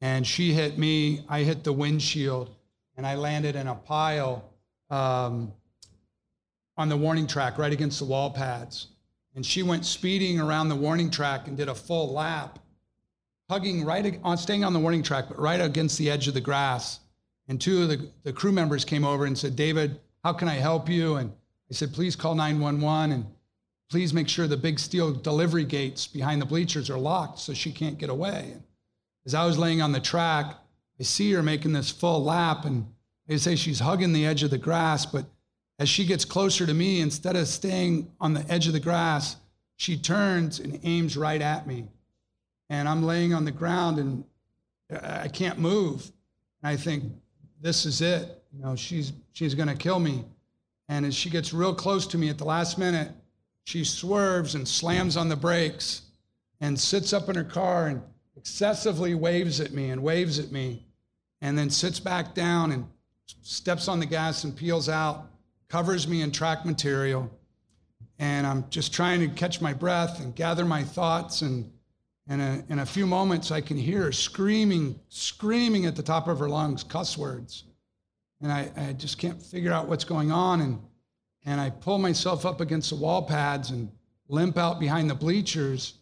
And 0.00 0.26
she 0.26 0.52
hit 0.52 0.76
me, 0.76 1.24
I 1.28 1.42
hit 1.42 1.64
the 1.64 1.72
windshield, 1.72 2.54
and 2.96 3.06
I 3.06 3.14
landed 3.14 3.56
in 3.56 3.66
a 3.66 3.74
pile 3.74 4.44
um, 4.90 5.52
on 6.76 6.88
the 6.88 6.96
warning 6.96 7.26
track 7.26 7.58
right 7.58 7.72
against 7.72 7.98
the 7.98 8.04
wall 8.04 8.30
pads. 8.30 8.88
And 9.34 9.44
she 9.44 9.62
went 9.62 9.84
speeding 9.84 10.40
around 10.40 10.68
the 10.68 10.76
warning 10.76 11.10
track 11.10 11.46
and 11.46 11.56
did 11.56 11.68
a 11.68 11.74
full 11.74 12.12
lap, 12.12 12.58
hugging 13.50 13.84
right 13.84 14.18
on, 14.22 14.38
staying 14.38 14.64
on 14.64 14.72
the 14.72 14.80
warning 14.80 15.02
track, 15.02 15.26
but 15.28 15.38
right 15.38 15.60
against 15.60 15.98
the 15.98 16.10
edge 16.10 16.28
of 16.28 16.34
the 16.34 16.40
grass. 16.40 17.00
And 17.48 17.60
two 17.60 17.82
of 17.82 17.88
the, 17.88 18.10
the 18.22 18.32
crew 18.32 18.52
members 18.52 18.84
came 18.84 19.04
over 19.04 19.26
and 19.26 19.36
said, 19.36 19.56
David, 19.56 20.00
how 20.24 20.32
can 20.32 20.48
I 20.48 20.54
help 20.54 20.88
you? 20.88 21.16
And 21.16 21.30
I 21.70 21.74
said, 21.74 21.92
please 21.92 22.16
call 22.16 22.34
911 22.34 23.12
and 23.12 23.26
please 23.90 24.12
make 24.12 24.28
sure 24.28 24.46
the 24.46 24.56
big 24.56 24.78
steel 24.78 25.12
delivery 25.12 25.64
gates 25.64 26.06
behind 26.06 26.40
the 26.40 26.46
bleachers 26.46 26.90
are 26.90 26.98
locked 26.98 27.38
so 27.38 27.54
she 27.54 27.70
can't 27.70 27.98
get 27.98 28.10
away. 28.10 28.50
And 28.52 28.62
as 29.24 29.34
I 29.34 29.46
was 29.46 29.58
laying 29.58 29.82
on 29.82 29.92
the 29.92 30.00
track, 30.00 30.56
I 30.98 31.02
see 31.02 31.32
her 31.32 31.42
making 31.42 31.72
this 31.72 31.90
full 31.90 32.24
lap 32.24 32.64
and 32.64 32.86
they 33.26 33.38
say 33.38 33.56
she's 33.56 33.80
hugging 33.80 34.12
the 34.12 34.26
edge 34.26 34.42
of 34.42 34.50
the 34.50 34.58
grass, 34.58 35.04
but 35.04 35.26
as 35.78 35.88
she 35.88 36.04
gets 36.04 36.24
closer 36.24 36.66
to 36.66 36.74
me, 36.74 37.00
instead 37.00 37.36
of 37.36 37.46
staying 37.48 38.10
on 38.20 38.32
the 38.32 38.44
edge 38.50 38.66
of 38.66 38.72
the 38.72 38.80
grass, 38.80 39.36
she 39.76 39.96
turns 39.96 40.58
and 40.58 40.80
aims 40.84 41.16
right 41.16 41.42
at 41.42 41.66
me. 41.66 41.86
And 42.70 42.88
I'm 42.88 43.02
laying 43.02 43.34
on 43.34 43.44
the 43.44 43.52
ground 43.52 43.98
and 43.98 44.24
I 45.02 45.28
can't 45.28 45.58
move. 45.58 46.10
And 46.62 46.70
I 46.70 46.76
think, 46.76 47.04
this 47.60 47.86
is 47.86 48.00
it. 48.00 48.42
You 48.52 48.62
know, 48.62 48.76
she's 48.76 49.12
she's 49.32 49.54
gonna 49.54 49.74
kill 49.74 49.98
me. 49.98 50.24
And 50.88 51.04
as 51.04 51.14
she 51.14 51.30
gets 51.30 51.52
real 51.52 51.74
close 51.74 52.06
to 52.08 52.18
me 52.18 52.28
at 52.28 52.38
the 52.38 52.44
last 52.44 52.78
minute, 52.78 53.10
she 53.64 53.84
swerves 53.84 54.54
and 54.54 54.66
slams 54.66 55.16
on 55.16 55.28
the 55.28 55.36
brakes 55.36 56.02
and 56.60 56.78
sits 56.78 57.12
up 57.12 57.28
in 57.28 57.34
her 57.34 57.44
car 57.44 57.88
and 57.88 58.00
excessively 58.36 59.14
waves 59.14 59.60
at 59.60 59.72
me 59.72 59.90
and 59.90 60.02
waves 60.02 60.38
at 60.38 60.52
me 60.52 60.84
and 61.40 61.58
then 61.58 61.68
sits 61.70 61.98
back 61.98 62.34
down 62.34 62.72
and 62.72 62.86
steps 63.42 63.88
on 63.88 63.98
the 63.98 64.06
gas 64.06 64.44
and 64.44 64.56
peels 64.56 64.88
out, 64.88 65.26
covers 65.68 66.06
me 66.06 66.22
in 66.22 66.32
track 66.32 66.64
material. 66.64 67.30
And 68.18 68.46
I'm 68.46 68.68
just 68.70 68.92
trying 68.94 69.20
to 69.20 69.28
catch 69.28 69.60
my 69.60 69.72
breath 69.72 70.20
and 70.20 70.34
gather 70.34 70.64
my 70.64 70.82
thoughts. 70.82 71.42
And 71.42 71.70
in 72.28 72.40
a, 72.40 72.64
in 72.68 72.78
a 72.78 72.86
few 72.86 73.06
moments, 73.06 73.50
I 73.50 73.60
can 73.60 73.76
hear 73.76 74.04
her 74.04 74.12
screaming, 74.12 74.98
screaming 75.08 75.86
at 75.86 75.96
the 75.96 76.02
top 76.02 76.28
of 76.28 76.38
her 76.38 76.48
lungs, 76.48 76.82
cuss 76.82 77.18
words 77.18 77.64
and 78.42 78.52
I, 78.52 78.70
I 78.76 78.92
just 78.92 79.18
can't 79.18 79.42
figure 79.42 79.72
out 79.72 79.88
what's 79.88 80.04
going 80.04 80.30
on. 80.30 80.60
And 80.60 80.80
And 81.44 81.60
I 81.60 81.70
pull 81.70 81.98
myself 81.98 82.44
up 82.44 82.60
against 82.60 82.90
the 82.90 82.96
wall 82.96 83.22
pads 83.22 83.70
and 83.70 83.90
limp 84.28 84.58
out 84.58 84.80
behind 84.80 85.08
the 85.08 85.14
bleachers. 85.14 85.94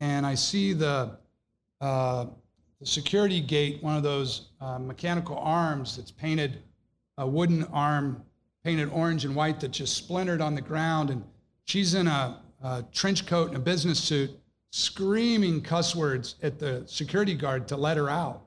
And 0.00 0.26
I 0.26 0.34
see 0.34 0.72
the, 0.72 1.18
uh, 1.80 2.26
the 2.80 2.86
security 2.86 3.40
gate, 3.40 3.82
one 3.82 3.96
of 3.96 4.02
those 4.02 4.48
uh, 4.60 4.78
mechanical 4.78 5.36
arms 5.36 5.96
that's 5.96 6.10
painted, 6.10 6.62
a 7.18 7.26
wooden 7.26 7.64
arm 7.64 8.24
painted 8.64 8.90
orange 8.90 9.24
and 9.24 9.34
white 9.34 9.60
that 9.60 9.70
just 9.70 9.96
splintered 9.96 10.40
on 10.40 10.54
the 10.54 10.60
ground. 10.60 11.10
And 11.10 11.24
she's 11.64 11.94
in 11.94 12.06
a, 12.06 12.40
a 12.62 12.84
trench 12.92 13.26
coat 13.26 13.48
and 13.48 13.56
a 13.56 13.60
business 13.60 13.98
suit, 13.98 14.30
screaming 14.70 15.62
cuss 15.62 15.96
words 15.96 16.36
at 16.42 16.58
the 16.58 16.84
security 16.86 17.34
guard 17.34 17.66
to 17.68 17.76
let 17.76 17.96
her 17.96 18.10
out. 18.10 18.42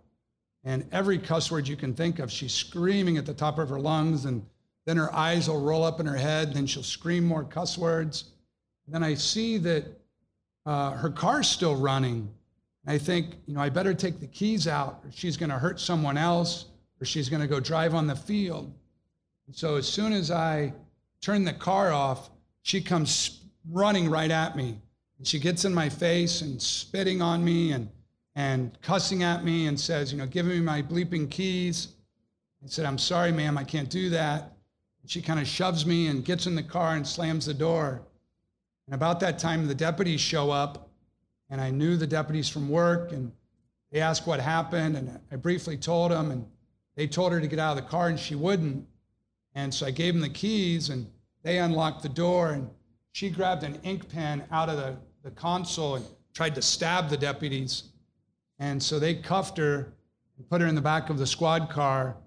And 0.64 0.88
every 0.92 1.18
cuss 1.18 1.52
word 1.52 1.68
you 1.68 1.76
can 1.76 1.94
think 1.94 2.20
of, 2.20 2.32
she's 2.32 2.54
screaming 2.54 3.18
at 3.18 3.26
the 3.26 3.34
top 3.34 3.60
of 3.60 3.70
her 3.70 3.80
lungs. 3.80 4.26
And 4.26 4.46
then 4.86 4.98
her 4.98 5.14
eyes 5.14 5.50
will 5.50 5.62
roll 5.62 5.84
up 5.84 6.00
in 6.00 6.06
her 6.06 6.16
head. 6.16 6.50
And 6.50 6.56
then 6.56 6.68
she'll 6.68 6.84
scream 6.84 7.26
more 7.26 7.44
cuss 7.44 7.78
words. 7.78 8.26
And 8.86 8.96
then 8.96 9.04
I 9.04 9.16
see 9.16 9.58
that 9.60 9.86
uh, 10.66 10.92
her 10.92 11.10
car's 11.10 11.50
still 11.50 11.76
running. 11.76 12.30
And 12.86 12.94
I 12.94 12.98
think, 12.98 13.36
you 13.46 13.54
know, 13.56 13.62
I 13.62 13.70
better 13.70 13.94
take 13.94 14.20
the 14.20 14.28
keys 14.28 14.68
out, 14.68 15.02
or 15.04 15.12
she's 15.12 15.38
going 15.38 15.50
to 15.50 15.58
hurt 15.58 15.80
someone 15.80 16.18
else, 16.18 16.66
or 17.02 17.06
she's 17.06 17.30
going 17.30 17.42
to 17.42 17.48
go 17.48 17.60
drive 17.60 17.96
on 17.96 18.08
the 18.08 18.16
field. 18.16 18.74
So 19.52 19.76
as 19.76 19.88
soon 19.88 20.14
as 20.14 20.32
I 20.32 20.74
turn 21.22 21.44
the 21.44 21.54
car 21.54 21.92
off, 21.92 22.32
she 22.64 22.82
comes 22.82 23.42
running 23.70 24.10
right 24.10 24.32
at 24.32 24.56
me. 24.56 24.80
And 25.18 25.28
she 25.28 25.40
gets 25.40 25.64
in 25.66 25.74
my 25.74 25.90
face 25.90 26.42
and 26.42 26.62
spitting 26.62 27.22
on 27.22 27.44
me 27.44 27.72
and, 27.72 27.90
and 28.36 28.78
cussing 28.82 29.24
at 29.24 29.44
me 29.44 29.68
and 29.68 29.80
says, 29.80 30.12
you 30.12 30.18
know, 30.18 30.26
give 30.26 30.46
me 30.46 30.60
my 30.60 30.82
bleeping 30.82 31.30
keys. 31.30 31.90
I 32.64 32.68
said, 32.68 32.86
I'm 32.86 32.98
sorry, 32.98 33.32
ma'am, 33.32 33.58
I 33.58 33.64
can't 33.64 33.90
do 33.90 34.10
that. 34.10 34.54
And 35.02 35.12
she 35.12 35.22
kind 35.22 35.40
of 35.40 35.48
shoves 35.48 35.86
me 35.86 36.08
and 36.08 36.26
gets 36.26 36.48
in 36.48 36.56
the 36.56 36.64
car 36.64 36.96
and 36.96 37.06
slams 37.06 37.46
the 37.46 37.54
door. 37.54 38.02
And 38.88 38.96
about 38.96 39.20
that 39.20 39.38
time, 39.40 39.68
the 39.68 39.76
deputies 39.76 40.22
show 40.22 40.50
up, 40.50 40.90
and 41.50 41.62
I 41.62 41.72
knew 41.72 41.96
the 41.96 42.08
deputies 42.08 42.50
from 42.50 42.70
work, 42.70 43.12
and 43.12 43.32
they 43.92 44.02
asked 44.02 44.26
what 44.28 44.40
happened, 44.40 44.98
and 44.98 45.20
I 45.32 45.36
briefly 45.36 45.78
told 45.78 46.12
them, 46.12 46.32
and 46.32 46.46
they 46.96 47.08
told 47.08 47.32
her 47.32 47.40
to 47.40 47.48
get 47.48 47.60
out 47.60 47.78
of 47.78 47.84
the 47.84 47.90
car, 47.90 48.08
and 48.08 48.20
she 48.20 48.36
wouldn't. 48.36 48.86
And 49.56 49.74
so 49.74 49.86
I 49.86 49.92
gave 49.92 50.14
them 50.14 50.22
the 50.22 50.30
keys, 50.30 50.90
and 50.90 51.08
they 51.44 51.60
unlocked 51.60 52.02
the 52.02 52.10
door, 52.10 52.52
and 52.52 52.70
she 53.12 53.30
grabbed 53.30 53.64
an 53.64 53.80
ink 53.84 54.10
pen 54.10 54.44
out 54.52 54.70
of 54.70 54.78
the, 54.78 54.96
the 55.24 55.32
console 55.32 55.96
and 55.96 56.06
tried 56.34 56.56
to 56.56 56.62
stab 56.62 57.10
the 57.10 57.18
deputies. 57.18 57.84
And 58.60 58.82
so 58.82 59.00
they 59.00 59.16
cuffed 59.16 59.58
her 59.58 59.94
and 60.38 60.50
put 60.50 60.62
her 60.62 60.68
in 60.68 60.76
the 60.76 60.82
back 60.82 61.10
of 61.10 61.20
the 61.20 61.28
squad 61.28 61.70
car. 61.70 62.18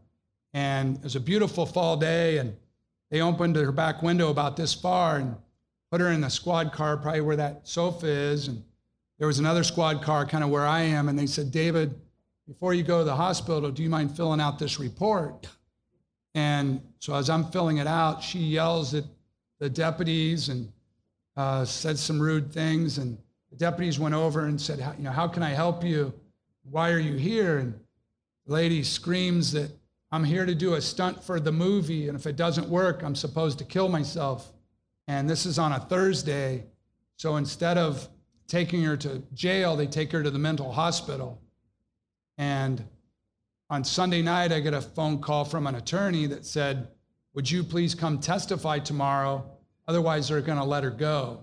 And 0.55 0.97
it 0.97 1.03
was 1.03 1.17
a 1.17 1.21
beautiful 1.21 1.67
fall 1.67 1.97
day, 1.97 2.39
and 2.39 2.57
they 3.11 3.21
opened 3.21 3.57
her 3.57 3.73
back 3.73 4.03
window 4.03 4.31
about 4.31 4.57
this 4.57 4.73
far 4.75 5.17
and 5.17 5.37
put 5.91 6.01
her 6.01 6.11
in 6.11 6.21
the 6.21 6.31
squad 6.31 6.73
car, 6.73 6.97
probably 6.97 7.21
where 7.21 7.37
that 7.37 7.67
sofa 7.67 8.07
is. 8.07 8.49
And 8.49 8.63
there 9.19 9.27
was 9.27 9.39
another 9.39 9.65
squad 9.65 10.03
car 10.03 10.27
kind 10.27 10.45
of 10.45 10.51
where 10.51 10.67
I 10.67 10.83
am. 10.83 11.09
And 11.09 11.19
they 11.19 11.27
said, 11.27 11.51
David, 11.51 11.95
before 12.47 12.75
you 12.75 12.83
go 12.83 12.99
to 12.99 13.05
the 13.05 13.17
hospital, 13.17 13.71
do 13.71 13.83
you 13.83 13.91
mind 13.91 14.17
filling 14.17 14.41
out 14.41 14.59
this 14.59 14.79
report? 14.79 15.49
And 16.37 16.83
so 16.99 17.15
as 17.15 17.31
I'm 17.31 17.51
filling 17.51 17.79
it 17.79 17.87
out, 17.87 18.23
she 18.23 18.39
yells 18.39 18.93
at 18.93 19.05
the 19.59 19.71
deputies 19.71 20.51
and 20.51 20.71
uh, 21.35 21.65
said 21.65 21.99
some 21.99 22.21
rude 22.21 22.53
things. 22.53 22.99
And 22.99 23.17
the 23.51 23.57
deputies 23.57 23.99
went 23.99 24.15
over 24.15 24.45
and 24.45 24.61
said, 24.61 24.79
you 24.99 25.05
know, 25.05 25.11
how 25.11 25.29
can 25.29 25.43
I 25.43 25.55
help 25.55 25.83
you? 25.83 26.13
Why 26.71 26.91
are 26.91 26.99
you 26.99 27.17
here? 27.17 27.57
And 27.57 27.73
the 28.47 28.53
lady 28.53 28.83
screams 28.83 29.51
that 29.53 29.71
I'm 30.13 30.25
here 30.25 30.45
to 30.45 30.55
do 30.55 30.75
a 30.75 30.81
stunt 30.83 31.25
for 31.25 31.41
the 31.41 31.53
movie. 31.53 32.09
And 32.09 32.19
if 32.19 32.27
it 32.27 32.37
doesn't 32.37 32.69
work, 32.69 33.03
I'm 33.03 33.17
supposed 33.17 33.57
to 33.59 33.65
kill 33.65 33.89
myself. 33.89 34.53
And 35.09 35.31
this 35.31 35.47
is 35.47 35.59
on 35.59 35.73
a 35.73 35.81
Thursday. 35.81 36.65
So 37.17 37.37
instead 37.37 37.79
of 37.79 38.07
taking 38.47 38.83
her 38.83 38.99
to 38.99 39.23
jail, 39.33 39.75
they 39.75 39.87
take 39.87 40.13
her 40.13 40.23
to 40.23 40.31
the 40.31 40.39
mental 40.39 40.71
hospital. 40.71 41.41
And 42.37 42.85
on 43.69 43.83
Sunday 43.83 44.23
night, 44.23 44.53
I 44.53 44.61
get 44.61 44.75
a 44.75 44.81
phone 44.81 45.21
call 45.21 45.45
from 45.45 45.67
an 45.67 45.75
attorney 45.75 46.27
that 46.27 46.47
said, 46.47 46.89
Would 47.35 47.51
you 47.51 47.65
please 47.65 47.95
come 47.95 48.19
testify 48.19 48.79
tomorrow? 48.79 49.45
Otherwise, 49.89 50.29
they're 50.29 50.41
going 50.41 50.59
to 50.59 50.65
let 50.65 50.85
her 50.85 50.91
go. 50.91 51.41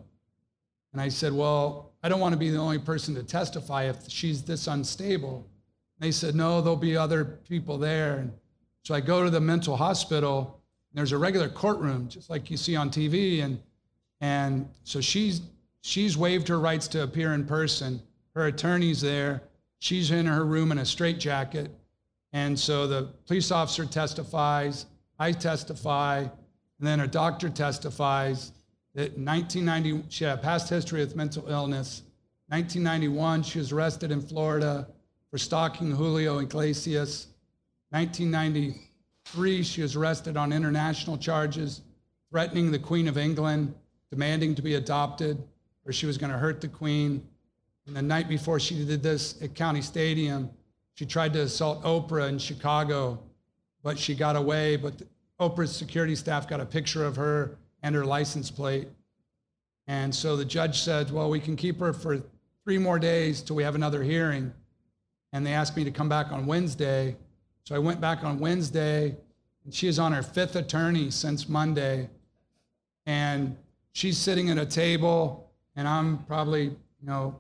And 0.93 1.01
I 1.01 1.09
said, 1.09 1.34
Well, 1.34 1.91
I 2.01 2.09
don't 2.09 2.19
want 2.19 2.34
to 2.34 2.39
be 2.39 2.49
the 2.49 2.57
only 2.57 2.80
person 2.80 3.13
to 3.15 3.24
testify 3.24 3.84
if 3.84 4.09
she's 4.09 4.41
this 4.41 4.67
unstable. 4.67 5.49
And 5.99 6.07
they 6.07 6.11
said, 6.11 6.36
No, 6.36 6.61
there'll 6.61 6.78
be 6.78 6.95
other 6.95 7.26
people 7.26 7.78
there. 7.78 8.17
And 8.19 8.32
so 8.84 8.95
I 8.95 9.01
go 9.01 9.24
to 9.24 9.30
the 9.30 9.41
mental 9.41 9.76
hospital, 9.76 10.61
and 10.91 10.97
there's 10.97 11.11
a 11.11 11.17
regular 11.17 11.49
courtroom, 11.49 12.07
just 12.07 12.30
like 12.30 12.49
you 12.49 12.57
see 12.57 12.76
on 12.76 12.89
TV. 12.89 13.43
And, 13.43 13.59
and 14.21 14.69
so 14.84 15.01
she's, 15.01 15.41
she's 15.82 16.17
waived 16.17 16.47
her 16.47 16.59
rights 16.59 16.88
to 16.89 17.03
appear 17.03 17.34
in 17.34 17.45
person. 17.45 18.01
Her 18.34 18.47
attorney's 18.47 19.01
there. 19.01 19.43
She's 19.80 20.11
in 20.11 20.26
her 20.26 20.45
room 20.45 20.71
in 20.71 20.78
a 20.78 20.86
straitjacket 20.86 21.69
and 22.34 22.59
so 22.59 22.88
the 22.88 23.03
police 23.27 23.51
officer 23.51 23.86
testifies, 23.86 24.88
I 25.19 25.31
testify, 25.31 26.17
and 26.17 26.31
then 26.79 26.99
a 26.99 27.07
doctor 27.07 27.47
testifies 27.47 28.51
that 28.95 29.15
in 29.15 29.25
1990, 29.25 30.09
she 30.09 30.23
had 30.23 30.39
a 30.39 30.41
past 30.41 30.67
history 30.67 30.99
with 30.99 31.15
mental 31.15 31.47
illness. 31.47 32.01
1991, 32.49 33.43
she 33.43 33.59
was 33.59 33.71
arrested 33.71 34.11
in 34.11 34.19
Florida 34.19 34.88
for 35.29 35.38
stalking 35.38 35.91
Julio 35.91 36.39
Iglesias. 36.39 37.27
1993, 37.91 39.63
she 39.63 39.81
was 39.84 39.95
arrested 39.95 40.36
on 40.36 40.51
international 40.51 41.17
charges, 41.17 41.81
threatening 42.31 42.71
the 42.71 42.79
Queen 42.79 43.07
of 43.07 43.17
England, 43.17 43.75
demanding 44.09 44.55
to 44.55 44.63
be 44.63 44.75
adopted, 44.75 45.41
or 45.86 45.93
she 45.93 46.07
was 46.07 46.17
going 46.17 46.31
to 46.31 46.38
hurt 46.38 46.61
the 46.61 46.67
Queen. 46.67 47.23
And 47.86 47.95
the 47.95 48.01
night 48.01 48.27
before 48.27 48.59
she 48.59 48.86
did 48.86 49.03
this 49.03 49.39
at 49.41 49.53
County 49.53 49.81
Stadium, 49.81 50.49
she 50.95 51.05
tried 51.05 51.33
to 51.33 51.41
assault 51.41 51.83
Oprah 51.83 52.29
in 52.29 52.37
Chicago, 52.37 53.19
but 53.81 53.97
she 53.97 54.13
got 54.15 54.35
away. 54.35 54.75
But 54.75 55.01
Oprah's 55.39 55.75
security 55.75 56.15
staff 56.15 56.47
got 56.47 56.59
a 56.59 56.65
picture 56.65 57.05
of 57.05 57.15
her 57.15 57.57
and 57.81 57.95
her 57.95 58.05
license 58.05 58.51
plate. 58.51 58.87
And 59.87 60.13
so 60.13 60.37
the 60.37 60.45
judge 60.45 60.79
said, 60.79 61.11
Well, 61.11 61.29
we 61.29 61.39
can 61.39 61.55
keep 61.55 61.79
her 61.79 61.93
for 61.93 62.21
three 62.63 62.77
more 62.77 62.99
days 62.99 63.41
till 63.41 63.55
we 63.55 63.63
have 63.63 63.75
another 63.75 64.03
hearing. 64.03 64.53
And 65.33 65.45
they 65.45 65.53
asked 65.53 65.75
me 65.75 65.83
to 65.83 65.91
come 65.91 66.07
back 66.07 66.31
on 66.31 66.45
Wednesday. 66.45 67.15
So 67.65 67.75
I 67.75 67.79
went 67.79 67.99
back 67.99 68.23
on 68.23 68.39
Wednesday, 68.39 69.15
and 69.65 69.73
she 69.73 69.87
is 69.87 69.97
on 69.97 70.11
her 70.11 70.21
fifth 70.21 70.55
attorney 70.55 71.09
since 71.09 71.49
Monday. 71.49 72.09
And 73.05 73.57
she's 73.93 74.17
sitting 74.17 74.49
at 74.49 74.57
a 74.57 74.65
table, 74.65 75.49
and 75.75 75.87
I'm 75.87 76.19
probably, 76.25 76.65
you 76.65 76.75
know, 77.07 77.39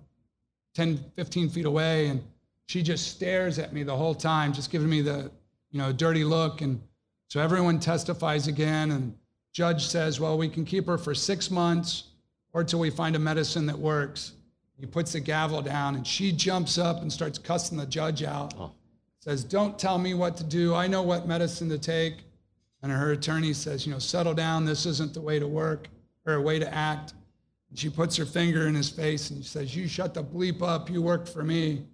10, 0.73 1.11
15 1.15 1.49
feet 1.49 1.65
away. 1.65 2.07
And 2.07 2.23
she 2.67 2.81
just 2.81 3.07
stares 3.07 3.59
at 3.59 3.73
me 3.73 3.83
the 3.83 3.95
whole 3.95 4.15
time, 4.15 4.53
just 4.53 4.71
giving 4.71 4.89
me 4.89 5.01
the, 5.01 5.31
you 5.71 5.79
know, 5.79 5.91
dirty 5.91 6.23
look. 6.23 6.61
And 6.61 6.81
so 7.27 7.39
everyone 7.39 7.79
testifies 7.79 8.47
again, 8.47 8.91
and 8.91 9.15
judge 9.51 9.85
says, 9.87 10.19
well, 10.19 10.37
we 10.37 10.49
can 10.49 10.65
keep 10.65 10.85
her 10.87 10.97
for 10.97 11.13
six 11.13 11.51
months 11.51 12.05
or 12.53 12.63
till 12.63 12.79
we 12.79 12.89
find 12.89 13.15
a 13.15 13.19
medicine 13.19 13.65
that 13.65 13.77
works. 13.77 14.33
He 14.79 14.85
puts 14.85 15.13
the 15.13 15.19
gavel 15.19 15.61
down, 15.61 15.95
and 15.95 16.05
she 16.05 16.31
jumps 16.31 16.77
up 16.77 17.01
and 17.01 17.11
starts 17.11 17.37
cussing 17.37 17.77
the 17.77 17.85
judge 17.85 18.23
out. 18.23 18.53
Oh. 18.57 18.71
Says, 19.19 19.43
don't 19.43 19.79
tell 19.79 19.97
me 19.97 20.13
what 20.13 20.35
to 20.37 20.43
do. 20.43 20.75
I 20.75 20.87
know 20.87 21.01
what 21.01 21.27
medicine 21.27 21.69
to 21.69 21.77
take. 21.77 22.23
And 22.81 22.91
her 22.91 23.13
attorney 23.13 23.53
says, 23.53 23.85
you 23.85 23.93
know, 23.93 23.99
settle 23.99 24.33
down. 24.33 24.65
This 24.65 24.85
isn't 24.85 25.13
the 25.13 25.21
way 25.21 25.39
to 25.39 25.47
work 25.47 25.87
or 26.25 26.33
a 26.33 26.41
way 26.41 26.59
to 26.59 26.73
act. 26.73 27.13
And 27.69 27.79
she 27.79 27.89
puts 27.89 28.17
her 28.17 28.25
finger 28.25 28.67
in 28.67 28.75
his 28.75 28.89
face 28.89 29.29
and 29.29 29.45
says, 29.45 29.73
you 29.73 29.87
shut 29.87 30.13
the 30.13 30.23
bleep 30.23 30.61
up. 30.61 30.89
You 30.89 31.01
work 31.01 31.25
for 31.25 31.43
me. 31.43 31.85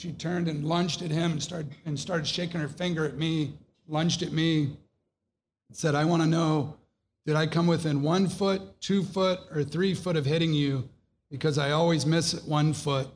She 0.00 0.12
turned 0.12 0.48
and 0.48 0.64
lunged 0.64 1.02
at 1.02 1.10
him 1.10 1.32
and 1.32 1.42
started, 1.42 1.74
and 1.84 2.00
started 2.00 2.26
shaking 2.26 2.58
her 2.58 2.68
finger 2.68 3.04
at 3.04 3.18
me, 3.18 3.52
lunged 3.86 4.22
at 4.22 4.32
me, 4.32 4.62
and 4.62 5.76
said, 5.76 5.94
I 5.94 6.06
want 6.06 6.22
to 6.22 6.28
know 6.28 6.78
did 7.26 7.36
I 7.36 7.46
come 7.46 7.66
within 7.66 8.00
one 8.00 8.26
foot, 8.26 8.80
two 8.80 9.02
foot, 9.02 9.40
or 9.54 9.62
three 9.62 9.92
foot 9.92 10.16
of 10.16 10.24
hitting 10.24 10.54
you? 10.54 10.88
Because 11.30 11.58
I 11.58 11.72
always 11.72 12.06
miss 12.06 12.32
at 12.32 12.44
one 12.44 12.72
foot. 12.72 13.08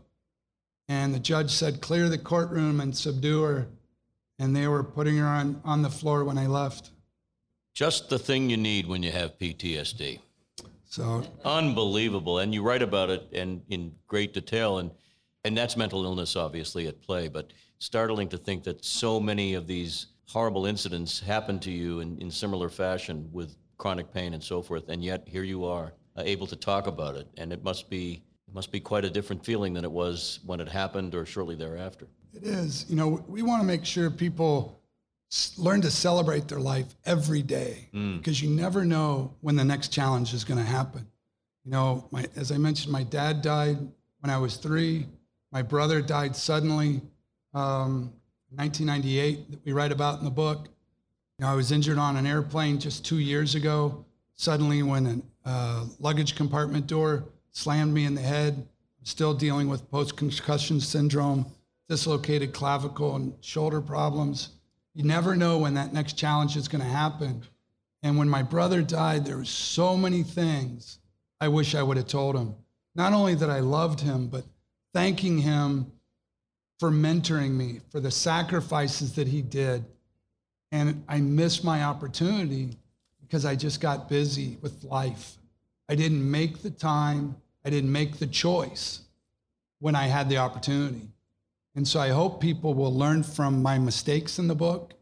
And 0.86 1.14
the 1.14 1.18
judge 1.18 1.50
said, 1.50 1.80
clear 1.80 2.10
the 2.10 2.18
courtroom 2.18 2.80
and 2.80 2.94
subdue 2.94 3.40
her. 3.40 3.66
And 4.38 4.54
they 4.54 4.68
were 4.68 4.84
putting 4.84 5.16
her 5.16 5.26
on, 5.26 5.62
on 5.64 5.80
the 5.80 5.88
floor 5.88 6.22
when 6.22 6.36
I 6.36 6.48
left. 6.48 6.90
Just 7.72 8.10
the 8.10 8.18
thing 8.18 8.50
you 8.50 8.58
need 8.58 8.86
when 8.86 9.02
you 9.02 9.10
have 9.10 9.38
PTSD. 9.38 10.20
So 10.84 11.24
unbelievable. 11.46 12.40
And 12.40 12.52
you 12.52 12.62
write 12.62 12.82
about 12.82 13.08
it 13.08 13.26
and 13.32 13.62
in 13.70 13.94
great 14.06 14.34
detail. 14.34 14.76
And 14.78 14.90
and 15.44 15.56
that's 15.56 15.76
mental 15.76 16.04
illness 16.04 16.36
obviously 16.36 16.86
at 16.86 17.00
play, 17.00 17.28
but 17.28 17.52
startling 17.78 18.28
to 18.28 18.38
think 18.38 18.64
that 18.64 18.84
so 18.84 19.20
many 19.20 19.54
of 19.54 19.66
these 19.66 20.06
horrible 20.26 20.66
incidents 20.66 21.20
happen 21.20 21.58
to 21.60 21.70
you 21.70 22.00
in, 22.00 22.18
in 22.18 22.30
similar 22.30 22.68
fashion 22.68 23.28
with 23.32 23.56
chronic 23.76 24.12
pain 24.12 24.34
and 24.34 24.42
so 24.42 24.62
forth, 24.62 24.88
and 24.88 25.04
yet 25.04 25.22
here 25.26 25.42
you 25.42 25.64
are 25.64 25.92
uh, 26.16 26.22
able 26.24 26.46
to 26.46 26.56
talk 26.56 26.86
about 26.86 27.16
it, 27.16 27.28
and 27.36 27.52
it 27.52 27.62
must 27.62 27.90
be 27.90 28.22
it 28.48 28.54
must 28.54 28.70
be 28.72 28.80
quite 28.80 29.04
a 29.04 29.10
different 29.10 29.44
feeling 29.44 29.74
than 29.74 29.84
it 29.84 29.90
was 29.90 30.40
when 30.46 30.60
it 30.60 30.68
happened 30.68 31.14
or 31.14 31.26
shortly 31.26 31.56
thereafter. 31.56 32.06
It 32.32 32.44
is. 32.44 32.86
You 32.88 32.96
know, 32.96 33.24
we 33.28 33.42
want 33.42 33.60
to 33.62 33.66
make 33.66 33.84
sure 33.84 34.10
people 34.10 34.80
learn 35.58 35.80
to 35.82 35.90
celebrate 35.90 36.46
their 36.48 36.60
life 36.60 36.94
every 37.04 37.42
day 37.42 37.88
mm. 37.92 38.18
because 38.18 38.40
you 38.40 38.50
never 38.50 38.84
know 38.84 39.34
when 39.40 39.56
the 39.56 39.64
next 39.64 39.88
challenge 39.88 40.32
is 40.32 40.44
going 40.44 40.58
to 40.58 40.64
happen. 40.64 41.06
You 41.64 41.72
know, 41.72 42.06
my, 42.10 42.26
as 42.36 42.52
I 42.52 42.58
mentioned, 42.58 42.92
my 42.92 43.02
dad 43.02 43.42
died 43.42 43.78
when 44.20 44.30
I 44.30 44.38
was 44.38 44.56
three. 44.56 45.06
My 45.54 45.62
brother 45.62 46.02
died 46.02 46.34
suddenly, 46.34 47.00
um, 47.54 48.12
1998, 48.56 49.52
that 49.52 49.64
we 49.64 49.72
write 49.72 49.92
about 49.92 50.18
in 50.18 50.24
the 50.24 50.30
book. 50.32 50.66
You 51.38 51.44
know, 51.44 51.52
I 51.52 51.54
was 51.54 51.70
injured 51.70 51.96
on 51.96 52.16
an 52.16 52.26
airplane 52.26 52.80
just 52.80 53.04
two 53.04 53.20
years 53.20 53.54
ago. 53.54 54.04
Suddenly, 54.34 54.82
when 54.82 55.22
a 55.44 55.48
uh, 55.48 55.86
luggage 56.00 56.34
compartment 56.34 56.88
door 56.88 57.26
slammed 57.52 57.94
me 57.94 58.04
in 58.04 58.16
the 58.16 58.20
head, 58.20 58.54
I'm 58.54 59.04
still 59.04 59.32
dealing 59.32 59.68
with 59.68 59.88
post 59.92 60.16
concussion 60.16 60.80
syndrome, 60.80 61.46
dislocated 61.88 62.52
clavicle, 62.52 63.14
and 63.14 63.32
shoulder 63.40 63.80
problems. 63.80 64.48
You 64.92 65.04
never 65.04 65.36
know 65.36 65.58
when 65.58 65.74
that 65.74 65.92
next 65.92 66.14
challenge 66.14 66.56
is 66.56 66.66
going 66.66 66.82
to 66.82 66.90
happen. 66.90 67.44
And 68.02 68.18
when 68.18 68.28
my 68.28 68.42
brother 68.42 68.82
died, 68.82 69.24
there 69.24 69.36
were 69.36 69.44
so 69.44 69.96
many 69.96 70.24
things 70.24 70.98
I 71.40 71.46
wish 71.46 71.76
I 71.76 71.82
would 71.84 71.96
have 71.96 72.08
told 72.08 72.34
him. 72.34 72.56
Not 72.96 73.12
only 73.12 73.36
that 73.36 73.50
I 73.50 73.60
loved 73.60 74.00
him, 74.00 74.26
but 74.26 74.44
thanking 74.94 75.36
him 75.36 75.92
for 76.78 76.90
mentoring 76.90 77.50
me, 77.50 77.80
for 77.90 78.00
the 78.00 78.10
sacrifices 78.10 79.12
that 79.16 79.28
he 79.28 79.42
did. 79.42 79.84
And 80.72 81.04
I 81.08 81.20
missed 81.20 81.64
my 81.64 81.82
opportunity 81.84 82.78
because 83.20 83.44
I 83.44 83.56
just 83.56 83.80
got 83.80 84.08
busy 84.08 84.56
with 84.62 84.82
life. 84.84 85.36
I 85.88 85.94
didn't 85.94 86.28
make 86.28 86.62
the 86.62 86.70
time, 86.70 87.36
I 87.64 87.70
didn't 87.70 87.92
make 87.92 88.18
the 88.18 88.26
choice 88.26 89.00
when 89.80 89.94
I 89.94 90.06
had 90.06 90.28
the 90.28 90.38
opportunity. 90.38 91.08
And 91.74 91.86
so 91.86 92.00
I 92.00 92.08
hope 92.08 92.40
people 92.40 92.72
will 92.72 92.94
learn 92.94 93.22
from 93.22 93.62
my 93.62 93.78
mistakes 93.78 94.38
in 94.38 94.46
the 94.48 94.54
book 94.54 94.94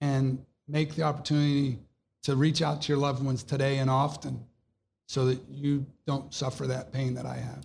and 0.00 0.44
make 0.68 0.94
the 0.94 1.02
opportunity 1.02 1.78
to 2.24 2.36
reach 2.36 2.62
out 2.62 2.82
to 2.82 2.88
your 2.88 2.98
loved 2.98 3.24
ones 3.24 3.42
today 3.42 3.78
and 3.78 3.90
often 3.90 4.44
so 5.06 5.26
that 5.26 5.40
you 5.50 5.86
don't 6.06 6.32
suffer 6.32 6.66
that 6.66 6.92
pain 6.92 7.14
that 7.14 7.26
I 7.26 7.36
have. 7.36 7.64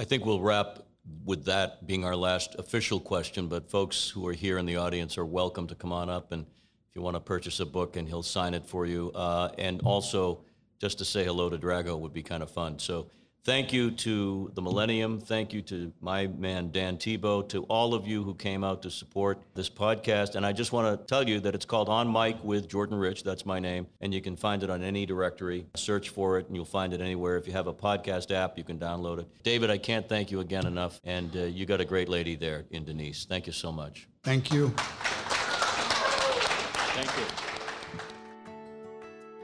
I 0.00 0.04
think 0.04 0.24
we'll 0.24 0.40
wrap 0.40 0.78
with 1.24 1.46
that 1.46 1.84
being 1.84 2.04
our 2.04 2.14
last 2.14 2.54
official 2.56 3.00
question, 3.00 3.48
but 3.48 3.68
folks 3.68 4.08
who 4.08 4.24
are 4.28 4.32
here 4.32 4.56
in 4.58 4.64
the 4.64 4.76
audience 4.76 5.18
are 5.18 5.26
welcome 5.26 5.66
to 5.66 5.74
come 5.74 5.92
on 5.92 6.08
up 6.08 6.30
and 6.30 6.42
if 6.42 6.94
you 6.94 7.02
want 7.02 7.16
to 7.16 7.20
purchase 7.20 7.58
a 7.58 7.66
book 7.66 7.96
and 7.96 8.06
he'll 8.06 8.22
sign 8.22 8.54
it 8.54 8.64
for 8.64 8.86
you. 8.86 9.10
Uh, 9.12 9.50
and 9.58 9.80
also 9.82 10.44
just 10.80 10.98
to 10.98 11.04
say 11.04 11.24
hello 11.24 11.50
to 11.50 11.58
Drago 11.58 11.98
would 11.98 12.12
be 12.12 12.22
kind 12.22 12.44
of 12.44 12.50
fun. 12.50 12.78
So 12.78 13.10
Thank 13.44 13.72
you 13.72 13.90
to 13.92 14.50
the 14.54 14.60
Millennium. 14.60 15.20
Thank 15.20 15.52
you 15.52 15.62
to 15.62 15.92
my 16.00 16.26
man, 16.26 16.70
Dan 16.70 16.98
Tebow, 16.98 17.48
to 17.48 17.62
all 17.64 17.94
of 17.94 18.06
you 18.06 18.22
who 18.22 18.34
came 18.34 18.62
out 18.62 18.82
to 18.82 18.90
support 18.90 19.38
this 19.54 19.70
podcast. 19.70 20.34
And 20.34 20.44
I 20.44 20.52
just 20.52 20.72
want 20.72 21.00
to 21.00 21.06
tell 21.06 21.26
you 21.26 21.40
that 21.40 21.54
it's 21.54 21.64
called 21.64 21.88
On 21.88 22.12
Mic 22.12 22.42
with 22.44 22.68
Jordan 22.68 22.98
Rich. 22.98 23.24
That's 23.24 23.46
my 23.46 23.58
name. 23.58 23.86
And 24.00 24.12
you 24.12 24.20
can 24.20 24.36
find 24.36 24.62
it 24.62 24.68
on 24.68 24.82
any 24.82 25.06
directory. 25.06 25.66
Search 25.76 26.10
for 26.10 26.38
it 26.38 26.46
and 26.46 26.56
you'll 26.56 26.66
find 26.66 26.92
it 26.92 27.00
anywhere. 27.00 27.38
If 27.38 27.46
you 27.46 27.54
have 27.54 27.68
a 27.68 27.74
podcast 27.74 28.30
app, 28.32 28.58
you 28.58 28.64
can 28.64 28.78
download 28.78 29.18
it. 29.20 29.28
David, 29.42 29.70
I 29.70 29.78
can't 29.78 30.08
thank 30.08 30.30
you 30.30 30.40
again 30.40 30.66
enough. 30.66 31.00
And 31.04 31.34
uh, 31.34 31.44
you 31.44 31.64
got 31.64 31.80
a 31.80 31.86
great 31.86 32.08
lady 32.08 32.36
there 32.36 32.66
in 32.70 32.84
Denise. 32.84 33.24
Thank 33.24 33.46
you 33.46 33.52
so 33.52 33.72
much. 33.72 34.08
Thank 34.22 34.52
you. 34.52 34.74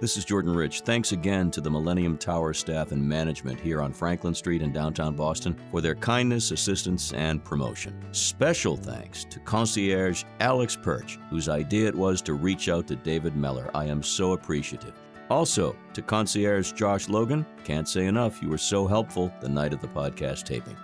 This 0.05 0.19
is 0.19 0.27
Jordan 0.27 0.55
Rich. 0.55 0.83
Thanks 0.83 1.13
again 1.13 1.51
to 1.53 1.63
the 1.63 1.71
Millennium 1.71 2.19
Tower 2.19 2.53
staff 2.53 2.93
and 2.93 3.03
management 3.03 3.59
here 3.59 3.81
on 3.81 3.95
Franklin 3.95 4.35
Street 4.35 4.61
in 4.61 4.71
downtown 4.71 5.17
Boston 5.17 5.57
for 5.71 5.81
their 5.81 5.95
kindness, 5.95 6.51
assistance, 6.51 7.15
and 7.15 7.43
promotion. 7.43 7.99
Special 8.13 8.77
thanks 8.77 9.25
to 9.25 9.41
concierge 9.41 10.25
Alex 10.41 10.77
Perch, 10.77 11.19
whose 11.31 11.49
idea 11.49 11.89
it 11.89 11.95
was 11.95 12.21
to 12.21 12.35
reach 12.35 12.69
out 12.69 12.87
to 12.89 12.97
David 12.97 13.35
Mellor. 13.35 13.71
I 13.75 13.87
am 13.87 14.03
so 14.03 14.33
appreciative. 14.33 14.93
Also, 15.31 15.75
to 15.95 16.03
concierge 16.03 16.73
Josh 16.73 17.09
Logan, 17.09 17.47
can't 17.65 17.89
say 17.89 18.05
enough, 18.05 18.43
you 18.43 18.51
were 18.51 18.59
so 18.59 18.87
helpful 18.87 19.33
the 19.41 19.49
night 19.49 19.73
of 19.73 19.81
the 19.81 19.89
podcast 19.89 20.45
taping. 20.45 20.77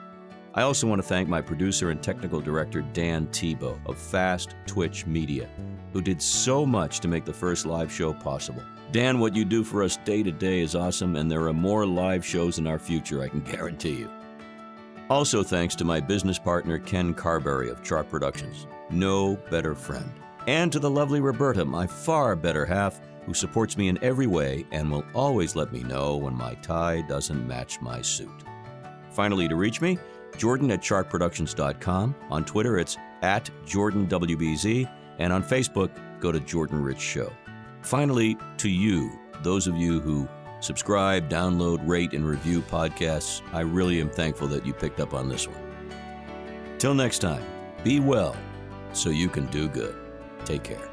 I 0.55 0.63
also 0.63 0.87
want 0.87 1.03
to 1.03 1.07
thank 1.07 1.29
my 1.29 1.43
producer 1.43 1.91
and 1.91 2.03
technical 2.03 2.41
director, 2.41 2.81
Dan 2.95 3.27
Tebow 3.27 3.79
of 3.85 3.99
Fast 3.99 4.57
Twitch 4.65 5.05
Media, 5.05 5.47
who 5.93 6.01
did 6.01 6.23
so 6.23 6.65
much 6.65 7.01
to 7.01 7.09
make 7.09 7.27
the 7.27 7.35
first 7.35 7.67
live 7.67 7.93
show 7.93 8.15
possible. 8.15 8.63
Dan, 8.93 9.21
what 9.21 9.37
you 9.37 9.45
do 9.45 9.63
for 9.63 9.85
us 9.85 9.99
day 9.99 10.23
to 10.23 10.33
day 10.33 10.61
is 10.61 10.75
awesome, 10.75 11.15
and 11.15 11.31
there 11.31 11.47
are 11.47 11.53
more 11.53 11.87
live 11.87 12.27
shows 12.27 12.59
in 12.59 12.67
our 12.67 12.79
future, 12.79 13.23
I 13.23 13.29
can 13.29 13.41
guarantee 13.41 13.95
you. 13.95 14.11
Also, 15.09 15.45
thanks 15.45 15.77
to 15.77 15.85
my 15.85 16.01
business 16.01 16.41
partner, 16.41 16.79
Ken 16.79 17.15
Carberry 17.15 17.71
of 17.71 17.85
Chart 17.85 18.09
Productions. 18.09 18.67
No 18.91 19.37
better 19.49 19.77
friend. 19.77 20.11
And 20.49 20.73
to 20.73 20.81
the 20.81 20.91
lovely 20.91 21.21
Roberta, 21.21 21.65
my 21.65 21.87
far 21.87 22.35
better 22.35 22.67
half, 22.67 23.01
who 23.27 23.35
supports 23.35 23.77
me 23.77 23.89
in 23.89 24.03
every 24.03 24.27
way 24.27 24.67
and 24.73 24.91
will 24.91 25.05
always 25.15 25.55
let 25.55 25.73
me 25.73 25.85
know 25.85 26.17
when 26.17 26.35
my 26.35 26.55
tie 26.55 27.03
doesn't 27.03 27.47
match 27.47 27.81
my 27.81 28.03
suit. 28.03 28.45
Finally, 29.11 29.49
to 29.49 29.57
reach 29.57 29.81
me, 29.81 29.99
Jordan 30.37 30.71
at 30.73 30.81
chartproductions.com. 30.81 32.15
On 32.31 32.45
Twitter, 32.45 32.79
it's 32.79 32.97
at 33.23 33.51
JordanWBZ. 33.67 34.91
And 35.19 35.33
on 35.33 35.45
Facebook, 35.45 35.91
go 36.19 36.33
to 36.33 36.41
Jordan 36.41 36.83
Rich 36.83 37.01
Show. 37.01 37.31
Finally, 37.83 38.37
to 38.59 38.69
you, 38.69 39.19
those 39.43 39.67
of 39.67 39.77
you 39.77 40.01
who 40.01 40.29
subscribe, 40.61 41.29
download, 41.29 41.81
rate, 41.87 42.13
and 42.13 42.27
review 42.27 42.61
podcasts, 42.63 43.43
I 43.53 43.61
really 43.61 44.01
am 44.01 44.11
thankful 44.11 44.49
that 44.49 44.67
you 44.67 44.73
picked 44.73 45.01
up 45.01 45.15
on 45.15 45.29
this 45.29 45.49
one. 45.49 45.57
Till 46.79 46.95
next 46.95 47.19
time, 47.19 47.43
be 47.83 48.01
well 48.01 48.37
so 48.93 49.11
you 49.11 49.29
can 49.29 49.47
do 49.47 49.69
good. 49.69 49.95
Take 50.45 50.63
care. 50.63 50.90